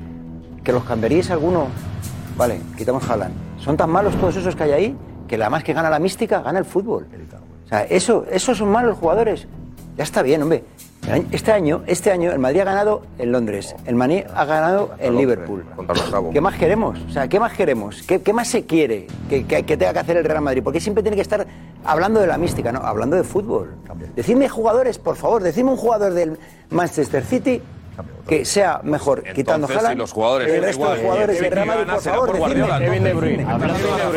¿Que 0.65 0.73
los 0.73 0.84
cambiaríais 0.84 1.30
alguno? 1.32 1.67
Vale, 2.36 2.60
quitamos 2.78 3.08
Haaland. 3.10 3.34
Son 3.60 3.78
tan 3.78 3.89
malos 3.89 4.15
todos 4.15 4.36
esos 4.36 4.56
que 4.56 4.63
hay 4.63 4.71
ahí 4.71 4.97
que 5.28 5.38
la 5.38 5.49
más 5.49 5.63
que 5.63 5.73
gana 5.73 5.89
la 5.89 5.99
mística, 5.99 6.41
gana 6.41 6.60
el 6.60 6.65
fútbol. 6.65 7.08
O 7.65 7.67
sea, 7.69 7.84
eso, 7.84 8.25
esos 8.30 8.58
son 8.58 8.69
malos 8.69 8.97
jugadores. 8.97 9.47
Ya 9.97 10.04
está 10.04 10.21
bien, 10.21 10.41
hombre. 10.43 10.63
Este 11.32 11.51
año, 11.51 11.84
este 11.86 12.12
año 12.12 12.32
el 12.32 12.39
Madrid 12.39 12.62
ha 12.62 12.63
ganado 12.63 13.04
en 13.19 13.32
Londres, 13.32 13.75
el 13.86 13.93
Maní 13.93 14.23
ha 14.34 14.43
ganado 14.45 14.95
en 14.97 15.15
Liverpool. 15.15 15.63
¿Qué 16.34 16.41
más 16.41 16.56
queremos? 16.56 16.99
O 17.08 17.12
sea, 17.12 17.28
¿qué 17.28 17.39
más 17.39 17.54
queremos? 17.54 18.01
¿Qué, 18.01 18.21
qué 18.23 18.34
más 18.34 18.47
se 18.47 18.65
quiere 18.65 19.06
que, 19.30 19.45
que- 19.45 19.63
que 19.63 19.78
tenga 19.78 19.93
que 19.93 19.99
hacer 19.99 20.17
el 20.17 20.23
Real 20.25 20.41
Madrid? 20.41 20.63
Porque 20.63 20.80
siempre 20.80 21.04
tiene 21.04 21.15
que 21.15 21.21
estar 21.21 21.45
hablando 21.86 22.19
de 22.19 22.25
la 22.25 22.39
mística, 22.39 22.71
¿no? 22.71 22.80
Hablando 22.80 23.15
de 23.15 23.23
fútbol. 23.23 23.75
Decidme 24.15 24.49
jugadores, 24.49 24.97
por 24.97 25.15
favor, 25.15 25.43
decidme 25.43 25.69
un 25.71 25.78
jugador 25.78 26.12
del 26.13 26.39
Manchester 26.71 27.23
City 27.23 27.62
que 28.27 28.43
sea 28.45 28.79
mejor, 28.84 29.23
quitando 29.23 29.67
Entonces, 29.67 29.77
Haaland. 29.77 29.93
si 29.93 29.97
los 29.99 30.12
jugadores 30.12 30.51
el 30.53 30.62
resto 30.63 30.77
de 30.79 30.84
iguales, 30.86 31.03
jugadores 31.05 31.39
del 31.41 31.51
Real 31.51 31.65
y 31.65 31.69
Madrid, 31.69 31.86
gana 31.86 31.93
por 31.93 32.03
favor, 32.03 32.19
por 32.27 32.36
decidme. 32.36 32.60
Guardiola. 32.65 32.79
Kevin 32.86 33.03
De 33.03 33.13
Bruyne. 33.13 33.43
Hablando 33.45 33.73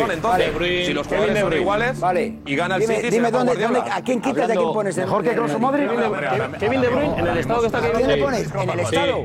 de 0.07 0.15
entonces. 0.15 0.59
De. 0.59 0.85
Si 0.87 0.93
los 0.95 1.07
Kevin 1.07 1.19
jugadores 1.21 1.35
De 1.35 1.41
son 1.41 1.53
iguales 1.63 2.01
Vale. 2.01 2.39
y 2.47 2.57
gana 2.57 2.75
el 2.77 2.81
dime, 2.81 2.97
City, 2.97 3.11
dime 3.11 3.31
dónde, 3.31 3.55
dónde- 3.57 3.81
a 3.81 4.03
quién 4.03 4.21
quitas 4.21 4.39
y 4.39 4.43
a 4.43 4.47
quién 4.47 4.51
Hablando- 4.59 4.73
pones. 4.73 4.97
Mejor 4.97 5.23
que 5.23 5.31
Kroos 5.33 5.55
o 5.55 5.59
Modric. 5.59 5.89
Kevin 6.59 6.81
De 6.81 6.89
Bruyne, 6.89 7.19
en 7.19 7.27
el 7.27 7.39
estado 7.39 7.61
que 7.61 7.67
está 7.67 7.79
¿A 7.79 7.81
Kevin 7.83 7.97
quién 7.97 8.09
De 8.09 8.17
le 8.17 8.23
Bruyne. 8.23 8.45
pones? 8.49 8.63
¿En 8.63 8.71
el 8.71 8.81
estado? 8.81 9.25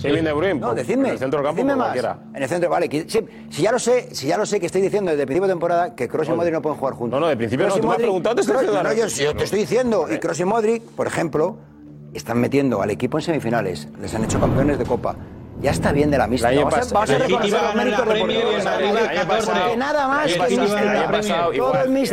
Kevin 0.00 0.24
De 0.24 0.32
Bruyne. 0.32 0.60
No, 0.60 0.74
decidme. 0.74 1.08
En 1.08 1.12
el 1.14 1.18
centro 1.18 1.38
del 1.40 1.46
campo, 1.46 1.56
decidme 1.62 1.72
como 1.72 1.84
más. 2.12 2.18
En 2.34 2.42
el 2.42 2.48
centro, 2.48 2.70
vale. 2.70 2.88
si 3.50 3.62
ya 3.62 3.72
lo 3.72 3.78
sé, 3.78 4.14
si 4.14 4.26
ya 4.26 4.36
lo 4.36 4.46
sé 4.46 4.60
que 4.60 4.66
estoy 4.66 4.80
diciendo 4.82 5.10
desde 5.10 5.22
el 5.22 5.26
principio 5.26 5.48
de 5.48 5.52
temporada 5.54 5.94
que 5.94 6.08
Kroos 6.08 6.28
y 6.28 6.32
Modric 6.32 6.52
no 6.52 6.62
pueden 6.62 6.78
jugar 6.78 6.94
juntos. 6.94 7.18
No, 7.18 7.24
no, 7.26 7.28
de 7.30 7.36
principio 7.36 7.66
no, 7.68 7.76
y 7.76 7.80
tú 7.80 7.86
me 7.86 7.92
has 7.92 7.98
preguntado, 7.98 8.34
te 8.34 8.40
estoy 8.42 8.54
diciendo 8.56 8.72
no, 8.82 8.88
ahora. 8.88 8.94
yo, 8.94 9.06
yo 9.06 9.34
te 9.36 9.44
estoy 9.44 9.58
diciendo. 9.60 10.06
Y 10.10 10.18
Kroos 10.18 10.40
y 10.40 10.44
Modric, 10.44 10.82
por 10.82 11.06
ejemplo, 11.06 11.56
están 12.14 12.40
metiendo 12.40 12.80
al 12.80 12.90
equipo 12.90 13.18
en 13.18 13.22
semifinales. 13.22 13.88
Les 14.00 14.14
han 14.14 14.24
hecho 14.24 14.40
campeones 14.40 14.78
de 14.78 14.84
Copa. 14.84 15.16
Ya 15.62 15.70
está 15.70 15.92
bien 15.92 16.10
de 16.10 16.18
la 16.18 16.24
año 16.24 16.38
Vamos 16.40 16.74
a, 16.74 17.18
reconocer 17.18 17.62
los 17.62 17.74
méritos 17.74 18.06
la 18.06 18.12
Premier 18.12 18.30
y 18.30 18.40
el 18.42 18.64
deportivos. 18.64 18.64
Madrid 18.64 18.86
va 18.86 18.98
a 18.98 19.00
El 19.00 19.08
año 19.08 19.28
14. 19.28 19.46
pasado- 19.46 19.70
Que 19.70 19.76
nada 19.76 20.08
más 20.08 20.26
que 20.32 20.54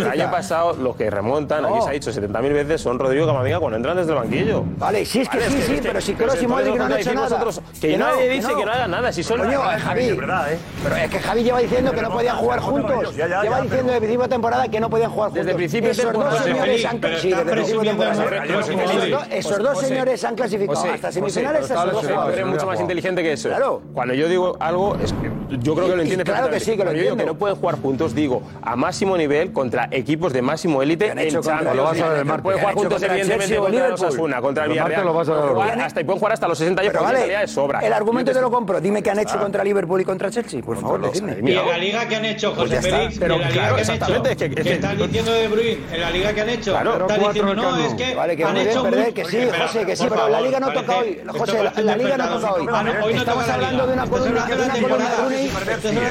El 0.02 0.08
año 0.22 0.32
pasado, 0.32 0.74
los 0.74 0.96
que 0.96 1.10
remontan, 1.10 1.66
aquí 1.66 1.82
se 1.82 1.90
ha 1.90 1.92
dicho 1.92 2.12
70.000 2.12 2.54
veces, 2.54 2.82
son 2.82 3.00
Rodrigo 3.00 3.26
Camavinga 3.26 3.60
cuando 3.60 3.78
entran 3.78 3.98
desde 3.98 4.12
el 4.12 4.18
banquillo. 4.20 4.64
Vale, 4.78 5.06
sí, 5.06 5.22
es 5.22 5.30
que 5.30 5.40
sí, 5.42 5.62
sí, 5.64 5.80
pero 5.82 6.00
si 6.00 6.14
Kroos 6.14 6.36
y 6.36 6.46
entonces, 6.46 6.66
Modric 6.68 6.76
no 6.78 6.86
han 6.86 7.00
hecho 7.00 7.14
nada. 7.14 7.44
Que 7.82 7.98
nadie 7.98 8.30
dice 8.30 8.48
que 8.56 8.66
no 8.66 8.72
hagan 8.72 8.92
nada, 8.92 9.12
si 9.12 9.24
son 9.24 9.42
Ay, 9.42 9.80
Javi, 9.82 10.04
Es 10.06 10.18
verdad, 10.18 10.54
¿eh? 10.54 10.58
Pero 10.84 10.96
es 10.96 11.10
que 11.10 11.20
Javi 11.20 11.44
lleva 11.44 11.60
diciendo 11.60 11.92
que 11.92 12.02
no 12.02 12.12
podían 12.12 12.38
jugar 12.38 12.60
juntos. 12.60 13.16
Lleva 13.16 13.62
diciendo 13.62 13.70
desde 13.72 13.94
el 13.94 13.98
principio 14.00 14.22
de 14.24 14.30
temporada 14.30 14.68
que 14.68 14.80
no 14.80 14.90
podían 14.90 15.12
jugar 15.12 15.30
juntos. 15.32 15.46
Desde 15.46 15.52
el 15.52 15.58
principio 15.58 15.88
de 15.88 15.92
Esos 15.92 16.04
dos 16.06 16.14
temporada. 16.14 16.44
señores 16.44 16.86
han 16.86 17.00
Pero 17.00 17.18
sí, 17.20 17.28
está 17.32 17.38
desde 17.44 17.52
el 17.52 17.58
principio 17.58 17.82
de 17.82 17.96
presumiendo 17.98 18.04
de 18.04 18.12
temporada. 18.12 19.16
Modric. 19.22 19.34
Esos 19.34 19.58
dos- 19.58 19.80
señores 19.82 20.24
han 20.24 20.36
clasificado 20.36 20.94
hasta 20.94 21.12
semifinales. 21.12 21.66
esos 21.72 21.92
dos 21.92 22.04
eres 22.34 22.46
mucho 22.46 22.66
más 22.68 22.80
inteligente 22.80 23.24
que 23.24 23.31
eso. 23.32 23.50
Claro. 23.50 23.82
Cuando 23.94 24.13
yo 24.13 24.28
digo 24.28 24.56
algo, 24.60 24.96
es 25.04 25.12
que 25.13 25.30
yo 25.60 25.76
creo 25.76 25.88
que 25.89 25.96
lo 25.96 26.02
entiendes 26.02 26.26
claro 26.28 26.50
que 26.50 26.60
sí, 26.60 26.72
que 26.72 26.78
lo 26.78 26.84
Cuando 26.84 26.94
yo 26.94 27.02
digo 27.02 27.12
entiendo. 27.13 27.24
que 27.24 27.36
no 27.36 27.39
pueden 27.39 27.56
jugar 27.58 27.76
juntos, 27.82 28.15
digo 28.15 28.41
a 28.62 28.76
máximo 28.76 29.17
nivel 29.17 29.52
contra 29.52 29.88
equipos 29.91 30.34
de 30.34 30.41
máximo 30.41 30.82
élite 30.82 31.08
en 31.08 31.17
Champions. 31.41 31.76
lo 31.76 31.84
vas 31.84 32.00
a 32.02 32.10
ver 32.10 32.17
el 32.20 32.26
No 32.26 32.26
martes. 32.26 32.44
pueden 32.44 32.60
¿Qué 32.60 32.62
jugar 32.62 32.76
juntos, 32.76 32.94
contra 32.94 33.13
el 33.13 33.20
evidentemente, 33.22 33.56
contra 33.58 33.88
el? 33.88 33.94
Osasuna, 33.94 34.41
contra 34.41 34.63
el 34.65 34.70
Villarreal. 34.72 35.06
lo 35.06 35.13
vas 35.13 35.30
a 35.30 35.34
ver. 35.34 35.82
Hasta, 35.82 36.02
y 36.02 36.04
pueden 36.04 36.20
jugar 36.20 36.34
hasta 36.34 36.48
los 36.48 36.58
60 36.58 36.82
años 36.82 36.94
Pero 36.94 37.06
porque 37.06 37.20
vale, 37.22 37.44
es 37.44 37.52
sobra. 37.52 37.80
el 37.80 37.94
argumento 37.94 38.32
te 38.32 38.41
lo 38.41 38.52
compro. 38.52 38.80
Dime 38.82 39.02
qué 39.04 39.12
han 39.12 39.20
hecho 39.20 39.36
Ah. 39.38 39.41
contra 39.41 39.63
Liverpool 39.63 40.02
y 40.02 40.06
contra 40.06 40.30
Chelsea, 40.32 40.62
por 40.62 40.78
favor, 40.80 41.02
decidme. 41.02 41.38
Y 41.44 41.56
en 41.58 41.67
la 41.67 41.78
liga 41.78 42.08
que 42.08 42.15
han 42.15 42.26
hecho 42.26 42.54
Pues 42.54 42.70
José. 42.70 42.82
Félix, 42.82 43.22
en 43.22 43.30
la 43.30 43.36
liga 43.38 43.50
claro, 43.50 43.76
que 43.76 43.82
han 43.82 43.89
hecho, 43.91 44.24
que- 44.24 44.32
es 44.32 44.38
que 44.38 44.50
que- 44.63 44.74
están 44.74 44.98
diciendo 44.98 45.32
de 45.34 45.48
Bruyne, 45.48 45.78
en 45.91 46.02
la 46.02 46.10
liga 46.12 46.34
que 46.34 46.41
han 46.41 46.50
hecho, 46.50 46.72
Claro. 46.72 46.91
están 46.91 47.08
diciendo, 47.20 47.54
cuatro 47.56 47.72
no, 47.78 47.86
es 47.86 47.94
que 47.96 48.15
Vale, 48.15 48.38
que 48.38 48.44
han 48.46 48.58
hecho 48.58 48.84
perder, 48.84 49.04
muy- 49.06 49.13
que 49.13 49.26
sí, 49.26 49.38
José, 49.62 49.86
que 49.86 49.96
sí, 49.96 50.06
pero 50.10 50.30
la 50.30 50.41
liga 50.41 50.60
no 50.60 50.72
toca 50.72 50.98
hoy. 50.98 51.22
José, 51.38 51.63
la, 51.84 51.96
liga 51.98 52.17
no 52.17 52.39
toca 52.39 52.54
hoy. 52.54 52.67
Hoy 53.04 53.13
no 53.13 53.21
Estamos 53.22 53.50
hablando 53.50 53.86
de 53.86 53.94
una 53.94 54.08
columna, 54.08 54.46
de 54.48 54.56
una 54.56 54.74
columna 54.74 55.10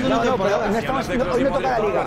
No, 0.08 0.20
hoy 1.32 1.44
toca 1.44 1.60
la 1.60 1.78
liga. 1.80 2.06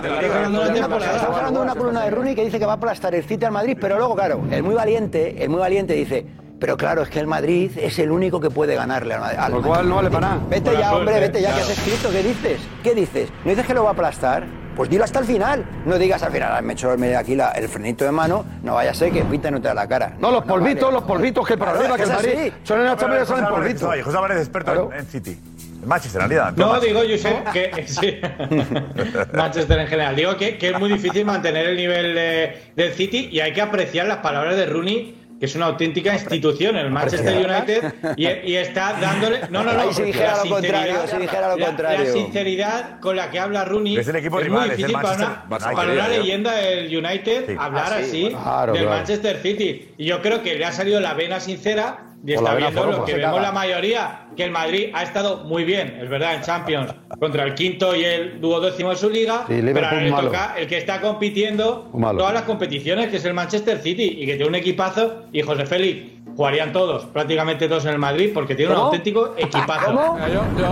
Estamos 1.14 1.36
hablando 1.36 1.60
de 1.60 1.64
una 1.64 1.74
columna 1.74 2.04
de 2.04 2.10
Rooney 2.10 2.34
que 2.34 2.44
dice 2.44 2.58
que 2.58 2.64
va 2.64 2.72
a 2.72 2.76
aplastar 2.76 3.14
el 3.14 3.22
City 3.22 3.44
al 3.44 3.52
Madrid, 3.52 3.76
pero 3.78 3.98
luego, 3.98 4.14
claro, 4.14 4.40
el 4.50 4.62
muy 4.62 4.74
valiente, 4.74 5.42
el 5.44 5.50
muy 5.50 5.60
valiente 5.60 5.92
dice, 5.92 6.24
pero 6.58 6.78
claro, 6.78 7.02
es 7.02 7.10
que 7.10 7.20
el 7.20 7.26
Madrid 7.26 7.70
es 7.76 7.98
el 7.98 8.10
único 8.10 8.40
que 8.40 8.48
puede 8.48 8.74
ganarle 8.76 9.12
al 9.12 9.20
Madrid. 9.20 9.36
Lo 9.36 9.42
Madrid". 9.56 9.66
cual 9.66 9.88
no 9.90 9.96
vale 9.96 10.10
para 10.10 10.28
nada. 10.28 10.40
Vete 10.48 10.72
ya, 10.72 10.94
hombre, 10.94 11.20
vete 11.20 11.42
ya, 11.42 11.54
que 11.54 11.60
has 11.60 11.70
escrito, 11.70 12.10
¿qué 12.10 12.22
dices? 12.22 12.60
¿Qué 12.82 12.94
dices? 12.94 13.28
¿No 13.44 13.50
dices 13.50 13.66
que 13.66 13.74
lo 13.74 13.82
va 13.84 13.90
a 13.90 13.92
aplastar? 13.92 14.63
Pues 14.76 14.90
dilo 14.90 15.04
hasta 15.04 15.20
el 15.20 15.24
final. 15.24 15.64
No 15.86 15.96
digas 15.98 16.22
al 16.22 16.32
final, 16.32 16.52
"Ah, 16.56 16.60
me 16.62 16.72
he 16.72 16.74
hecho 16.74 16.90
aquí 17.18 17.34
la- 17.36 17.50
el 17.52 17.68
frenito 17.68 18.04
de 18.04 18.10
mano, 18.12 18.44
no 18.62 18.74
vaya 18.74 18.90
a 18.90 18.94
ser 18.94 19.12
que 19.12 19.22
pita 19.24 19.50
no 19.50 19.60
te 19.60 19.68
da 19.68 19.74
la 19.74 19.86
cara. 19.86 20.14
No, 20.18 20.30
los 20.30 20.44
polvitos, 20.44 20.92
los 20.92 21.04
polvitos 21.04 21.46
que 21.46 21.56
para 21.56 21.72
Claro, 21.72 21.94
arriba, 21.94 21.96
que 21.96 22.02
es 22.02 22.10
el 22.10 22.16
así. 22.16 22.36
Madrid. 22.36 22.52
Son 22.64 22.78
en 22.80 22.84
la 22.86 22.96
Champions, 22.96 23.28
José 23.28 23.34
Álvarez, 23.44 23.58
polvitos. 23.58 23.88
oye, 23.88 24.02
José 24.02 24.16
Álvarez, 24.16 24.38
experto 24.38 24.72
Claro. 24.72 24.90
en, 24.92 24.98
en 25.00 25.06
City. 25.06 25.38
En 25.82 25.88
Manchester, 25.88 26.22
en 26.22 26.28
realidad. 26.30 26.52
No, 26.56 26.66
Tomás. 26.66 26.82
digo, 26.82 27.00
Josep, 27.00 27.52
que 27.52 27.84
sí. 27.86 28.18
Manchester 29.34 29.78
en 29.80 29.86
general. 29.86 30.16
Digo 30.16 30.36
que, 30.36 30.56
que 30.58 30.70
es 30.70 30.78
muy 30.78 30.88
difícil 30.90 31.24
mantener 31.24 31.66
el 31.68 31.76
nivel 31.76 32.14
de- 32.14 32.62
del 32.74 32.92
City 32.94 33.28
y 33.30 33.40
hay 33.40 33.52
que 33.52 33.60
apreciar 33.62 34.06
las 34.06 34.18
palabras 34.18 34.56
de 34.56 34.66
Rooney, 34.66 35.14
que 35.38 35.46
es 35.46 35.54
una 35.56 35.66
auténtica 35.66 36.14
institución 36.14 36.76
en 36.76 36.86
el 36.86 36.90
Manchester 36.92 37.34
United 37.46 37.94
y, 38.16 38.26
y 38.52 38.56
está 38.56 38.94
dándole. 39.00 39.40
No, 39.50 39.64
no, 39.64 39.72
no. 39.72 39.80
Ahí 39.80 39.92
si 39.92 40.02
dijera 40.02 40.36
la 40.36 40.44
lo 40.44 40.50
contrario, 40.50 40.92
sinceridad- 40.94 41.10
si 41.10 41.16
dijera 41.18 41.48
lo 41.48 41.56
la- 41.56 41.66
contrario. 41.66 42.04
La 42.04 42.12
sinceridad 42.12 43.00
con 43.00 43.16
la 43.16 43.30
que 43.30 43.40
habla 43.40 43.64
Rooney 43.64 43.96
Es 43.96 44.08
el 44.08 44.16
equipo 44.16 44.38
es 44.38 44.44
rival, 44.44 44.60
muy 44.60 44.68
es 44.68 44.72
el 44.72 44.76
difícil 44.86 45.02
para 45.02 45.16
una, 45.16 45.48
para 45.48 45.92
una 45.92 46.08
leyenda 46.08 46.52
del 46.54 46.86
United 46.96 47.46
Sí. 47.48 47.56
hablar 47.58 47.84
Ah, 47.92 47.96
sí, 47.98 48.04
así. 48.04 48.28
Claro, 48.30 48.72
del 48.72 48.82
claro. 48.82 48.96
Manchester 48.96 49.36
City. 49.42 49.88
Y 49.98 50.04
yo 50.06 50.22
creo 50.22 50.42
que 50.42 50.54
le 50.54 50.64
ha 50.64 50.72
salido 50.72 51.00
la 51.00 51.14
vena 51.14 51.40
sincera 51.40 52.03
y 52.26 52.32
está 52.32 52.54
viendo 52.54 52.86
lo 52.86 53.04
que 53.04 53.14
vemos 53.14 53.40
la 53.42 53.52
mayoría, 53.52 54.26
que 54.36 54.44
el 54.44 54.50
Madrid 54.50 54.90
ha 54.94 55.02
estado 55.02 55.44
muy 55.44 55.64
bien, 55.64 55.98
es 56.02 56.08
verdad, 56.08 56.34
en 56.36 56.40
Champions, 56.42 56.94
contra 57.18 57.44
el 57.44 57.54
quinto 57.54 57.94
y 57.94 58.04
el 58.04 58.40
duodécimo 58.40 58.90
de 58.90 58.96
su 58.96 59.10
liga, 59.10 59.44
Sí, 59.46 59.60
pero 59.62 59.86
ahora 59.86 60.00
le 60.00 60.10
malo. 60.10 60.26
toca 60.28 60.54
el 60.58 60.66
que 60.66 60.78
está 60.78 61.00
compitiendo 61.00 61.90
todas 61.92 62.32
las 62.34 62.42
competiciones, 62.44 63.08
que 63.08 63.16
es 63.18 63.24
el 63.24 63.34
Manchester 63.34 63.78
City, 63.80 64.16
y 64.20 64.26
que 64.26 64.34
tiene 64.36 64.46
un 64.48 64.54
equipazo, 64.54 65.24
y 65.32 65.42
José 65.42 65.66
Félix, 65.66 66.12
jugarían 66.36 66.72
todos, 66.72 67.04
prácticamente 67.06 67.68
todos 67.68 67.84
en 67.84 67.92
el 67.92 67.98
Madrid, 67.98 68.30
porque 68.34 68.54
tiene 68.54 68.72
un 68.72 68.78
auténtico 68.78 69.34
equipazo. 69.36 69.86
¿Cómo? 69.86 70.18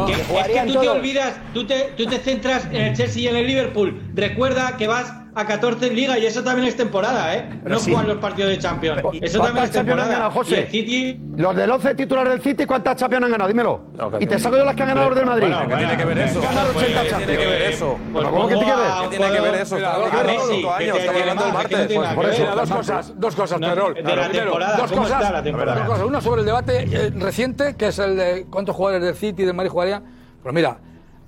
Que- 0.07 0.13
es 0.13 0.49
que 0.49 0.73
tú 0.73 0.81
te 0.81 0.89
olvidas, 0.89 1.39
tú 1.55 1.65
te, 1.67 1.93
tú 1.97 2.07
te 2.07 2.19
centras 2.19 2.67
en 2.73 2.81
el 2.81 2.97
Chelsea 2.97 3.23
y 3.23 3.29
en 3.29 3.37
el 3.37 3.47
Liverpool. 3.47 4.01
Recuerda 4.15 4.77
que 4.77 4.89
vas 4.89 5.13
a 5.35 5.47
14 5.47 5.87
en 5.87 5.95
Liga 5.97 6.19
y 6.19 6.27
eso 6.27 6.43
también 6.45 6.69
es 6.69 6.77
temporada, 6.77 7.35
¿eh? 7.35 7.49
No 7.65 7.79
sí. 7.79 7.91
juegan 7.91 8.09
los 8.09 8.19
partidos 8.19 8.51
de 8.51 8.59
Champions. 8.59 9.01
Eso 9.01 9.39
también 9.39 9.41
¿Cuántas 9.41 9.65
es 9.65 9.71
temporada. 9.73 10.09
ganado, 10.13 10.31
José? 10.31 10.61
el 10.61 10.67
City 10.69 11.21
Los 11.37 11.57
del 11.57 11.71
11 11.71 11.95
titulares 11.95 12.33
del 12.35 12.43
City, 12.43 12.67
¿cuántas 12.67 12.97
Champions 12.97 13.25
han 13.25 13.31
ganado? 13.31 13.49
Dímelo. 13.49 13.81
No, 13.97 14.11
y 14.21 14.27
te 14.27 14.39
saco 14.39 14.57
yo 14.59 14.65
las 14.65 14.75
que 14.77 14.83
han 14.83 14.89
ganado 14.89 15.09
los 15.09 15.17
del 15.17 15.27
Madrid. 15.27 15.47
Bueno, 15.49 15.65
bueno, 15.65 15.79
tiene 15.79 15.97
que 15.97 16.05
ver 16.05 16.19
eso? 16.19 16.41
Ganar 16.43 16.67
80 16.67 16.75
Pues, 16.75 16.93
Champions. 16.95 17.17
tiene 17.27 17.39
que 17.43 17.47
ver 17.49 17.63
eso? 17.63 17.99
Pues 18.13 18.25
¿cómo 18.29 18.49
que 18.49 18.55
tiene 18.57 18.71
que 18.73 18.77
ver? 18.81 18.91
¿Qué 19.11 19.17
tiene 19.17 19.33
que 19.33 19.41
ver 19.41 19.55
eso? 19.55 19.77
Estamos 19.77 20.13
a 20.13 20.21
hablando 20.21 20.33
Messi, 20.33 20.49
de 20.53 20.67
otro 20.67 20.77
que 20.79 20.85
año, 20.85 20.93
te- 20.93 20.99
estamos 21.01 21.21
hablando 21.23 21.45
del 21.45 21.53
martes. 21.55 22.15
Por 22.15 22.27
eso, 22.27 22.45
dos 22.55 22.71
cosas, 22.71 23.13
dos 23.21 23.35
cosas, 23.37 23.61
la 23.61 23.67
Primero, 23.69 23.95
temporada, 23.95 24.77
dos 24.77 24.91
¿cómo 24.93 25.03
cosas, 25.03 25.45
dos 25.45 25.87
cosas. 25.87 26.05
Una 26.07 26.21
sobre 26.21 26.41
el 26.41 26.47
debate 26.47 26.87
eh, 26.93 27.11
reciente, 27.17 27.75
que 27.77 27.89
es 27.89 27.99
el 27.99 28.17
de 28.17 28.47
cuántos 28.51 28.77
jugadores 28.77 29.03
del 29.05 29.15
City 29.15 29.43
y 29.43 29.47
del 29.47 29.55
Madrid 29.55 29.71
jugarían. 29.71 30.05
Pero 30.43 30.53
mira, 30.53 30.79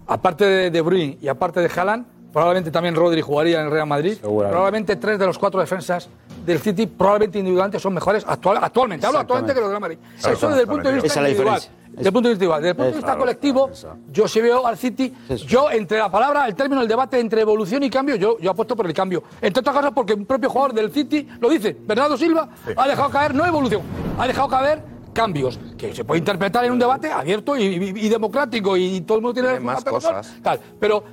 aparte 0.07 0.45
de 0.45 0.71
De 0.71 0.81
Bruyne 0.83 1.17
y 1.23 1.29
aparte 1.29 1.61
de 1.61 1.71
Haaland, 1.75 2.07
probablemente 2.35 2.71
también 2.71 2.95
Rodri 2.97 3.23
jugaría 3.23 3.61
en 3.61 3.67
el 3.67 3.71
Real 3.73 3.87
Madrid. 3.87 4.19
Probablemente 4.21 4.97
tres 4.97 5.19
de 5.19 5.25
los 5.27 5.39
cuatro 5.39 5.61
defensas 5.61 6.09
del 6.45 6.59
City, 6.59 6.87
probablemente 6.87 7.39
individualmente, 7.39 7.79
son 7.79 7.95
mejores 7.95 8.25
actual- 8.27 8.59
actualmente. 8.61 9.07
Hablo 9.07 9.21
actualmente 9.21 9.55
que 9.55 9.61
los 9.61 9.69
del 9.71 9.81
Real 9.81 9.81
Madrid. 9.81 9.99
Eso 10.19 10.49
desde 10.49 10.63
el 10.63 10.69
punto 10.69 10.89
de 10.89 10.95
vista 10.97 11.07
Esa 11.07 11.21
es 11.21 11.23
la 11.23 11.29
individual. 11.31 11.55
diferencia. 11.61 11.85
Desde 11.95 12.09
el 12.09 12.13
punto 12.13 12.29
de 12.29 12.35
vista 12.35 12.45
individual. 12.45 12.61
Desde 12.61 12.71
el 12.71 12.77
punto 12.77 12.87
de 12.91 12.93
vista 12.97 13.07
claro. 13.07 13.21
colectivo, 13.21 13.71
yo 14.13 14.27
sí 14.29 14.41
veo 14.41 14.67
al 14.67 14.77
City, 14.77 15.15
yo 15.47 15.71
entre 15.71 15.99
la 15.99 16.11
palabra, 16.11 16.47
el 16.49 16.55
término, 16.57 16.83
el 16.83 16.89
debate 16.89 17.21
entre 17.21 17.41
evolución 17.41 17.85
y 17.85 17.89
cambio, 17.91 18.17
yo, 18.17 18.37
yo 18.41 18.51
apuesto 18.51 18.75
por 18.75 18.85
el 18.87 18.93
cambio. 18.93 19.23
Entre 19.41 19.61
otras 19.61 19.77
cosas 19.77 19.93
porque 19.95 20.13
un 20.15 20.27
propio 20.27 20.51
jugador 20.51 20.75
del 20.75 20.91
City 20.91 21.29
lo 21.41 21.49
dice, 21.49 21.77
Bernardo 21.87 22.17
Silva 22.19 22.49
ha 22.77 22.89
dejado 22.89 23.11
caer, 23.11 23.33
no 23.33 23.47
evolución, 23.47 23.81
ha 24.19 24.27
dejado 24.27 24.49
caer 24.49 24.83
cambios 25.13 25.61
que 25.79 25.95
se 25.95 26.03
puede 26.05 26.19
interpretar 26.19 26.65
en 26.65 26.73
un 26.73 26.79
debate 26.81 27.13
abierto 27.13 27.57
y, 27.57 27.63
y- 27.63 28.07
y 28.07 28.09
democrático 28.09 28.77
y 28.77 29.01
todo 29.03 29.19
el 29.19 29.23
mundo 29.23 29.35
tiene 29.35 29.51
Tiene 29.51 29.65
más 29.65 29.85
cosas. 29.85 30.35
tal, 30.43 30.59
pero 30.81 31.05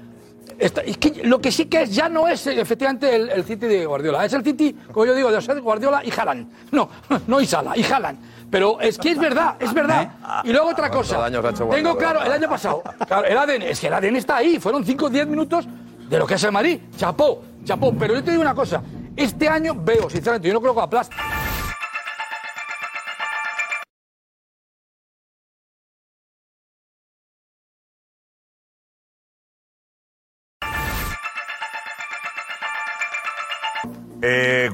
esta- 0.59 0.81
es 0.81 0.97
que 0.97 1.21
lo 1.23 1.39
que 1.39 1.51
sí 1.51 1.65
que 1.65 1.83
es 1.83 1.93
ya 1.95 2.09
no 2.09 2.27
es 2.27 2.45
eh, 2.47 2.59
efectivamente 2.59 3.15
el, 3.15 3.29
el 3.29 3.43
City 3.43 3.67
de 3.67 3.85
Guardiola, 3.85 4.25
es 4.25 4.33
el 4.33 4.43
City, 4.43 4.75
como 4.91 5.05
yo 5.05 5.13
digo, 5.15 5.29
de 5.29 5.35
José 5.37 5.53
Guardiola 5.59 6.01
y 6.03 6.11
Haaland. 6.11 6.47
No, 6.71 6.89
no 7.27 7.41
y 7.41 7.45
Sala, 7.45 7.77
y 7.77 7.83
Haaland. 7.83 8.19
Pero 8.49 8.81
es 8.81 8.97
que 8.97 9.11
es 9.11 9.17
verdad, 9.17 9.55
es 9.59 9.73
verdad. 9.73 10.11
Y 10.43 10.51
luego 10.51 10.67
otra 10.69 10.89
¿Cuánto 10.89 10.97
cosa. 10.97 11.15
Tengo 11.75 11.97
claro, 11.97 12.21
el 12.23 12.31
año 12.33 12.49
pasado, 12.49 12.83
claro, 13.07 13.25
el 13.25 13.37
ADN, 13.37 13.61
es 13.63 13.79
que 13.79 13.87
el 13.87 13.93
ADN 13.93 14.15
está 14.17 14.37
ahí, 14.37 14.59
fueron 14.59 14.83
5 14.85 15.05
o 15.05 15.09
10 15.09 15.27
minutos 15.27 15.65
de 16.09 16.19
lo 16.19 16.27
que 16.27 16.33
es 16.33 16.43
el 16.43 16.51
Madrid. 16.51 16.79
Chapó, 16.97 17.43
chapó. 17.63 17.93
Pero 17.97 18.13
yo 18.15 18.21
te 18.23 18.31
digo 18.31 18.41
una 18.43 18.53
cosa, 18.53 18.81
este 19.15 19.47
año 19.47 19.73
veo, 19.75 20.09
sinceramente, 20.09 20.49
yo 20.49 20.53
no 20.53 20.59
creo 20.61 20.75
que 20.75 20.81
aplaste. 20.81 21.15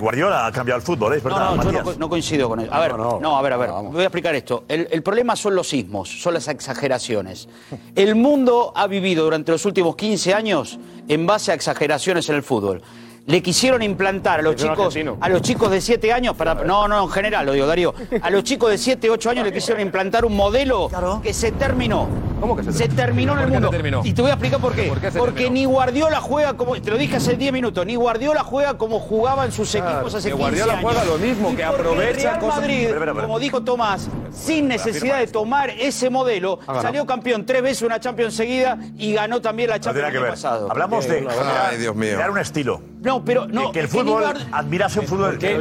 Guardiola 0.07 0.45
ha 0.45 0.51
cambiado 0.53 0.77
el 0.79 0.85
fútbol, 0.85 1.13
¿eh? 1.13 1.17
es 1.17 1.23
verdad, 1.23 1.53
No, 1.53 1.63
no, 1.65 1.69
yo 1.69 1.95
no, 1.99 2.07
coincido 2.07 2.47
con 2.47 2.61
eso. 2.61 2.73
A 2.73 2.79
ver, 2.79 2.97
no, 2.97 3.37
a 3.37 3.41
ver, 3.41 3.51
a 3.51 3.57
ver. 3.57 3.71
Voy 3.71 4.03
a 4.03 4.05
explicar 4.05 4.33
esto. 4.35 4.63
El, 4.69 4.87
el 4.89 5.03
problema 5.03 5.35
son 5.35 5.53
los 5.53 5.67
sismos, 5.67 6.21
son 6.21 6.33
las 6.33 6.47
exageraciones. 6.47 7.49
El 7.93 8.15
mundo 8.15 8.71
ha 8.73 8.87
vivido 8.87 9.25
durante 9.25 9.51
los 9.51 9.65
últimos 9.65 9.97
15 9.97 10.33
años 10.33 10.79
en 11.09 11.27
base 11.27 11.51
a 11.51 11.55
exageraciones 11.55 12.29
en 12.29 12.35
el 12.35 12.43
fútbol. 12.43 12.81
Le 13.27 13.41
quisieron 13.43 13.81
implantar 13.81 14.39
a 14.39 14.41
los 14.41 14.55
Pero 14.55 14.69
chicos, 14.69 14.85
argentino. 14.87 15.17
a 15.19 15.27
los 15.27 15.41
chicos 15.41 15.69
de 15.69 15.81
7 15.81 16.13
años, 16.13 16.33
para, 16.37 16.53
no, 16.55 16.87
no, 16.87 17.03
en 17.03 17.09
general 17.09 17.45
lo 17.45 17.51
digo, 17.51 17.67
Darío, 17.67 17.93
a 18.21 18.29
los 18.29 18.41
chicos 18.45 18.71
de 18.71 18.77
7, 18.77 19.09
8 19.09 19.29
años 19.31 19.43
le 19.45 19.51
quisieron 19.51 19.81
implantar 19.81 20.23
un 20.23 20.33
modelo 20.33 20.89
que 21.21 21.33
se 21.33 21.51
terminó. 21.51 22.07
¿Cómo 22.39 22.55
que 22.55 22.71
se 22.71 22.87
terminó 22.87 23.33
en 23.33 23.39
el 23.39 23.43
¿Por 23.45 23.47
qué 23.49 23.53
se 23.55 23.59
mundo? 23.59 23.69
terminó? 23.69 24.01
Y 24.05 24.13
te 24.13 24.21
voy 24.21 24.31
a 24.31 24.35
explicar 24.35 24.61
por 24.61 24.73
qué. 24.73 24.83
¿Por 24.83 25.01
qué 25.01 25.11
se 25.11 25.19
Porque 25.19 25.43
terminó? 25.43 25.53
ni 25.55 25.65
Guardiola 25.65 26.21
juega 26.21 26.53
como, 26.55 26.79
te 26.81 26.89
lo 26.89 26.97
dije 26.97 27.17
hace 27.17 27.35
10 27.35 27.51
minutos, 27.51 27.85
ni 27.85 27.95
Guardiola 27.95 28.43
juega 28.45 28.77
como 28.77 28.99
jugaba 29.01 29.43
en 29.43 29.51
sus 29.51 29.75
equipos 29.75 30.15
hace 30.15 30.29
que 30.29 30.35
15 30.35 30.37
Guardiola 30.37 30.73
años. 30.73 30.83
juega 30.85 31.03
lo 31.03 31.17
mismo, 31.17 31.51
Y 31.51 31.55
que 31.57 31.63
aprovecha 31.65 32.09
el 32.11 32.15
Real 32.23 32.39
cosas- 32.39 32.55
Madrid, 32.61 32.73
Espera, 32.75 32.93
espera, 32.95 33.11
espera. 33.11 33.27
como 33.27 33.39
dijo 33.39 33.61
Tomás, 33.63 34.07
sin 34.31 34.69
necesidad 34.69 35.17
de 35.17 35.27
tomar 35.27 35.71
ese 35.71 36.09
modelo, 36.09 36.57
ganado. 36.59 36.81
salió 36.81 37.05
campeón 37.05 37.45
tres 37.45 37.61
veces 37.61 37.81
una 37.81 37.99
Champions 37.99 38.35
seguida 38.35 38.77
y 38.97 39.11
ganó 39.13 39.41
también 39.41 39.69
la 39.71 39.77
No 39.77 39.81
Champions 39.83 39.95
tiene 39.95 40.07
el 40.07 40.11
que 40.13 40.17
año 40.17 40.23
ver. 40.23 40.31
pasado. 40.31 40.71
Hablamos 40.71 41.05
de 41.09 41.27
Ay, 41.69 41.77
Dios 41.77 41.93
mío. 41.95 42.13
crear 42.15 42.31
un 42.31 42.37
estilo. 42.37 42.81
No, 43.01 43.16
pero 43.23 43.47
no. 43.47 43.71
Que, 43.71 43.81
el 43.81 43.87
fútbol, 43.87 44.23
admiras 44.51 44.95
el 44.97 45.07
fútbol. 45.07 45.37
Que, 45.37 45.59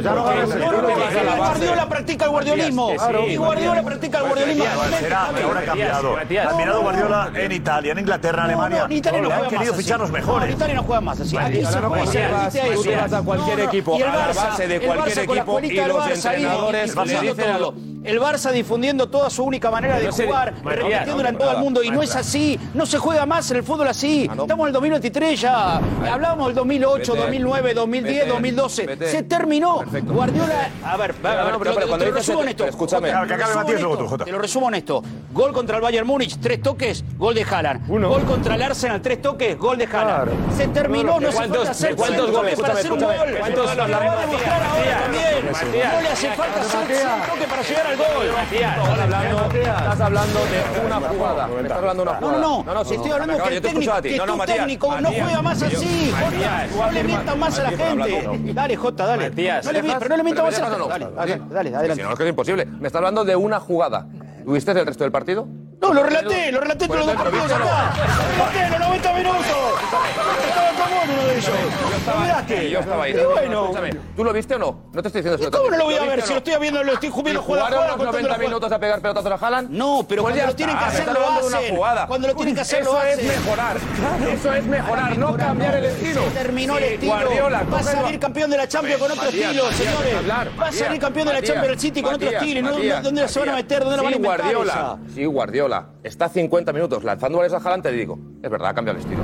Guardiola 1.37 1.89
practica 1.89 2.25
el 2.25 2.31
guardiolismo. 2.31 2.91
Y 3.27 3.35
Guardiola 3.35 3.83
practica 3.83 4.19
el 4.19 4.23
guardiolismo. 4.25 4.65
Será, 4.99 5.25
ahora 5.27 5.59
ha 5.59 5.63
cambiado. 5.63 6.17
Admirado 6.17 6.81
Guardiola 6.81 7.31
en 7.35 7.51
Italia, 7.51 7.91
en 7.91 7.99
Inglaterra, 7.99 8.45
en 8.45 8.51
Alemania. 8.51 8.83
Han 8.83 9.49
querido 9.49 9.73
fichar 9.73 9.99
los 9.99 10.11
mejores. 10.11 10.53
Italia 10.53 10.75
no 10.75 10.83
juega 10.83 11.01
más 11.01 11.19
así. 11.19 11.37
Aquí 11.37 11.63
se 11.65 11.77
a 12.97 13.21
cualquier 13.21 13.59
equipo, 13.61 13.95
a 13.95 13.99
la 13.99 14.27
base 14.33 14.67
de 14.67 14.79
cualquier 14.81 15.19
equipo 15.19 15.59
y 15.59 15.75
los 15.75 16.25
entrenadores 16.25 16.95
le 16.95 17.21
dicen 17.21 17.97
el 18.07 18.21
Barça 18.21 18.51
difundiendo 18.51 19.09
toda 19.09 19.29
su 19.29 19.43
única 19.43 19.69
manera 19.69 19.99
de 19.99 20.09
jugar, 20.09 20.53
repitiéndola 20.63 21.29
en 21.29 21.37
todo 21.37 21.51
el 21.51 21.57
mundo. 21.57 21.83
Y 21.83 21.91
no 21.91 22.01
es 22.01 22.15
así, 22.15 22.57
no 22.73 22.85
se 22.85 22.97
juega 22.97 23.25
más 23.25 23.51
en 23.51 23.57
el 23.57 23.63
fútbol 23.63 23.87
así. 23.87 24.27
Ah, 24.29 24.35
Estamos 24.39 24.63
en 24.63 24.67
el 24.67 24.73
2023 24.73 25.41
ya, 25.41 25.81
hablábamos 26.09 26.47
del 26.47 26.55
2008, 26.55 27.15
2009. 27.15 27.46
2009, 27.47 27.73
2010, 27.73 28.27
2012. 28.27 28.97
Se 29.07 29.23
terminó. 29.23 29.79
Perfecto. 29.79 30.13
Guardiola. 30.13 30.69
A 30.83 30.97
ver, 30.97 31.15
a 31.23 31.43
ver, 31.43 31.53
no, 31.53 31.59
pero, 31.59 31.75
pero, 31.75 31.87
te, 31.87 31.97
te, 31.97 32.05
lo 32.05 32.11
resumo 32.11 32.41
en 32.43 32.49
esto. 32.49 32.65
Escúchame. 32.65 33.11
Te 34.25 34.31
lo 34.31 34.39
resumo 34.39 34.67
en 34.69 34.75
esto. 34.75 35.03
Gol 35.31 35.53
contra 35.53 35.77
el 35.77 35.81
Bayern 35.81 36.07
Múnich, 36.07 36.37
tres 36.39 36.61
toques, 36.61 37.03
gol 37.17 37.35
de 37.35 37.43
Haaland. 37.43 37.89
Uno. 37.89 38.09
Gol 38.09 38.23
contra 38.23 38.55
el 38.55 38.61
Arsenal, 38.61 39.01
tres 39.01 39.21
toques, 39.21 39.57
gol 39.57 39.77
de 39.77 39.85
Haaland. 39.85 40.07
Claro. 40.07 40.31
Se 40.55 40.67
terminó, 40.67 41.19
no, 41.19 41.19
no, 41.19 41.31
se 41.31 41.37
falta 41.37 41.71
hacer 41.71 41.95
¿Cuántos 41.95 42.31
goles? 42.31 42.59
Para 42.59 42.73
hacer 42.73 42.91
un 42.91 42.99
gol. 42.99 43.15
¿Cuántos 43.39 43.75
goles? 43.75 43.89
Lo 43.89 43.97
va 43.97 44.11
a 44.11 44.21
demostrar 44.21 44.63
ahora 44.63 44.99
también. 45.03 45.93
No 45.93 46.01
le 46.01 46.09
hace 46.09 46.31
falta 46.31 46.61
hacer 46.61 47.07
un 47.07 47.27
toque 47.27 47.47
para 47.47 47.61
llegar 47.61 47.87
al 47.87 47.97
gol. 47.97 48.07
Estás 48.51 50.01
hablando 50.01 50.39
de 50.39 50.85
una 50.85 50.95
jugada. 50.95 51.49
Estás 51.61 51.77
hablando 51.77 52.03
de 52.03 52.09
una 52.09 52.19
jugada. 52.19 52.37
No, 52.39 52.63
no, 52.63 52.73
no. 52.73 52.85
Si 52.85 52.95
estoy 52.95 53.11
hablando 53.11 53.43
que 53.43 53.55
el 53.55 53.61
técnico 53.61 55.01
no 55.01 55.09
juega 55.11 55.41
más 55.41 55.61
así. 55.61 56.13
No 56.77 56.91
le 56.91 57.03
mienta 57.03 57.35
más 57.37 57.59
a 57.59 57.63
la 57.63 57.71
gente. 57.71 58.53
Dale, 58.53 58.75
Jota, 58.75 59.05
dale. 59.05 59.29
Matías. 59.29 59.65
No 59.65 59.71
le 59.71 59.81
mientas, 59.81 59.99
pero 59.99 60.09
no 60.09 60.17
le 60.17 60.23
mientas 60.23 60.45
más 60.45 60.59
a 60.59 60.69
la 60.69 60.93
gente. 60.93 61.15
Dale, 61.15 61.41
dale, 61.49 61.75
adelante. 61.75 61.95
Si 61.95 62.07
no, 62.07 62.11
es 62.11 62.17
que 62.17 62.23
es 62.23 62.29
imposible. 62.29 62.65
Me 62.65 62.87
está 62.87 62.99
hablando 62.99 63.23
de 63.23 63.35
una 63.35 63.59
jugada. 63.59 64.07
¿Tuviste 64.43 64.71
el 64.71 64.85
resto 64.85 65.03
del 65.03 65.11
partido? 65.11 65.47
No, 65.81 65.93
lo 65.93 66.03
relaté, 66.03 66.51
lo 66.51 66.59
relaté 66.61 66.87
todos 66.87 66.99
los 66.99 67.07
dos 67.07 67.15
partidos 67.15 67.51
acá. 67.51 67.93
Relaté 68.51 68.69
los 68.71 68.79
90 68.79 69.13
minutos. 69.13 69.45
Estaba 70.47 70.69
Camón 70.77 71.09
uno 71.13 71.27
de 71.27 71.37
ellos. 71.37 71.49
Lo. 71.49 71.87
Yo 72.47 72.79
estaba 72.79 73.03
ahí. 73.03 73.13
Qué 73.13 73.25
bueno. 73.25 73.71
¿Tú 74.15 74.23
lo 74.23 74.33
viste 74.33 74.55
o 74.55 74.59
no? 74.59 74.79
No 74.93 75.01
te 75.01 75.09
estoy 75.09 75.21
diciendo 75.21 75.41
eso. 75.41 75.51
¿Cómo 75.51 75.69
no 75.69 75.77
lo 75.77 75.83
voy 75.85 75.95
a 75.95 76.03
ver? 76.03 76.21
Si 76.21 76.31
lo 76.31 76.37
estoy 76.37 76.57
viendo, 76.59 76.83
lo 76.83 76.93
estoy 76.93 77.11
viendo 77.23 77.41
jugar 77.41 77.73
a 77.73 77.95
los 77.95 78.05
90 78.05 78.37
minutos 78.37 78.71
a 78.71 78.79
pegar 78.79 79.01
pelotazos 79.01 79.31
a 79.31 79.45
Haaland? 79.45 79.69
No, 79.69 80.05
pero 80.07 80.23
pues 80.23 80.33
cuando 80.33 80.51
lo 80.51 80.55
tienen 80.55 80.77
que 80.77 80.85
hacer, 80.85 81.07
lo 81.07 81.29
hacen. 81.29 81.75
Cuando 82.07 82.27
lo 82.27 82.35
tienen 82.35 82.55
que 82.55 82.61
hacer, 82.61 82.83
lo 82.85 82.97
hacen. 82.97 83.19
Eso 83.19 83.31
es 83.31 83.45
mejorar. 83.45 83.77
Eso 84.31 84.53
es 84.53 84.65
mejorar, 84.65 85.17
no 85.17 85.37
cambiar 85.37 85.75
el 85.75 85.85
estilo. 85.85 86.21
terminó 86.33 86.77
el 86.77 86.83
estilo. 86.83 87.13
Va 87.71 87.79
a 87.79 87.83
salir 87.83 88.19
campeón 88.19 88.49
de 88.49 88.57
la 88.57 88.67
Champions 88.67 89.01
con 89.01 89.11
otro 89.11 89.29
estilo, 89.29 89.71
señores. 89.71 90.15
Va 90.59 90.67
a 90.67 90.71
salir 90.71 90.99
campeón 90.99 91.27
de 91.27 91.33
la 91.33 91.41
Champions 91.41 91.67
el 91.73 91.79
City 91.79 92.01
con 92.01 92.15
otro 92.15 92.29
estilo. 92.29 92.71
¿Dónde 93.01 93.27
se 93.27 93.39
van 93.39 93.49
a 93.49 93.55
meter? 93.55 93.79
¿Dónde 93.83 93.97
la 93.97 94.03
van 94.03 94.13
a 94.13 94.17
meter? 94.17 94.25
Guardiola. 94.25 94.97
Sí, 95.13 95.25
Guardiola. 95.25 95.66
Guardiola 95.67 95.99
está 96.03 96.29
50 96.29 96.73
minutos 96.73 97.03
lanzando 97.03 97.37
goles 97.37 97.53
a 97.53 97.57
Haaland, 97.57 97.83
te 97.83 97.91
digo, 97.91 98.17
es 98.41 98.49
verdad, 98.49 98.73
cambia 98.73 98.91
el 98.91 98.99
estilo. 98.99 99.21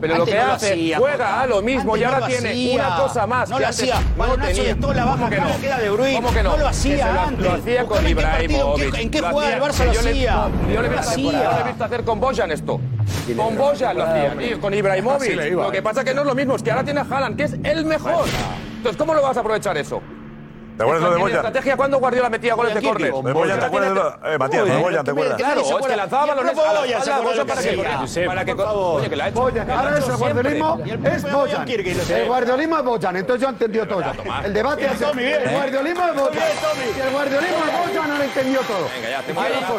Pero 0.00 0.14
antes 0.14 0.34
lo 0.34 0.40
que 0.40 0.46
no 0.46 0.52
hace, 0.52 0.72
hacía, 0.72 0.98
juega 0.98 1.40
a 1.42 1.46
lo 1.46 1.62
mismo 1.62 1.96
y 1.96 2.02
ahora 2.02 2.20
no 2.20 2.26
tiene 2.26 2.74
una 2.74 2.96
cosa 2.96 3.26
más. 3.26 3.48
No 3.48 3.56
que 3.56 3.62
lo 3.62 3.68
hacía. 3.68 4.02
Balonazo 4.16 4.62
de 4.62 4.74
toda 4.74 4.94
la 4.94 5.04
baja 5.04 5.30
que 5.30 5.36
no? 5.36 5.60
queda 5.60 5.78
de 5.78 6.14
¿Cómo 6.16 6.32
que 6.32 6.42
no? 6.42 6.50
No 6.50 6.56
lo 6.56 6.68
hacía 6.68 7.24
antes. 7.24 7.44
Lo 7.44 7.52
hacía 7.52 7.84
con 7.84 8.08
Ibrahimovic. 8.08 8.94
¿En 8.94 9.10
qué, 9.10 9.20
jugada 9.20 9.50
del 9.50 9.60
Barça 9.60 9.84
lo 9.84 9.90
hacía? 9.92 10.50
Yo 10.72 10.82
le 10.82 10.88
he 10.88 11.64
visto 11.68 11.84
hacer 11.84 12.04
con 12.04 12.20
Bojan 12.20 12.50
esto. 12.50 12.80
Con 13.36 13.56
Bojan 13.56 13.96
lo 13.96 14.04
hacía, 14.04 14.36
tío, 14.36 14.60
con 14.60 14.74
Ibrahimovic. 14.74 15.52
Lo 15.52 15.70
que 15.70 15.82
pasa 15.82 16.02
que 16.02 16.14
no 16.14 16.22
es 16.22 16.26
lo 16.26 16.34
mismo, 16.34 16.56
es 16.56 16.62
que 16.62 16.70
ahora 16.72 16.84
tiene 16.84 17.00
a 17.00 17.06
Haaland, 17.08 17.36
que 17.36 17.44
es 17.44 17.56
el 17.62 17.84
mejor. 17.84 18.24
Entonces, 18.78 18.96
¿cómo 18.96 19.14
lo 19.14 19.22
vas 19.22 19.36
a 19.36 19.40
aprovechar 19.40 19.76
eso? 19.76 20.02
¿Te 20.76 20.82
acuerdas 20.82 21.02
lo 21.02 21.10
de 21.14 21.20
Boyan? 21.20 21.36
estrategia 21.36 21.76
cuando 21.76 21.98
Guardiola 21.98 22.30
metía 22.30 22.54
goles 22.54 22.74
de 22.74 22.82
córner? 22.82 23.12
¿Te 23.12 23.64
acuerdas? 23.64 24.14
Eh, 24.24 24.38
Matías, 24.38 24.64
de 24.64 24.76
Boyan, 24.76 25.04
¿te 25.04 25.10
acuerdas? 25.10 25.36
Claro, 25.36 25.60
es 25.60 25.86
que 25.86 25.96
lanzaba 25.96 26.34
los 26.34 26.54
Boyan, 26.54 27.46
para 27.46 28.44
que 28.44 28.52
Oye, 28.52 29.08
que 29.08 29.16
la 29.16 29.26
ha. 29.26 29.32
Ahora 29.78 29.98
es 29.98 30.08
el 30.08 30.16
guardiolismo 30.16 30.78
es 31.04 31.32
Boyan. 31.32 31.68
El 31.68 32.28
guardiolismo 32.28 32.78
es 32.78 32.84
Boyan, 32.84 33.16
entonces 33.16 33.42
yo 33.42 33.48
he 33.48 33.50
entendido 33.50 33.86
todo. 33.86 34.02
El 34.44 34.54
debate 34.54 34.86
es 34.86 35.00
el 35.00 35.50
guardiolismo 35.50 36.08
es 36.08 36.14
Boyan. 36.14 36.42
El 37.06 37.12
guardiolismo 37.12 37.58
es 37.58 37.86
Boyan, 37.86 38.10
ahora 38.10 38.24
entendió 38.24 38.60
todo. 38.60 38.88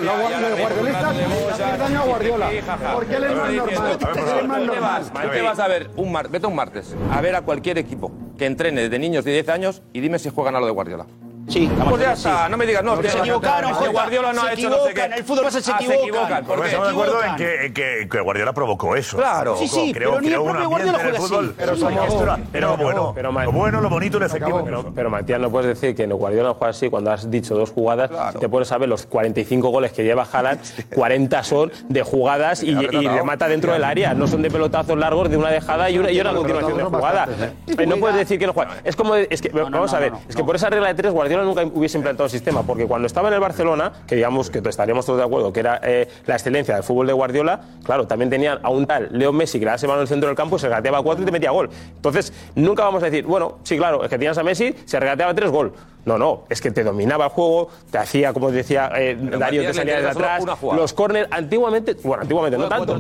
Los 0.02 0.60
guardiolistas 0.60 1.16
le 1.16 1.52
hacen 1.52 1.80
daño 1.80 2.02
a 2.02 2.06
Guardiola, 2.06 2.50
porque 2.94 3.16
él 3.16 3.24
es 3.24 4.48
más 4.48 4.62
normal. 4.62 5.04
Vete 5.32 5.62
a 5.64 5.68
ver 5.68 5.90
un 5.96 6.56
martes, 6.56 6.96
a 7.12 7.22
ver 7.22 7.36
a 7.36 7.42
cualquier 7.42 7.78
equipo 7.78 8.12
entrene 8.46 8.82
desde 8.84 9.00
niños 9.00 9.26
de 9.26 9.34
10 9.34 9.50
años 9.50 9.82
y 9.94 10.00
dime 10.00 10.20
si 10.20 10.30
juegan 10.30 10.56
a 10.56 10.60
lo 10.60 10.66
de 10.66 10.72
Guardiola. 10.72 11.06
Sí, 11.48 11.70
pues 11.90 12.02
ya 12.02 12.14
está, 12.14 12.48
no 12.50 12.58
me 12.58 12.66
digas, 12.66 12.84
no, 12.84 13.02
se 13.02 13.18
equivocaron. 13.18 13.72
Este 13.72 13.90
Guardiola 13.90 14.34
no 14.34 14.44
ha 14.44 14.54
hecho 14.54 14.70
no 14.70 14.86
sé 14.86 14.94
qué. 14.94 15.04
En 15.04 15.14
el 15.14 15.24
fútbol 15.24 15.52
se 15.52 15.72
ah, 15.72 15.80
equivocan. 15.82 16.46
Porque 16.46 16.66
estamos 16.68 16.88
de 16.88 16.94
acuerdo 16.94 17.24
en 17.24 17.36
que, 17.74 18.08
que, 18.10 18.20
Guardiola 18.22 18.54
provocó 18.54 18.96
eso. 18.96 19.18
Claro. 19.18 19.58
Sí, 19.58 19.68
sí, 19.68 19.92
creo, 19.94 20.12
pero 20.12 20.22
ni 20.22 20.30
el 20.30 20.42
propio 20.42 20.70
Guardiola 20.70 21.00
juega 21.00 21.18
así. 21.20 22.46
Pero 22.52 22.78
bueno, 22.78 23.14
lo 23.16 23.52
bueno, 23.52 23.82
lo 23.82 23.90
bonito 23.90 24.20
y 24.20 24.24
efectivo. 24.24 24.92
Pero 24.96 25.10
Matías, 25.10 25.40
no 25.40 25.52
puedes 25.52 25.68
decir 25.68 25.96
que 25.96 26.06
Guardiola 26.08 26.54
juega 26.54 26.72
así 26.72 26.90
cuando 26.90 27.12
has 27.12 27.30
dicho 27.30 27.56
dos 27.56 27.72
jugadas. 27.72 28.10
Te 28.40 28.48
puedes 28.48 28.68
saber 28.68 28.88
los 28.88 29.06
45 29.06 29.70
goles 29.70 29.92
que 29.92 30.04
lleva 30.04 30.26
Haaland, 30.32 30.62
40 30.96 31.44
son 31.44 31.72
de 31.90 32.04
jugadas 32.04 32.64
y 32.64 32.74
remata 32.74 33.48
dentro 33.48 33.74
del 33.74 33.84
área. 33.84 34.14
No 34.14 34.28
son 34.28 34.42
de 34.42 34.50
pelotazos 34.50 34.98
largos 34.98 35.30
de 35.30 35.38
una 35.38 35.50
dejada 35.50 35.90
y 35.90 35.98
una 35.98 36.34
continuación 36.34 36.78
de 36.78 36.84
jugada. 36.84 37.26
No 37.26 37.34
¿eh? 37.44 37.54
Eh, 37.68 37.98
puedes 38.00 38.18
decir 38.18 38.40
que 38.40 38.48
no 38.48 38.54
juega. 38.54 38.78
Es 38.84 38.96
como, 38.96 39.16
es 39.16 39.42
que, 39.42 39.50
vamos 39.50 39.94
a 39.94 40.00
ver, 40.00 40.14
es 40.28 40.36
que 40.36 40.44
por 40.44 40.56
esa 40.56 40.70
regla 40.70 40.88
de 40.88 40.94
tres 40.96 41.12
Guardiola 41.12 41.33
Nunca 41.42 41.64
hubiese 41.64 41.98
implantado 41.98 42.26
el 42.26 42.32
sistema, 42.32 42.64
porque 42.64 42.86
cuando 42.86 43.08
estaba 43.08 43.30
en 43.30 43.34
el 43.34 43.40
Barcelona, 43.40 43.92
que 44.06 44.16
digamos 44.16 44.50
que 44.50 44.60
estaríamos 44.60 45.06
todos 45.06 45.18
de 45.18 45.26
acuerdo 45.26 45.52
que 45.52 45.60
era 45.62 45.80
eh, 45.84 46.08
la 46.26 46.36
excelencia 46.36 46.76
del 46.76 46.84
fútbol 46.84 47.08
de 47.08 47.14
Guardiola, 47.14 47.62
claro, 47.84 48.06
también 48.06 48.30
tenían 48.30 48.60
a 48.62 48.70
un 48.70 48.86
tal 48.86 49.10
Leo 49.12 49.34
Messi 49.34 49.60
que 49.60 49.66
le 49.66 49.72
daba 49.72 49.82
mano 49.84 49.96
en 49.96 50.02
el 50.02 50.08
centro 50.08 50.28
del 50.28 50.36
campo, 50.36 50.60
se 50.60 50.68
regateaba 50.68 51.02
cuatro 51.02 51.24
y 51.24 51.26
te 51.26 51.32
metía 51.32 51.52
gol. 51.52 51.70
Entonces, 51.96 52.34
nunca 52.56 52.84
vamos 52.84 53.02
a 53.04 53.08
decir, 53.08 53.26
bueno, 53.26 53.60
sí, 53.64 53.78
claro, 53.78 54.04
es 54.04 54.10
que 54.10 54.18
tenías 54.18 54.38
a 54.38 54.44
Messi, 54.44 54.76
se 54.86 55.00
regateaba 55.00 55.34
tres 55.34 55.50
gol. 55.50 55.74
No, 56.06 56.18
no, 56.18 56.44
es 56.50 56.60
que 56.60 56.72
te 56.72 56.84
dominaba 56.84 57.26
el 57.26 57.32
juego, 57.32 57.70
te 57.90 57.98
hacía, 57.98 58.34
como 58.34 58.52
decía 58.52 58.92
eh, 58.96 59.18
Darío, 59.18 59.64
te 59.64 59.74
salía 59.74 60.02
de 60.02 60.10
atrás. 60.10 60.44
Los 60.62 60.94
corners, 60.94 61.30
antiguamente, 61.32 61.96
bueno, 62.04 62.24
antiguamente 62.24 62.58
no 62.58 62.68
tanto. 62.68 63.00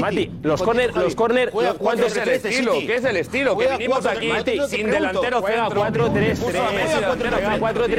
Mati, 0.00 0.32
los 0.42 0.62
corners, 0.62 0.94
los 0.94 1.14
corners, 1.14 1.52
¿cuánto 1.78 2.06
es 2.06 2.16
el 2.16 2.28
estilo? 2.28 2.72
¿Qué 2.72 2.96
es 2.96 3.04
el 3.04 3.16
estilo? 3.18 3.56
Que 3.56 3.68
vinimos 3.76 4.06
aquí 4.06 4.30
sin 4.68 4.90
delantero, 4.90 5.40
juega 5.42 5.68
4-3-3. 5.68 6.28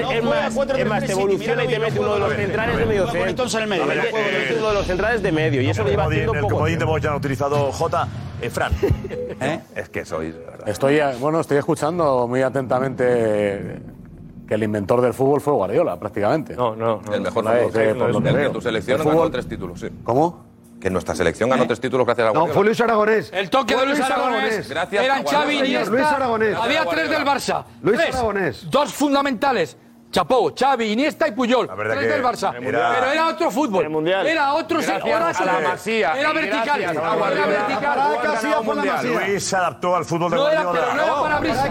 Es 0.10 0.24
más, 0.24 0.58
es 0.78 0.86
más, 0.88 1.06
te 1.06 1.12
evoluciona 1.12 1.64
y 1.64 1.68
te 1.68 1.80
mete 1.80 2.00
uno 2.00 2.14
de 2.16 2.20
los 2.20 2.34
centrales 2.34 2.78
de 2.78 2.86
medio 2.86 3.06
centro. 3.06 3.30
Entonces 3.30 3.62
el 3.62 3.68
medio. 3.68 3.84
Uno 3.84 4.68
de 4.70 4.74
los 4.74 4.86
centrales 4.86 5.22
de 5.22 5.32
medio. 5.32 5.62
Y 5.62 5.70
eso 5.70 5.84
lo 5.84 5.89
lleva 5.89 6.06
haciendo 6.06 6.34
poco. 6.34 6.56
Como 6.56 6.68
hemos 6.68 7.02
ya 7.02 7.16
utilizado 7.16 7.72
J. 7.72 8.08
Eh, 8.41 8.50
Fran, 8.50 8.72
es 9.76 9.89
que 9.89 10.06
soy. 10.06 10.34
Estoy, 10.66 11.00
bueno, 11.20 11.41
estoy 11.41 11.58
escuchando 11.58 12.28
muy 12.28 12.41
atentamente 12.41 13.80
que 14.50 14.56
el 14.56 14.64
inventor 14.64 15.00
del 15.00 15.14
fútbol 15.14 15.39
fue 15.41 15.54
Guardiola, 15.54 16.00
prácticamente. 16.00 16.56
No, 16.56 16.76
no. 16.76 17.02
El 17.14 17.22
mejor 17.22 17.43
fútbol. 17.43 17.72
Que 17.72 18.50
tu 18.52 18.60
selección 18.60 18.97
ganó 19.06 19.30
tres 19.30 19.47
títulos, 19.47 19.86
¿Cómo? 20.04 20.43
Que 20.82 20.89
nuestra 20.89 21.14
selección 21.14 21.52
ganó 21.52 21.64
eh, 21.64 21.68
tres 21.68 21.80
títulos 21.80 22.04
gracias 22.08 22.26
a 22.26 22.32
Guardiola. 22.32 22.47
No, 22.47 22.54
fue 22.56 22.66
Luis 22.66 22.82
Aragonés. 22.82 23.30
El 23.32 23.52
toque 23.52 23.76
de 23.76 23.86
Luis, 23.86 24.00
Luis 24.00 24.10
Aragonés. 24.10 24.41
Aragonés. 24.41 24.70
Gracias 24.70 25.04
Eran 25.04 25.24
Xavi 25.24 25.56
y 25.60 25.86
Luis 25.86 26.04
Aragonés. 26.04 26.56
Había 26.56 26.84
tres 26.86 27.10
del 27.12 27.24
Barça. 27.24 27.64
Luis 27.84 28.00
Aragonés. 28.00 28.72
Dos 28.72 28.91
fundamentales. 28.91 29.78
Chapó, 30.12 30.51
Xavi, 30.57 30.91
Iniesta 30.91 31.28
y 31.28 31.32
Puyol. 31.34 31.68
La 31.68 31.76
verdad 31.76 31.95
tres 31.95 32.07
que 32.07 32.14
del 32.14 32.24
Barça. 32.24 32.55
Era, 32.55 32.91
pero 32.95 33.12
era 33.12 33.28
otro 33.28 33.51
fútbol. 33.51 33.89
Mundial. 33.89 34.26
Era 34.26 34.53
otro 34.53 34.80
gracias, 34.80 36.18
Era 36.18 36.34
vertical. 36.34 36.82
Era 36.82 37.16
vertical. 37.16 37.99
Luis 39.03 39.43
se 39.43 39.55
adaptó 39.55 39.95
al 39.95 40.05
fútbol 40.05 40.32
de 40.32 40.38
no 40.38 40.43
Guardiola. 40.43 40.72
Era, 40.72 40.72
pero 40.72 40.93
no 40.95 41.03
era 41.03 41.22
para 41.22 41.39
brisa. 41.39 41.70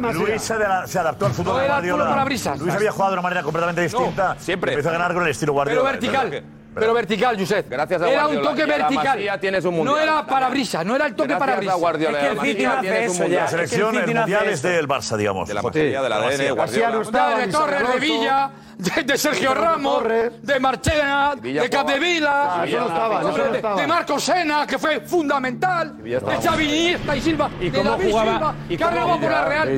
No. 0.00 0.12
Luis 0.12 0.42
se, 0.42 0.58
la, 0.58 0.86
se, 0.86 0.98
adaptó 0.98 1.26
al 1.26 1.32
fútbol 1.32 1.54
no 1.54 1.60
de 1.60 1.68
Guardiola. 1.68 2.04
Era 2.04 2.12
para 2.12 2.24
Luis 2.24 2.74
había 2.74 2.92
jugado 2.92 3.10
de 3.12 3.14
una 3.14 3.22
manera 3.22 3.42
completamente 3.42 3.80
distinta. 3.82 4.36
siempre. 4.38 4.72
Empezó 4.72 4.90
a 4.90 4.92
ganar 4.92 5.14
con 5.14 5.22
el 5.22 5.30
estilo 5.30 5.52
Guardiola. 5.54 5.80
Pero 5.80 5.92
vertical. 5.92 6.59
Pero 6.74 6.94
vertical, 6.94 7.36
Josep. 7.38 7.68
Gracias 7.68 8.00
a 8.02 8.08
Era 8.08 8.26
un 8.26 8.34
Guardiola 8.36 8.50
toque 8.50 8.60
y 8.60 8.62
a 8.62 8.66
la 8.66 8.76
vertical. 8.78 9.04
Masía 9.06 9.40
tienes 9.40 9.64
un 9.64 9.70
no 9.72 9.76
mundial. 9.84 10.02
era 10.02 10.26
parabrisas, 10.26 10.86
no 10.86 10.96
era 10.96 11.06
el 11.06 11.14
toque 11.14 11.28
Gracias 11.28 11.42
a 11.42 11.46
parabrisas. 11.46 11.78
Guardiola 11.78 12.18
y 12.22 12.24
a 12.24 12.28
la 12.28 12.34
Masía 12.34 12.80
tienes 12.80 13.10
un 13.10 13.18
mundial. 13.18 13.42
La 13.42 13.48
selección, 13.48 13.96
el 13.96 14.14
mundial 14.14 14.48
es 14.48 14.62
del 14.62 14.88
Barça, 14.88 15.16
digamos. 15.16 15.48
De 15.48 15.54
la 15.54 15.62
Masía, 15.62 16.02
del 16.02 16.12
ADN, 16.12 16.54
Guardiola. 16.54 17.36
de 17.38 17.48
Torres, 17.48 17.92
de 17.94 18.00
Villa, 18.00 18.50
de, 18.78 19.02
de 19.02 19.18
Sergio 19.18 19.52
Ramos, 19.54 20.04
de 20.42 20.60
Marchena, 20.60 21.34
de 21.36 21.68
Capdevila, 21.68 22.62
eso 22.66 22.78
no 22.78 22.86
estaba, 22.86 23.22
no 23.22 23.32
de, 23.32 23.56
estaba. 23.56 23.80
de 23.80 23.86
Marcos 23.86 24.24
Sena, 24.24 24.66
que 24.66 24.78
fue 24.78 25.00
fundamental, 25.00 26.02
de 26.02 26.20
Xavi 26.42 26.64
Iniesta 26.64 27.16
y 27.16 27.20
Silva, 27.20 27.50
¿Y 27.60 27.68
de 27.70 27.78
cómo 27.78 27.90
David 27.90 28.10
jugaba- 28.10 28.32
Silva, 28.32 28.54
y 28.68 28.76
que 28.76 28.84
ha 28.84 28.90
por 28.90 29.30
la 29.30 29.44
Real. 29.44 29.68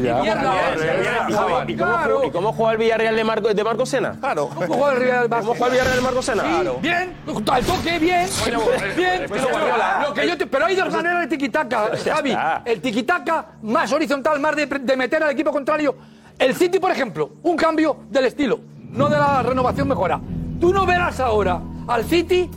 ¿Y 1.69 1.77
cómo, 1.77 1.99
jugó, 1.99 2.25
¿Y 2.27 2.31
cómo 2.31 2.53
jugó 2.53 2.71
el 2.71 2.79
Villarreal 2.79 3.17
de 3.17 3.25
Marco, 3.25 3.53
de 3.55 3.65
Marco 3.65 3.87
Sena? 3.87 4.17
Claro. 4.21 4.49
¿Cómo 4.49 4.67
jugó 4.67 4.91
el 4.91 4.99
Real 4.99 5.29
Barça? 5.29 5.41
¿Cómo 5.41 5.55
jugó 5.55 5.67
el 5.67 5.73
Villarreal 5.73 5.97
de 5.97 6.03
Marco 6.03 6.23
Sena? 6.23 6.43
Claro. 6.43 6.79
Bien, 6.83 7.13
al 7.51 7.65
toque, 7.65 7.99
bien, 7.99 8.27
Bueno, 8.41 8.61
bien. 8.97 9.25
pues 9.29 9.43
pero, 9.43 10.09
lo 10.09 10.15
que 10.15 10.29
yo 10.29 10.37
te- 10.37 10.47
pero 10.47 10.67
hay 10.67 10.77
dos 10.77 10.93
maneras 10.93 11.21
de 11.23 11.27
tiquitaca, 11.29 11.91
Javi. 12.05 12.37
El 12.65 12.81
tiquitaca 12.81 13.47
más 13.63 13.91
horizontal, 13.93 14.39
más 14.41 14.55
de, 14.57 14.67
de 14.67 14.97
meter 14.97 15.23
al 15.23 15.31
equipo 15.31 15.51
contrario. 15.53 15.95
El 16.39 16.55
City, 16.55 16.79
por 16.79 16.91
ejemplo, 16.91 17.31
un 17.43 17.57
cambio 17.57 17.97
del 18.11 18.25
estilo, 18.27 18.61
no 18.91 19.09
de 19.09 19.17
la 19.19 19.43
renovación 19.43 19.87
mejora. 19.89 20.21
Tú 20.61 20.73
no 20.73 20.85
verás 20.85 21.21
ahora 21.21 21.61
al 21.87 22.05
City 22.05 22.51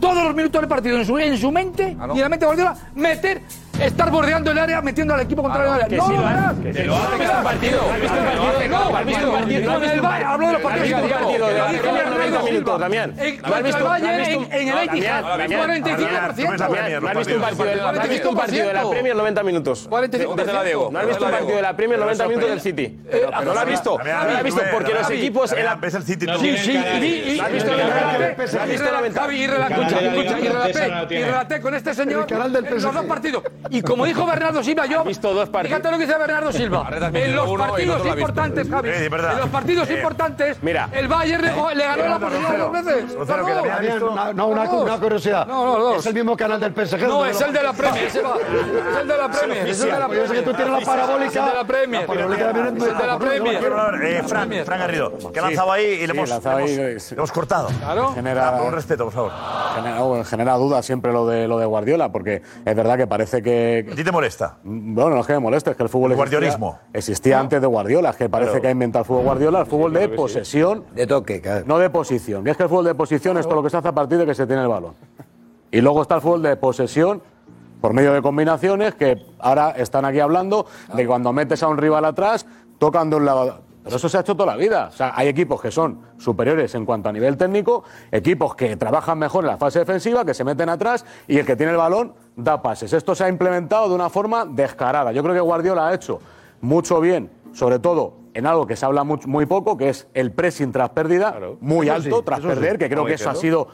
todos 0.00 0.22
los 0.24 0.34
minutos 0.34 0.60
del 0.60 0.68
partido 0.68 0.96
en 0.96 1.04
su, 1.04 1.18
en 1.18 1.36
su 1.36 1.50
mente 1.50 1.96
Ah, 1.98 2.06
y 2.10 2.16
en 2.16 2.20
la 2.20 2.28
mente 2.28 2.44
de 2.44 2.46
Guardiola 2.46 2.76
meter, 2.94 3.42
estar 3.80 4.10
bordeando 4.10 4.50
el 4.50 4.58
área, 4.58 4.80
metiendo 4.82 5.14
al 5.14 5.20
equipo 5.20 5.42
contrario 5.42 5.74
el 5.74 5.82
área. 5.82 5.98
no 5.98 6.08
lo 6.08 6.14
que 6.14 6.14
es 6.14 6.20
un 6.20 6.28
verás. 7.18 7.44
partido, 7.44 7.80
¿has 7.90 8.00
visto 8.00 9.94
el 9.94 10.00
Bayern, 10.00 10.28
hablo 10.30 10.46
de 10.46 10.52
los 10.52 10.62
¿Has 10.62 10.68
partidos 10.68 11.02
visto 11.02 11.04
un 11.04 11.10
partido 11.10 11.46
de 11.48 11.54
la 11.54 11.58
Lo 11.58 11.72
dijo 11.72 11.82
Premier 11.82 12.04
Bernardo 12.04 12.18
90 12.18 12.38
Silva. 12.38 12.50
minutos, 12.50 12.80
Damián? 12.80 13.14
En- 13.18 13.40
¿No 13.42 13.56
el 13.56 13.62
Bayern 13.84 14.20
en- 14.20 14.68
el 14.68 14.78
Etihad, 14.78 15.22
Damián, 15.22 15.38
Damián, 15.38 15.60
45%. 15.60 16.58
Damián, 16.58 17.02
¿No 17.02 17.08
has 17.08 18.08
visto 18.08 18.30
un 18.30 18.36
partido 18.36 18.66
de 18.68 18.72
la- 18.74 18.90
Premier 18.90 19.16
90 19.16 19.42
minutos? 19.42 19.86
45%. 19.88 20.36
Desde 20.36 20.52
la 20.52 20.64
Diego. 20.64 20.88
¿No 20.92 20.98
has 20.98 21.06
visto 21.06 21.24
un 21.24 21.30
partido 21.30 21.56
de 21.56 21.62
la 21.62 21.76
Premier 21.76 22.00
90 22.00 22.26
minutos 22.28 22.50
del 22.50 22.60
City? 22.60 22.98
¿No 23.44 23.52
lo 23.54 23.60
has 23.60 23.66
visto? 23.66 23.98
¿No 23.98 24.04
lo 24.04 24.36
has 24.36 24.42
visto? 24.42 24.62
Porque 24.72 24.94
los 24.94 25.10
equipos... 25.10 25.54
ves 25.80 25.94
el 25.94 26.02
City. 26.02 26.26
Sí, 26.40 26.56
sí, 26.58 26.72
y- 26.72 27.04
y- 27.04 27.36
Y- 27.38 27.40
¿Has 27.40 27.52
visto 27.52 27.72
y- 27.72 27.76
la- 27.76 27.84
y- 31.10 31.22
relaté- 31.22 31.60
con 31.60 31.74
este 31.74 31.94
señor 31.94 32.26
los 32.30 32.82
dos 32.94 33.04
partidos. 33.04 33.42
Y 33.70 33.82
como 33.82 34.04
dijo 34.04 34.24
Bernardo 34.26 34.62
Silva, 34.62 34.86
yo. 34.86 35.04
visto 35.04 35.32
dos 35.34 35.48
partidos. 35.48 35.78
Fíjate 35.78 35.90
lo 35.92 35.98
que 35.98 36.06
dice 36.06 36.18
Bernardo 36.18 36.52
Silva. 36.52 36.88
En 37.12 37.34
los 37.36 37.50
partidos 37.58 38.06
importantes, 38.06 38.68
Javi. 38.68 38.88
En 38.90 39.38
los 39.38 39.48
partidos 39.50 39.90
Eh, 39.90 39.94
importantes, 39.94 40.58
mira. 40.62 40.88
el 40.92 41.08
Bayern 41.08 41.42
le, 41.42 41.74
le 41.74 41.84
ganó 41.84 42.04
la 42.08 42.18
posición 42.18 42.58
dos 42.58 42.72
veces. 42.72 43.16
Gonzalo, 43.16 43.46
que 43.46 43.86
visto- 43.86 44.14
No, 44.14 44.32
no, 44.32 44.46
una, 44.48 44.64
Dos. 44.66 44.82
una 44.82 44.98
curiosidad. 44.98 45.46
No, 45.46 45.64
no, 45.64 45.78
dos. 45.78 45.96
Es 45.98 46.06
el 46.06 46.14
mismo 46.14 46.36
canal 46.36 46.60
del 46.60 46.72
PSG. 46.72 47.06
No, 47.08 47.24
es 47.24 47.40
el 47.40 47.52
de 47.52 47.62
la 47.62 47.72
Premier. 47.72 48.04
Es 48.06 48.14
el 48.16 48.22
de 49.08 49.16
la 49.18 49.28
Premier, 49.28 49.68
es 49.68 49.80
el 49.80 49.90
de 49.90 49.98
la 49.98 50.08
que 50.08 50.42
tú 50.42 50.52
tienes 50.54 50.72
la 50.72 50.80
parabólica. 50.80 51.26
Es 51.28 51.36
el 51.36 51.44
de 51.44 51.54
la 51.54 51.64
Premier. 51.64 52.02
Es 52.02 52.08
el 52.08 52.98
de 52.98 53.06
la 53.06 53.18
Premier. 53.18 53.64
Eh, 54.02 54.22
Fran, 54.26 54.50
Fran 54.64 54.78
Garrido, 54.78 55.12
que 55.32 55.38
ha 55.38 55.42
lanzado 55.42 55.72
ahí 55.72 55.84
y 55.84 56.06
le 56.06 56.12
hemos, 56.12 57.32
cortado. 57.32 57.68
Claro. 57.68 58.12
Genera, 58.14 58.56
Por 58.58 58.66
un 58.66 58.72
respeto, 58.72 59.04
por 59.04 59.12
favor. 59.12 59.32
genera, 59.74 60.24
genera 60.24 60.54
dudas 60.54 60.84
siempre 60.84 61.12
lo 61.12 61.26
de, 61.26 61.46
lo 61.48 61.58
de 61.58 61.66
Guardiola, 61.66 62.10
porque 62.10 62.42
es 62.64 62.76
verdad 62.76 62.96
que 62.96 63.06
parece 63.06 63.42
que... 63.42 63.57
¿A 63.92 63.94
ti 63.94 64.04
te 64.04 64.12
molesta? 64.12 64.58
Bueno, 64.62 65.10
no 65.16 65.20
es 65.20 65.26
que 65.26 65.32
me 65.34 65.38
moleste, 65.38 65.70
es 65.70 65.76
que 65.76 65.82
el 65.82 65.88
fútbol 65.88 66.12
El 66.12 66.18
existía- 66.18 66.38
guardiolismo. 66.38 66.78
Existía, 66.92 67.40
antes 67.40 67.60
de 67.60 67.66
Guardiola, 67.66 68.10
es 68.10 68.16
que 68.16 68.28
parece 68.28 68.60
que 68.60 68.66
ha 68.68 68.70
inventado 68.70 69.02
el 69.02 69.06
fútbol 69.06 69.24
Guardiola, 69.24 69.60
el 69.60 69.66
fútbol 69.66 69.92
de 69.92 70.08
posesión, 70.08 70.84
De 70.94 71.06
toque, 71.06 71.40
claro. 71.40 71.64
no 71.66 71.78
de 71.78 71.90
posición. 71.90 72.44
Que 72.44 72.50
es 72.50 72.56
que 72.56 72.62
el 72.64 72.68
fútbol 72.68 72.84
de 72.84 72.94
posición 72.94 73.38
es 73.38 73.44
todo 73.46 73.56
lo 73.56 73.62
que 73.62 73.70
se 73.70 73.76
hace 73.76 73.88
a 73.88 73.92
partir 73.92 74.18
de 74.18 74.26
que 74.26 74.34
se 74.34 74.46
tiene 74.46 74.62
el 74.62 74.68
balón. 74.68 74.94
Y 75.70 75.80
luego 75.80 76.02
está 76.02 76.16
el 76.16 76.20
fútbol 76.20 76.42
de 76.42 76.56
posesión 76.56 77.22
por 77.80 77.92
medio 77.92 78.12
de 78.12 78.22
combinaciones 78.22 78.94
que 78.94 79.16
ahora 79.38 79.70
están 79.70 80.04
aquí 80.04 80.18
hablando 80.20 80.66
de 80.94 81.06
cuando 81.06 81.32
metes 81.32 81.62
a 81.62 81.68
un 81.68 81.76
rival 81.78 82.04
atrás, 82.04 82.46
tocan 82.78 83.08
de 83.10 83.16
un 83.16 83.24
lado. 83.24 83.60
Pero 83.82 83.96
eso 83.96 84.08
se 84.08 84.18
ha 84.18 84.20
hecho 84.20 84.34
toda 84.34 84.52
la 84.52 84.56
vida. 84.56 84.88
O 84.92 84.96
sea, 84.96 85.12
hay 85.14 85.28
equipos 85.28 85.60
que 85.60 85.70
son 85.70 86.00
superiores 86.18 86.74
en 86.74 86.84
cuanto 86.84 87.08
a 87.08 87.12
nivel 87.12 87.36
técnico, 87.36 87.84
equipos 88.10 88.54
que 88.54 88.76
trabajan 88.76 89.18
mejor 89.18 89.44
en 89.44 89.48
la 89.48 89.56
fase 89.56 89.78
defensiva, 89.78 90.24
que 90.24 90.34
se 90.34 90.44
meten 90.44 90.68
atrás 90.68 91.04
y 91.26 91.38
el 91.38 91.46
que 91.46 91.56
tiene 91.56 91.72
el 91.72 91.78
balón 91.78 92.14
da 92.36 92.60
pases. 92.62 92.92
Esto 92.92 93.14
se 93.14 93.24
ha 93.24 93.28
implementado 93.28 93.88
de 93.88 93.94
una 93.94 94.10
forma 94.10 94.44
descarada. 94.44 95.12
Yo 95.12 95.22
creo 95.22 95.34
que 95.34 95.40
Guardiola 95.40 95.88
ha 95.88 95.94
hecho 95.94 96.20
mucho 96.60 97.00
bien, 97.00 97.30
sobre 97.52 97.78
todo 97.78 98.14
en 98.34 98.46
algo 98.46 98.66
que 98.66 98.76
se 98.76 98.86
habla 98.86 99.04
muy, 99.04 99.18
muy 99.26 99.46
poco, 99.46 99.76
que 99.76 99.88
es 99.88 100.06
el 100.14 100.32
pressing 100.32 100.70
tras 100.70 100.90
pérdida, 100.90 101.36
muy 101.60 101.86
Eso 101.88 101.96
alto 101.96 102.18
sí, 102.18 102.22
tras 102.24 102.40
sí. 102.40 102.46
perder, 102.46 102.78
que 102.78 102.88
creo 102.88 103.04
que 103.04 103.14
eso 103.14 103.30
ha 103.30 103.34
sido 103.34 103.68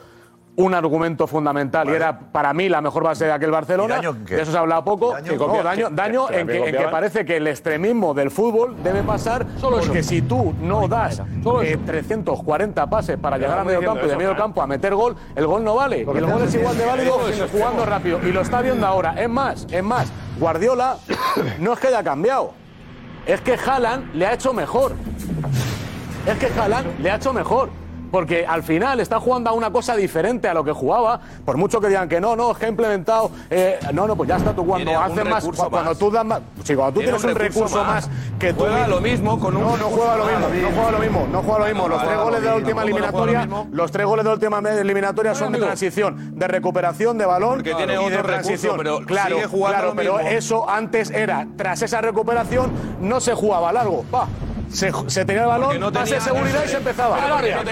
un 0.57 0.73
argumento 0.73 1.27
fundamental 1.27 1.89
y 1.89 1.93
era 1.95 2.17
para 2.17 2.55
mí 2.55 2.69
la 2.69 2.81
mejor 2.81 3.03
base 3.03 3.25
de 3.25 3.33
aquel 3.33 3.51
Barcelona. 3.51 3.95
¿Y 3.95 3.97
daño 3.97 4.11
en 4.11 4.25
qué? 4.25 4.37
De 4.37 4.43
eso 4.43 4.53
se 4.53 4.57
ha 4.57 4.61
hablado 4.61 4.85
poco. 4.85 5.13
¿Daño? 5.13 5.33
No, 5.37 5.63
daño, 5.63 5.89
que- 5.89 5.95
daño 5.95 6.27
que 6.29 6.39
en, 6.41 6.47
que, 6.47 6.69
en 6.69 6.77
que 6.77 6.89
parece 6.89 7.25
que 7.25 7.37
el 7.39 7.47
extremismo 7.49 8.15
del 8.15 8.31
fútbol 8.31 8.77
debe 8.85 9.03
pasar 9.03 9.45
Solo 9.59 9.79
porque 9.79 9.99
eso. 9.99 10.09
si 10.11 10.23
tú 10.23 10.55
no 10.61 10.87
das 10.87 11.23
Solo 11.43 11.63
eh, 11.63 11.73
eso. 11.73 11.81
340 11.87 12.87
pases 12.89 13.19
para 13.19 13.37
llegar 13.37 13.59
a 13.59 13.65
medio 13.65 13.81
campo 13.83 14.07
y 14.07 14.09
de 14.09 14.17
medio 14.17 14.31
Fran. 14.31 14.43
campo 14.43 14.63
a 14.63 14.67
meter 14.69 14.95
gol, 14.95 15.17
el 15.35 15.47
gol 15.47 15.65
no 15.65 15.75
vale. 15.75 15.99
Y 15.99 16.01
el 16.19 16.27
gol 16.27 16.43
es 16.45 16.55
igual 16.55 16.79
de 16.79 16.85
válido 16.87 17.19
jugando 17.51 17.85
rápido. 17.85 18.21
Y 18.25 18.31
lo 18.31 18.41
está 18.43 18.61
viendo 18.63 18.87
ahora. 18.87 19.15
Es 19.21 19.29
más, 19.29 19.67
es 19.71 19.83
más, 19.83 20.13
Guardiola 20.39 20.99
no 21.59 21.73
es 21.73 21.79
que 21.81 21.89
haya 21.89 22.05
cambiado. 22.05 22.53
Es 23.27 23.41
que 23.41 23.55
Haaland 23.55 24.15
le 24.15 24.27
ha 24.27 24.35
hecho 24.35 24.53
mejor. 24.53 24.93
Es 26.27 26.39
que 26.39 26.47
Haaland 26.61 27.01
le 27.01 27.11
ha 27.11 27.17
hecho 27.17 27.33
mejor. 27.33 27.71
Porque 28.15 28.47
al 28.47 28.63
final 28.63 29.01
está 29.01 29.19
jugando 29.19 29.51
a 29.51 29.55
una 29.55 29.73
cosa 29.73 29.97
diferente 29.97 30.47
a 30.47 30.55
lo 30.55 30.63
que 30.63 30.71
jugaba. 30.71 31.19
Por 31.45 31.57
mucho 31.57 31.81
que 31.81 31.89
digan 31.89 32.09
que 32.09 32.21
no, 32.21 32.37
no, 32.37 32.53
es 32.53 32.59
que 32.59 32.67
ha 32.67 32.69
implementado. 32.69 33.29
eh, 33.51 33.77
no, 33.93 34.07
no, 34.07 34.15
pues 34.15 34.29
ya 34.29 34.37
está 34.37 34.55
tú 34.55 34.65
cuando 34.65 34.97
haces 34.97 35.25
más. 35.25 35.45
Cuando 35.45 35.97
tú 35.97 36.13
das 36.13 36.25
más. 36.25 36.41
Sí, 36.63 36.77
cuando 36.77 36.93
tú 36.93 37.01
Tiene 37.01 37.19
tienes 37.19 37.25
un 37.25 37.41
recurso, 37.41 37.79
más, 37.85 38.07
más. 38.09 38.11
que 38.39 38.53
tú. 38.53 38.61
Juega 38.61 38.87
lo 38.87 39.01
mismo 39.01 39.41
con 39.41 39.57
un 39.57 39.65
No, 39.65 39.77
no 39.77 39.87
juega 39.87 40.17
lo 40.17 40.27
mismo. 40.27 40.49
No 40.49 40.71
juega 40.77 40.91
lo 40.93 40.99
mismo. 41.01 41.27
No 41.33 41.43
juega 41.43 41.59
lo 41.59 41.65
mismo. 41.67 41.89
Los 41.89 41.99
No 41.99 42.05
tres 42.05 42.15
juega 42.15 42.23
goles 42.23 42.41
de 42.41 42.47
la 42.47 42.53
lo 42.53 42.57
última 42.59 42.85
mismo. 42.85 42.99
¿Cómo 43.01 43.11
no 43.11 43.19
juega 43.19 43.27
lo 43.27 43.41
eliminatoria. 43.43 43.77
Los 43.77 43.91
tres 43.91 44.07
goles 44.07 44.25
de 44.25 44.29
la 44.31 44.35
última 44.35 44.59
eliminatoria 44.71 45.35
son 45.35 45.53
de 45.53 45.59
transición, 45.59 46.39
de 46.39 46.47
recuperación 46.47 47.19
de 47.19 47.27
balón 47.27 47.55
Porque 47.55 47.75
tiene 47.75 47.95
y 47.95 47.97
de 47.97 47.99
otro 47.99 48.11
recurso, 48.19 48.27
transición. 48.29 48.77
pero 48.77 48.99
claro, 49.05 49.35
sigue 49.35 49.49
jugando 49.49 49.77
claro, 49.79 49.93
pero 49.97 50.21
eso 50.21 50.71
antes 50.71 51.11
era, 51.11 51.49
tras 51.57 51.83
esa 51.83 52.01
recuperación, 52.01 52.71
no 53.01 53.19
se 53.21 53.35
jugaba 53.35 53.73
largo. 53.73 54.05
Pa. 54.09 54.29
Se, 54.73 54.93
se 55.07 55.25
tenía 55.25 55.43
el 55.43 55.49
balón, 55.49 55.81
no 55.81 55.93
pase 55.93 56.15
de 56.15 56.21
seguridad 56.21 56.65
y 56.65 56.69
se 56.69 56.77
empezaba. 56.77 57.17
Pero 57.17 57.63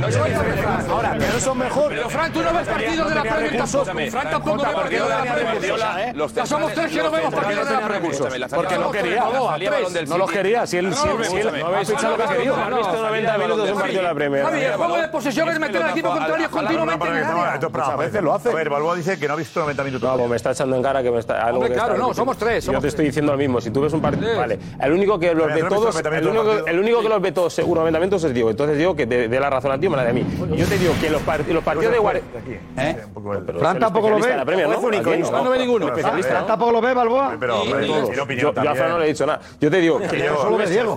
no 0.00 0.08
es 0.08 0.16
no 0.16 0.94
Ahora, 0.94 1.12
que 1.18 1.26
no 1.26 1.40
son 1.40 1.58
mejor. 1.58 1.88
Pero 1.88 2.10
Fran, 2.10 2.32
tú 2.32 2.42
no 2.42 2.52
ves 2.52 2.68
partidos 2.68 3.08
de 3.08 3.14
la 3.14 3.22
Premier 3.22 3.56
tampoco. 3.56 3.84
Fran 3.84 4.30
tampoco 4.30 4.62
ve 4.64 4.72
partidos 4.72 5.08
de 5.08 5.14
la 5.14 5.34
Premier. 5.34 5.64
¿eh? 5.98 6.12
Los 6.14 6.32
somos 6.32 6.72
tres 6.72 6.90
que 6.90 6.96
no 6.96 7.02
los 7.04 7.12
vemos 7.12 7.34
partidos 7.34 7.68
de 7.68 7.74
la 7.74 7.88
Premier. 7.88 8.48
Porque 8.54 8.78
no 8.78 8.90
quería. 8.90 9.24
No 10.06 10.18
lo 10.18 10.26
City. 10.26 10.38
quería. 10.38 10.66
Si 10.66 10.76
él, 10.76 10.90
no 10.90 10.96
ha 10.96 11.84
fichado 11.84 12.16
lo 12.16 12.28
que 12.28 12.34
quería. 12.34 12.52
¿No 12.52 12.62
has 12.62 12.76
visto 12.76 13.02
90 13.02 13.38
minutos 13.38 13.70
un 13.70 13.78
partido 13.78 14.02
de 14.02 14.08
la 14.08 14.14
Premier? 14.14 14.54
El 14.54 14.72
juego 14.74 14.96
de 14.96 15.08
posesión 15.08 15.48
es 15.48 15.58
meter 15.58 15.82
al 15.82 15.90
equipo 15.90 16.08
contrario 16.10 16.50
continuamente 16.50 17.08
en 17.08 17.16
el 17.16 17.24
área. 17.24 17.60
Muchas 17.60 17.98
veces 17.98 18.22
lo 18.22 18.34
hace. 18.34 18.50
A 18.50 18.54
ver, 18.54 18.70
Balboa 18.70 18.96
dice 18.96 19.18
que 19.18 19.26
no 19.28 19.34
ha 19.34 19.36
visto 19.36 19.60
90 19.60 19.84
minutos. 19.84 20.10
No, 20.10 20.16
pues 20.16 20.30
me 20.30 20.36
está 20.36 20.52
echando 20.52 20.76
en 20.76 20.82
cara 20.82 21.02
que 21.02 21.10
me 21.10 21.18
está. 21.18 21.52
Hombre, 21.52 21.72
claro, 21.72 21.96
no, 21.96 22.14
somos 22.14 22.36
tres, 22.36 22.64
Yo 22.64 22.80
te 22.80 22.88
estoy 22.88 23.06
diciendo 23.06 23.32
lo 23.32 23.38
mismo. 23.38 23.60
Si 23.60 23.70
tú 23.70 23.80
ves 23.80 23.92
un 23.92 24.00
partido. 24.00 24.36
Vale. 24.36 24.58
El 24.80 24.92
único 24.92 25.18
que 25.18 25.34
los 25.34 25.52
Pero 25.80 25.84
ve 25.84 25.92
no 25.92 25.94
he 25.94 25.96
visto 25.96 26.02
todos. 26.02 26.02
90 26.02 26.18
El 26.18 26.28
único, 26.28 26.66
el 26.66 26.78
único 26.80 27.02
que 27.02 27.08
los 27.08 27.20
ve 27.22 27.32
todos 27.32 27.52
seguro 27.52 27.80
90 27.80 27.98
minutos 28.00 28.24
es 28.24 28.34
Diego. 28.34 28.50
Entonces 28.50 28.78
digo 28.78 28.94
que 28.96 29.06
de, 29.06 29.28
de 29.28 29.40
la 29.40 29.50
razón 29.50 29.72
a 29.72 29.78
ti 29.78 29.88
me 29.88 29.96
la 29.96 30.04
de 30.04 30.10
a 30.10 30.12
mí. 30.12 30.24
Yo 30.56 30.66
te 30.66 30.78
digo 30.78 30.94
que 31.00 31.10
los, 31.10 31.22
part- 31.24 31.46
los 31.46 31.64
partidos 31.64 31.92
de 31.92 31.98
Guardiola. 31.98 32.26
¿Eh? 32.78 32.96
Fran 33.58 33.78
tampoco 33.78 34.10
lo 34.10 34.16
ve. 34.18 34.32
Premier, 34.44 34.68
¿no? 34.68 34.78
Único, 34.80 35.10
Fran 35.10 35.44
no 35.44 35.50
ve 35.50 35.58
ninguno. 35.58 35.86
Fran 35.94 36.20
¿no? 36.20 36.44
tampoco 36.46 36.72
lo 36.72 36.80
ve, 36.80 36.94
Balboa. 36.94 37.36
Pero, 37.38 37.64
yo, 37.64 38.52
a. 38.54 38.74
Fran 38.74 38.90
no 38.90 38.98
le 38.98 39.04
he 39.04 39.08
dicho 39.08 39.26
nada. 39.26 39.40
Yo 39.60 39.70
te 39.70 39.78
digo 39.78 39.98
que 39.98 40.08
solo 40.28 40.48
tú 40.50 40.56
ves 40.58 40.70
Diego. 40.70 40.96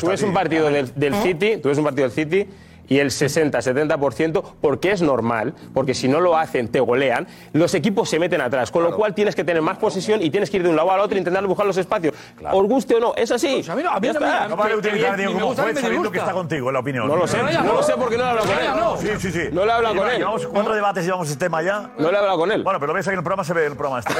Tú 0.00 0.06
un 0.22 0.30
ti. 0.30 0.34
partido 0.34 0.70
del, 0.70 0.90
del 0.94 1.14
City, 1.16 1.56
tú 1.58 1.68
ves 1.68 1.78
un 1.78 1.84
partido 1.84 2.08
del 2.08 2.12
City 2.12 2.46
y 2.90 2.98
el 2.98 3.10
60-70%, 3.10 4.42
porque 4.60 4.90
es 4.92 5.00
normal, 5.00 5.54
porque 5.72 5.94
si 5.94 6.08
no 6.08 6.20
lo 6.20 6.36
hacen 6.36 6.68
te 6.68 6.80
golean, 6.80 7.26
los 7.52 7.72
equipos 7.74 8.10
se 8.10 8.18
meten 8.18 8.40
atrás, 8.40 8.70
con 8.70 8.82
lo 8.82 8.94
cual 8.94 9.14
tienes 9.14 9.34
que 9.34 9.44
tener 9.44 9.62
más 9.62 9.78
posesión 9.78 10.20
y 10.22 10.28
tienes 10.28 10.50
que 10.50 10.58
ir 10.58 10.64
de 10.64 10.68
un 10.68 10.76
lado 10.76 10.90
al 10.90 11.00
otro 11.00 11.14
e 11.14 11.18
intentar 11.18 11.46
buscar 11.46 11.66
los 11.66 11.76
espacios. 11.78 12.14
Os 12.52 12.66
guste 12.66 12.96
o 12.96 13.00
no, 13.00 13.14
es 13.16 13.30
así. 13.30 13.54
Pues 13.54 13.68
a 13.70 13.76
mí 13.76 13.82
no- 13.82 13.90
a 13.90 14.00
mí 14.00 14.08
no. 14.08 14.48
No 14.48 14.56
vale 14.56 14.72
Que- 14.72 14.76
utilizar 14.78 15.12
a 15.12 15.16
que 15.16 15.16
Diego 15.18 15.30
bien, 15.30 15.34
me 15.36 15.40
como 15.40 15.46
gusta, 15.46 15.62
juez 15.62 15.80
sabiendo 15.80 16.10
que 16.10 16.18
está 16.18 16.32
contigo 16.32 16.68
en 16.68 16.74
la 16.74 16.80
opinión. 16.80 17.06
No 17.08 17.16
lo 17.16 17.26
sé, 17.26 17.38
no 17.42 17.62
no. 17.62 17.72
lo 17.74 17.82
sé 17.82 17.92
porque 17.96 18.18
no 18.18 18.24
lo 18.24 18.28
he 18.28 18.30
hablado 18.32 18.48
con 18.48 18.58
él. 18.58 18.70
no. 18.80 18.96
Sí, 18.96 19.08
sí, 19.20 19.32
sí. 19.32 19.48
No 19.52 19.64
le 19.64 19.70
he 19.70 19.74
hablado 19.74 19.94
con 19.96 20.08
él. 20.10 20.18
Llevamos 20.18 20.46
cuatro 20.48 20.74
debates, 20.74 21.04
llevamos 21.04 21.28
este 21.30 21.44
tema 21.44 21.62
ya. 21.62 21.90
No 21.98 22.08
le 22.10 22.16
he 22.16 22.18
hablado 22.18 22.38
con 22.38 22.50
él. 22.52 22.62
Bueno, 22.64 22.80
pero 22.80 22.88
lo 22.92 22.96
ves 22.96 23.06
ahí 23.06 23.12
en 23.12 23.18
el 23.18 23.24
programa, 23.24 23.44
se 23.44 23.54
ve 23.54 23.66
el 23.66 23.76
programa. 23.76 24.00
Este, 24.00 24.12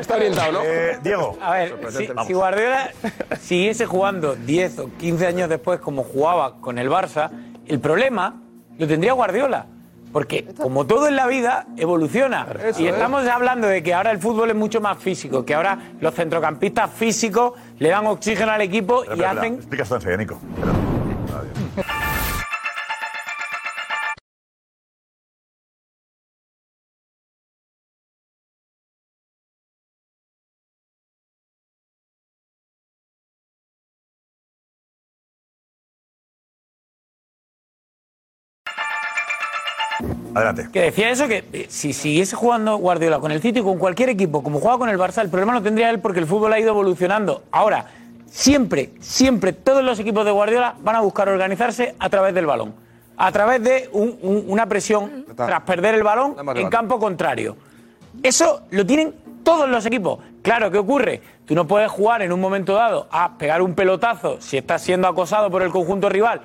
Está 0.00 0.16
orientado, 0.16 0.52
¿no? 0.52 0.60
Eh, 0.64 0.98
Diego. 1.02 1.38
A 1.42 1.52
ver, 1.54 1.76
si, 1.90 2.08
si 2.26 2.32
Guardiola 2.34 2.90
siguiese 3.40 3.86
jugando 3.86 4.34
10 4.34 4.78
o 4.80 4.90
15 4.98 5.26
años 5.26 5.48
después 5.48 5.80
como 5.80 6.02
jugaba 6.04 6.56
con 6.60 6.78
el 6.78 6.90
Barça, 6.90 7.30
el 7.70 7.80
problema 7.80 8.34
lo 8.78 8.86
tendría 8.86 9.12
Guardiola. 9.12 9.66
Porque 10.12 10.44
como 10.60 10.86
todo 10.86 11.06
en 11.06 11.14
la 11.14 11.28
vida, 11.28 11.66
evoluciona. 11.76 12.44
y 12.76 12.86
estamos 12.86 13.24
hablando 13.28 13.68
de 13.68 13.80
que 13.80 13.94
ahora 13.94 14.10
el 14.10 14.18
fútbol 14.18 14.50
es 14.50 14.56
mucho 14.56 14.80
más 14.80 14.98
físico, 14.98 15.44
que 15.44 15.54
ahora 15.54 15.92
los 16.00 16.12
centrocampistas 16.14 16.90
físicos 16.90 17.52
le 17.78 17.90
dan 17.90 18.06
oxígeno 18.08 18.50
al 18.50 18.60
equipo 18.60 19.04
y 19.14 19.22
hacen... 19.22 19.54
Explica 19.54 19.84
esto 19.84 19.94
enseguida, 19.94 20.16
Nico. 20.16 20.40
Adelante. 40.34 40.68
Que 40.72 40.82
decía 40.82 41.10
eso, 41.10 41.26
que 41.28 41.44
eh, 41.52 41.66
si 41.68 41.92
siguiese 41.92 42.36
jugando 42.36 42.76
Guardiola 42.76 43.18
con 43.18 43.32
el 43.32 43.40
City, 43.40 43.60
con 43.62 43.78
cualquier 43.78 44.08
equipo, 44.10 44.42
como 44.42 44.60
juega 44.60 44.78
con 44.78 44.88
el 44.88 44.98
Barça, 44.98 45.22
el 45.22 45.28
problema 45.28 45.52
lo 45.54 45.62
tendría 45.62 45.90
él 45.90 45.98
porque 46.00 46.20
el 46.20 46.26
fútbol 46.26 46.52
ha 46.52 46.60
ido 46.60 46.70
evolucionando. 46.70 47.42
Ahora, 47.50 47.86
siempre, 48.26 48.92
siempre, 49.00 49.52
todos 49.52 49.82
los 49.84 49.98
equipos 49.98 50.24
de 50.24 50.30
Guardiola 50.30 50.74
van 50.82 50.96
a 50.96 51.00
buscar 51.00 51.28
organizarse 51.28 51.94
a 51.98 52.08
través 52.08 52.34
del 52.34 52.46
balón. 52.46 52.74
a 53.22 53.32
través 53.32 53.62
de 53.62 53.90
un- 53.92 54.16
un- 54.22 54.44
una 54.48 54.64
presión 54.64 55.26
tras 55.36 55.60
perder 55.64 55.94
el 55.94 56.02
balón 56.02 56.36
en 56.38 56.46
levanta. 56.46 56.70
campo 56.70 56.98
contrario. 56.98 57.54
Eso 58.22 58.62
lo 58.70 58.86
tienen 58.86 59.14
todos 59.42 59.68
los 59.68 59.84
equipos. 59.84 60.20
Claro, 60.40 60.70
¿qué 60.70 60.78
ocurre? 60.78 61.20
Tú 61.44 61.54
no 61.54 61.66
puedes 61.66 61.90
jugar 61.90 62.22
en 62.22 62.32
un 62.32 62.40
momento 62.40 62.72
dado 62.72 63.08
a 63.10 63.36
pegar 63.36 63.60
un 63.60 63.74
pelotazo 63.74 64.38
si 64.40 64.56
estás 64.56 64.80
siendo 64.80 65.06
acosado 65.06 65.50
por 65.50 65.60
el 65.62 65.68
conjunto 65.70 66.08
rival 66.08 66.40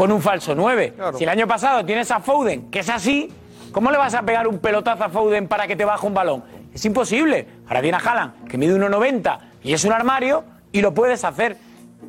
con 0.00 0.12
un 0.12 0.22
falso 0.22 0.54
9. 0.54 0.94
Si 1.18 1.24
el 1.24 1.28
año 1.28 1.46
pasado 1.46 1.84
tienes 1.84 2.10
a 2.10 2.20
Foden, 2.20 2.70
que 2.70 2.78
es 2.78 2.88
así, 2.88 3.30
¿cómo 3.70 3.90
le 3.90 3.98
vas 3.98 4.14
a 4.14 4.22
pegar 4.22 4.48
un 4.48 4.58
pelotazo 4.58 5.04
a 5.04 5.10
Foden 5.10 5.46
para 5.46 5.66
que 5.66 5.76
te 5.76 5.84
baje 5.84 6.06
un 6.06 6.14
balón? 6.14 6.42
Es 6.72 6.82
imposible. 6.86 7.46
Ahora 7.66 7.82
viene 7.82 7.98
a 7.98 8.00
Haaland, 8.00 8.48
que 8.48 8.56
mide 8.56 8.74
1,90 8.78 9.38
y 9.62 9.74
es 9.74 9.84
un 9.84 9.92
armario, 9.92 10.42
y 10.72 10.80
lo 10.80 10.94
puedes 10.94 11.22
hacer. 11.22 11.58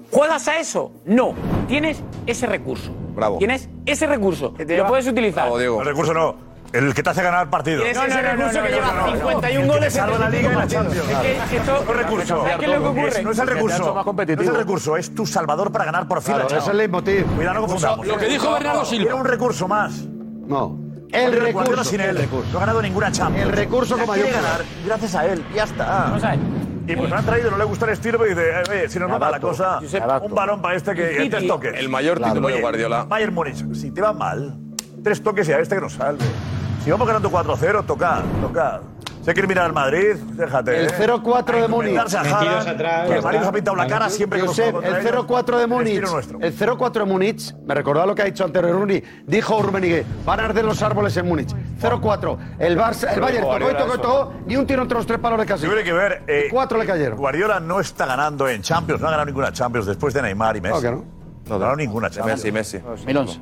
¿Juegas 0.10 0.48
a 0.48 0.58
eso? 0.58 0.94
No. 1.04 1.34
Tienes 1.68 2.02
ese 2.26 2.48
recurso. 2.48 2.94
Bravo. 3.14 3.40
Tienes 3.40 3.68
ese 3.86 4.08
recurso. 4.08 4.56
Lo 4.58 4.88
puedes 4.88 5.06
utilizar. 5.06 5.52
El 5.52 5.86
recurso 5.86 6.14
no. 6.14 6.36
El 6.74 6.94
que 6.94 7.04
te 7.04 7.10
hace 7.10 7.22
ganar 7.22 7.50
partidos. 7.50 7.84
Tienes 7.84 8.02
ese 8.08 8.22
recurso 8.22 8.64
que 8.64 8.70
lleva 8.70 9.12
51 9.14 9.68
goles 9.74 9.94
salva 9.94 10.18
la 10.18 10.30
liga 10.30 10.52
y 10.52 10.56
la 10.56 10.68
Champions. 10.68 11.10
Es 11.10 11.50
que 11.50 11.58
esto- 11.58 11.84
No 11.86 11.92
es 11.92 11.98
recurso. 11.98 12.38
¿Sabes 12.42 12.58
qué 12.58 12.66
es 12.66 12.72
lo 12.72 12.78
que 12.80 12.88
ocurre? 12.88 13.24
No 13.24 13.32
es 13.32 13.40
el 13.40 13.48
recurso. 13.48 14.04
No 14.04 14.42
es 14.42 14.48
el 14.48 14.56
recurso, 14.56 14.98
es 14.98 15.16
tu 15.16 15.26
salvador 15.26 15.72
para 15.72 15.86
ganar 15.86 16.08
por 16.08 16.22
fin 16.22 16.36
Claro, 16.36 16.44
la 16.44 16.48
Champions. 16.50 16.64
es 16.68 16.72
el 16.72 16.78
leitmotiv. 16.78 17.26
Cuidado, 17.36 17.54
no 17.56 17.62
confundamos. 17.62 18.08
Lo 18.08 18.18
que 18.18 18.26
dijo 18.28 18.52
Bernardo 18.54 18.86
Silva. 18.86 19.06
Era 19.06 19.16
un 19.16 19.26
recurso 19.26 19.68
más. 19.68 19.94
No. 20.48 20.78
El 21.12 21.34
El 21.34 21.42
recurso. 21.42 21.84
sin 21.84 22.00
él. 22.00 22.16
El. 22.18 22.30
No 22.30 22.58
ha 22.58 22.60
ganado 22.62 22.82
ninguna 22.82 23.12
Champions. 23.12 23.50
El 23.50 23.54
recurso 23.56 23.98
como 23.98 24.14
quiere 24.14 24.30
mayor 24.30 24.44
ganar 24.44 24.62
gracias 24.86 25.16
a 25.16 25.26
él. 25.26 25.44
Ya 25.54 25.64
está. 25.66 25.86
Vamos 25.86 26.24
a 26.24 26.30
ver. 26.32 26.40
Y 26.88 26.96
pues 26.96 27.10
lo 27.10 27.16
han 27.18 27.26
traído, 27.26 27.52
no 27.52 27.58
le 27.58 27.64
gusta 27.66 27.86
el 27.86 27.92
estilo, 27.92 28.18
pero 28.18 28.30
dice, 28.32 28.50
eh, 28.50 28.64
oye, 28.70 28.90
si 28.90 28.98
nos 28.98 29.12
va 29.12 29.30
la 29.30 29.40
cosa, 29.40 29.80
un 30.22 30.34
balón 30.34 30.62
para 30.62 30.76
este 30.76 30.96
que 30.96 31.18
El 31.18 31.32
City, 31.32 31.48
toques. 31.48 31.74
el 31.78 31.90
mayor 31.90 32.20
título 32.20 32.48
de 32.48 32.60
Guardiola. 32.60 33.04
Bayern 33.04 33.34
Múnich, 33.34 33.74
si 33.76 33.92
te 33.92 34.02
va 34.02 34.14
mal, 34.14 34.58
tres 35.04 35.22
toques 35.24 35.48
y 35.50 35.54
a 35.54 35.60
este 35.60 35.76
que 35.76 35.82
nos 35.82 35.94
salve. 35.94 36.24
Si 36.84 36.90
vamos 36.92 37.08
ganando 37.08 37.30
4-0, 37.30 37.86
toca, 37.86 38.22
toca. 38.42 38.82
Si 39.24 39.30
hay 39.30 39.36
que 39.36 39.46
mirar 39.46 39.66
al 39.66 39.74
Madrid, 39.74 40.16
déjate. 40.34 40.80
El 40.80 40.88
¿eh? 40.88 40.94
0-4 40.98 41.46
de 41.46 41.54
Hay 41.58 41.62
que 41.62 41.68
Múnich. 41.68 41.90
enmendarse 41.92 42.18
a 42.18 42.22
Haaland, 42.22 43.08
que 43.08 43.14
el 43.18 43.22
Madrid 43.22 43.38
nos 43.40 43.48
ha 43.48 43.52
pintado 43.52 43.78
la 43.78 43.86
cara 43.86 44.10
siempre 44.10 44.42
que 44.42 44.48
Josep, 44.48 44.76
el 44.84 44.96
ellos. 44.96 45.28
0-4 45.28 45.58
de 45.60 45.68
Múnich. 45.68 46.04
El 46.40 46.58
0-4 46.58 46.92
de 46.94 47.06
Múnich, 47.06 47.56
me 47.68 47.76
recordaba 47.76 48.08
lo 48.08 48.16
que 48.16 48.24
ha 48.24 48.26
dicho 48.26 48.44
antes 48.44 48.64
Rooney. 48.64 49.04
Dijo 49.28 49.62
Rummenigge, 49.62 50.04
van 50.26 50.40
a 50.40 50.46
arder 50.46 50.66
los 50.66 50.82
árboles 50.82 51.16
en 51.18 51.28
Múnich. 51.28 51.52
0-4. 51.80 52.38
El 52.58 52.76
Barça, 52.80 53.14
el 53.14 53.22
Bayern 53.22 53.44
tocó 53.44 53.58
y 53.70 53.76
tocó 53.76 53.96
y 53.96 53.98
tocó, 54.02 54.34
ni 54.48 54.56
un 54.56 54.66
tiro 54.66 54.82
entre 54.82 54.98
los 54.98 55.06
tres 55.06 55.20
palos 55.20 55.38
de 55.38 55.46
casi. 55.46 55.68
Tiene 55.68 55.84
que 55.84 55.94
ver. 55.94 56.24
eh, 56.26 56.48
Cuatro 56.50 56.80
le 56.80 56.88
cayeron. 56.88 57.16
Guardiola 57.20 57.60
no 57.60 57.80
está 57.80 58.08
ganando 58.08 58.50
en 58.50 58.64
Champions, 58.64 59.02
no 59.02 59.08
ha 59.08 59.12
ganado 59.12 59.28
ninguna 59.28 59.52
Champions 59.52 59.86
después 59.86 60.16
de 60.16 60.24
Neymar 60.24 60.58
y 60.58 60.62
Messi. 60.62 60.82
Que 60.82 60.90
no. 60.92 61.21
No 61.52 61.56
ha 61.58 61.60
ganado 61.60 61.76
ninguna 61.78 62.10
Champions. 62.10 62.44
Messi, 62.46 62.52
Messi. 62.52 62.80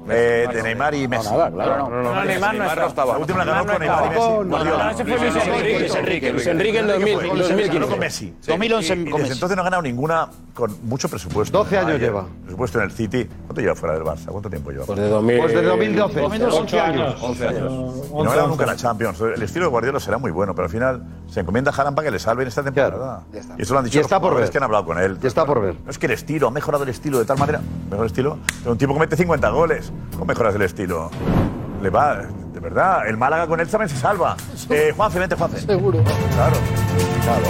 Eh, 0.09 0.47
de 0.51 0.63
Neymar 0.63 0.95
y 0.95 1.07
Messi. 1.07 1.29
nada, 1.29 1.51
claro. 1.51 1.89
No, 1.89 2.01
no, 2.03 2.13
no, 2.15 2.23
Neymar 2.25 2.55
no 2.55 2.87
estaba. 2.87 3.13
La 3.13 3.19
última 3.19 3.45
la 3.45 3.51
ganó 3.53 3.65
con 3.71 3.79
Neymar 3.79 4.05
y 4.05 4.09
Messi. 4.09 4.19
Guardiola. 4.49 4.83
No, 4.83 4.89
ese 4.91 5.05
fue 5.05 5.17
Luis 5.19 5.35
Enrique. 5.45 5.79
Luis 5.79 5.95
Enrique. 5.95 6.31
Luis 6.33 6.47
Enrique 6.47 6.79
en 6.79 6.87
2000, 6.87 7.17
Ganó 7.17 7.35
2015. 7.35 7.87
con 7.89 7.99
Messi. 7.99 8.33
2011 8.47 8.93
Y- 8.95 8.99
y 8.99 9.03
con 9.03 9.05
desde 9.05 9.17
Messi. 9.19 9.33
entonces 9.33 9.55
no 9.55 9.61
ha 9.61 9.65
ganado 9.65 9.81
ninguna 9.83 10.27
con 10.53 10.75
mucho 10.83 11.07
presupuesto. 11.07 11.57
12 11.57 11.77
años 11.77 11.85
Bayern, 11.93 12.03
lleva. 12.03 12.25
Presupuesto 12.43 12.77
en 12.79 12.83
el 12.85 12.91
City. 12.91 13.29
¿Cuánto 13.45 13.61
lleva 13.61 13.75
fuera 13.75 13.95
del 13.95 14.03
Barça? 14.03 14.25
¿Cuánto 14.27 14.49
tiempo 14.49 14.71
lleva? 14.71 14.85
Pues 14.85 14.99
de 14.99 15.07
2000. 15.07 15.37
Pues 15.39 15.53
desde 15.53 15.67
2012. 15.67 16.21
8 16.51 16.81
años. 16.81 17.15
11 17.21 17.47
años. 17.47 17.71
Y 18.09 18.13
no 18.13 18.21
ha 18.21 18.23
ganado 18.25 18.47
nunca 18.47 18.65
la 18.65 18.75
Champions. 18.75 19.21
El 19.21 19.41
estilo 19.41 19.65
de 19.65 19.71
Guardiola 19.71 19.99
será 19.99 20.17
muy 20.17 20.31
bueno, 20.31 20.53
pero 20.55 20.65
al 20.65 20.71
final 20.71 21.03
se 21.29 21.39
encomienda 21.41 21.71
a 21.71 21.75
Haaland 21.75 21.95
para 21.95 22.07
que 22.07 22.11
le 22.11 22.19
salven 22.19 22.47
esta 22.47 22.63
temporada. 22.63 23.23
Y 23.57 23.61
eso 23.61 23.73
lo 23.73 23.79
han 23.79 23.85
dicho 23.85 23.97
Y 23.99 24.01
está 24.01 24.19
los 24.19 24.49
que 24.49 24.57
han 24.57 24.63
hablado 24.63 24.85
con 24.85 24.97
él. 24.99 25.17
Y 25.21 25.27
está 25.27 25.45
por 25.45 25.61
ver. 25.61 25.75
No 25.83 25.89
es 25.91 25.97
que 25.97 26.05
el 26.07 26.11
estilo, 26.13 26.47
ha 26.47 26.51
mejorado 26.51 26.83
el 26.83 26.89
estilo 26.89 27.19
de 27.19 27.25
tal 27.25 27.37
manera. 27.37 27.61
Mejor 27.99 28.07
estilo. 28.07 28.39
Pero 28.59 28.71
un 28.71 28.77
tipo 28.77 28.93
que 28.93 28.99
mete 29.01 29.17
50 29.17 29.49
goles. 29.49 29.91
¿Cómo 30.13 30.23
mejoras 30.23 30.55
el 30.55 30.61
estilo? 30.61 31.11
Le 31.81 31.89
va, 31.89 32.15
de 32.53 32.59
verdad. 32.61 33.05
El 33.05 33.17
Málaga 33.17 33.45
con 33.45 33.59
él 33.59 33.67
también 33.67 33.89
se 33.89 33.97
salva. 33.97 34.37
Eh, 34.69 34.93
Juanfe, 34.95 35.19
vente, 35.19 35.35
Juanfe. 35.35 35.59
Seguro. 35.59 36.01
Claro. 36.01 36.55
Claro. 37.23 37.45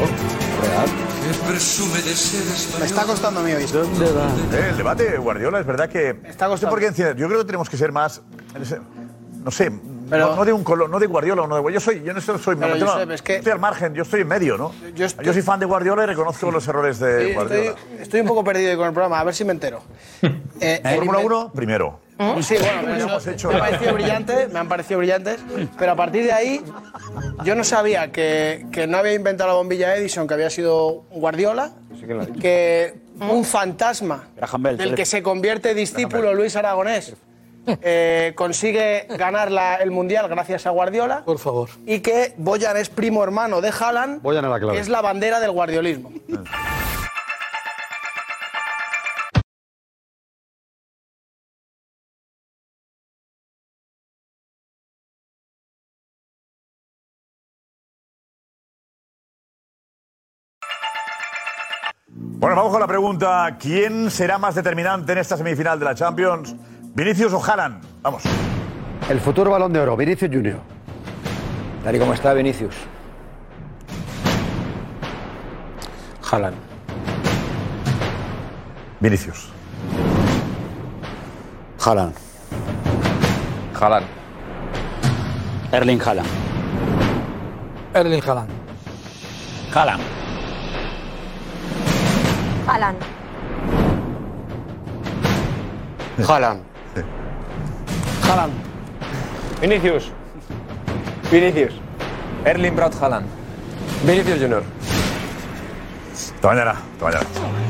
Real. 0.63 0.89
Me 2.79 2.85
está 2.85 3.03
costando 3.03 3.41
a 3.41 3.43
mí 3.43 3.51
hoy. 3.51 3.63
Eh, 3.63 4.69
el 4.71 4.77
debate 4.77 5.17
Guardiola 5.19 5.59
es 5.59 5.67
verdad 5.67 5.87
que. 5.87 6.19
Está 6.23 6.47
no 6.47 6.57
sé 6.57 6.65
por 6.65 6.79
qué 6.79 6.87
enciende. 6.87 7.13
Yo 7.21 7.27
creo 7.27 7.41
que 7.41 7.45
tenemos 7.45 7.69
que 7.69 7.77
ser 7.77 7.91
más. 7.91 8.23
No 9.43 9.51
sé. 9.51 9.71
Pero- 10.09 10.29
no, 10.29 10.35
no 10.37 10.45
de 10.45 10.53
un 10.53 10.63
color, 10.63 10.89
no 10.89 10.99
de 10.99 11.07
Guardiola 11.07 11.43
o 11.43 11.47
no 11.47 11.61
de 11.63 11.73
Yo 11.73 11.79
soy, 11.79 12.01
yo 12.03 12.13
no 12.13 12.21
soy, 12.21 12.37
soy, 12.39 12.55
Pero, 12.55 13.13
es 13.13 13.21
que- 13.21 13.35
estoy 13.37 13.51
al 13.51 13.59
margen, 13.59 13.93
yo 13.93 14.03
estoy 14.03 14.21
en 14.21 14.27
medio, 14.27 14.57
¿no? 14.57 14.71
Yo 14.95 15.07
Yo, 15.21 15.33
soy 15.33 15.41
fan 15.41 15.59
de 15.59 15.65
Guardiola 15.65 16.03
y 16.03 16.07
reconozco 16.07 16.49
los 16.51 16.67
errores 16.67 16.99
de 16.99 17.27
Sí, 17.27 17.33
Guardiola. 17.33 17.69
estoy, 17.69 17.97
estoy 17.99 18.19
un 18.21 18.27
poco 18.27 18.43
perdido 18.43 18.75
con 18.77 18.87
el 18.87 18.93
programa, 18.93 19.19
a 19.19 19.23
ver 19.23 19.33
si 19.35 19.43
me 19.45 19.51
entero. 19.51 19.81
Eh, 20.61 20.81
el 20.83 20.95
Fórmula 20.97 21.19
inven- 21.21 21.25
1, 21.25 21.51
primero. 21.53 21.99
Sí, 22.41 22.55
bueno, 22.59 22.81
pero 22.83 22.95
hemos 22.95 23.21
eso 23.25 23.31
hecho. 23.31 23.47
me 23.47 23.53
han 23.55 23.59
parecido 23.61 23.93
brillantes, 23.93 24.51
me 24.51 24.59
han 24.59 24.67
parecido 24.67 24.97
brillantes, 24.97 25.39
pero 25.77 25.93
a 25.93 25.95
partir 25.95 26.25
de 26.25 26.33
ahí 26.33 26.61
yo 27.45 27.55
no 27.55 27.63
sabía 27.63 28.11
que, 28.11 28.65
que 28.73 28.85
no 28.87 28.97
había 28.97 29.13
inventado 29.13 29.47
la 29.51 29.53
bombilla 29.55 29.95
Edison, 29.95 30.27
que 30.27 30.33
había 30.33 30.49
sido 30.49 31.03
Guardiola, 31.11 31.71
que 32.41 32.93
un 33.21 33.45
fantasma 33.45 34.27
del 34.75 34.95
que 34.95 35.05
se 35.05 35.23
convierte 35.23 35.73
discípulo 35.73 36.33
Luis 36.33 36.57
Aragonés 36.57 37.13
eh, 37.67 38.33
consigue 38.35 39.05
ganar 39.17 39.51
la- 39.51 39.75
el 39.75 39.91
Mundial 39.91 40.27
gracias 40.27 40.65
a 40.65 40.69
Guardiola. 40.71 41.23
Por 41.25 41.39
favor. 41.39 41.69
Y 41.85 41.99
que 41.99 42.33
Boyan 42.37 42.77
es 42.77 42.89
primo 42.89 43.23
hermano 43.23 43.61
de 43.61 43.69
Haaland, 43.77 44.21
Boyan 44.21 44.45
es 44.45 44.51
la 44.51 44.59
clave. 44.59 44.73
que 44.73 44.79
es 44.81 44.89
la 44.89 45.01
bandera 45.01 45.39
del 45.39 45.51
guardiolismo. 45.51 46.11
Bueno, 62.11 62.55
vamos 62.55 62.71
con 62.71 62.79
la 62.81 62.87
pregunta. 62.87 63.57
¿Quién 63.59 64.09
será 64.09 64.37
más 64.37 64.55
determinante 64.55 65.11
en 65.11 65.17
esta 65.17 65.37
semifinal 65.37 65.77
de 65.77 65.85
la 65.85 65.95
Champions? 65.95 66.55
¿Vinicius 66.99 67.31
o 67.31 67.41
Haaland? 67.41 67.81
Vamos. 68.01 68.23
El 69.09 69.21
futuro 69.21 69.51
balón 69.51 69.71
de 69.71 69.79
oro, 69.79 69.95
Vinicius 69.95 70.29
Junior. 70.29 70.59
Tal 71.81 71.95
y 71.95 71.99
como 71.99 72.13
está 72.13 72.33
Vinicius. 72.33 72.75
Haaland. 76.29 76.57
Vinicius. 78.99 79.49
Haaland. 81.85 82.15
Haaland. 83.79 84.05
Erling 85.71 86.01
Haaland. 86.01 86.29
Erling 87.93 88.21
Haaland. 88.27 88.49
Haaland. 89.73 90.03
Haaland. 92.67 92.97
Haaland. 96.27 96.68
Haaland. 98.29 98.53
Vinicius. 99.61 100.11
Vinicius. 101.31 101.73
Erling 102.45 102.75
Braut 102.75 102.93
Haaland. 103.01 103.25
Vinicius 104.05 104.39
Junior. 104.39 104.63
Hasta 106.13 106.47
mañana. 106.47 106.71
Hasta 106.71 107.05
mañana. 107.05 107.68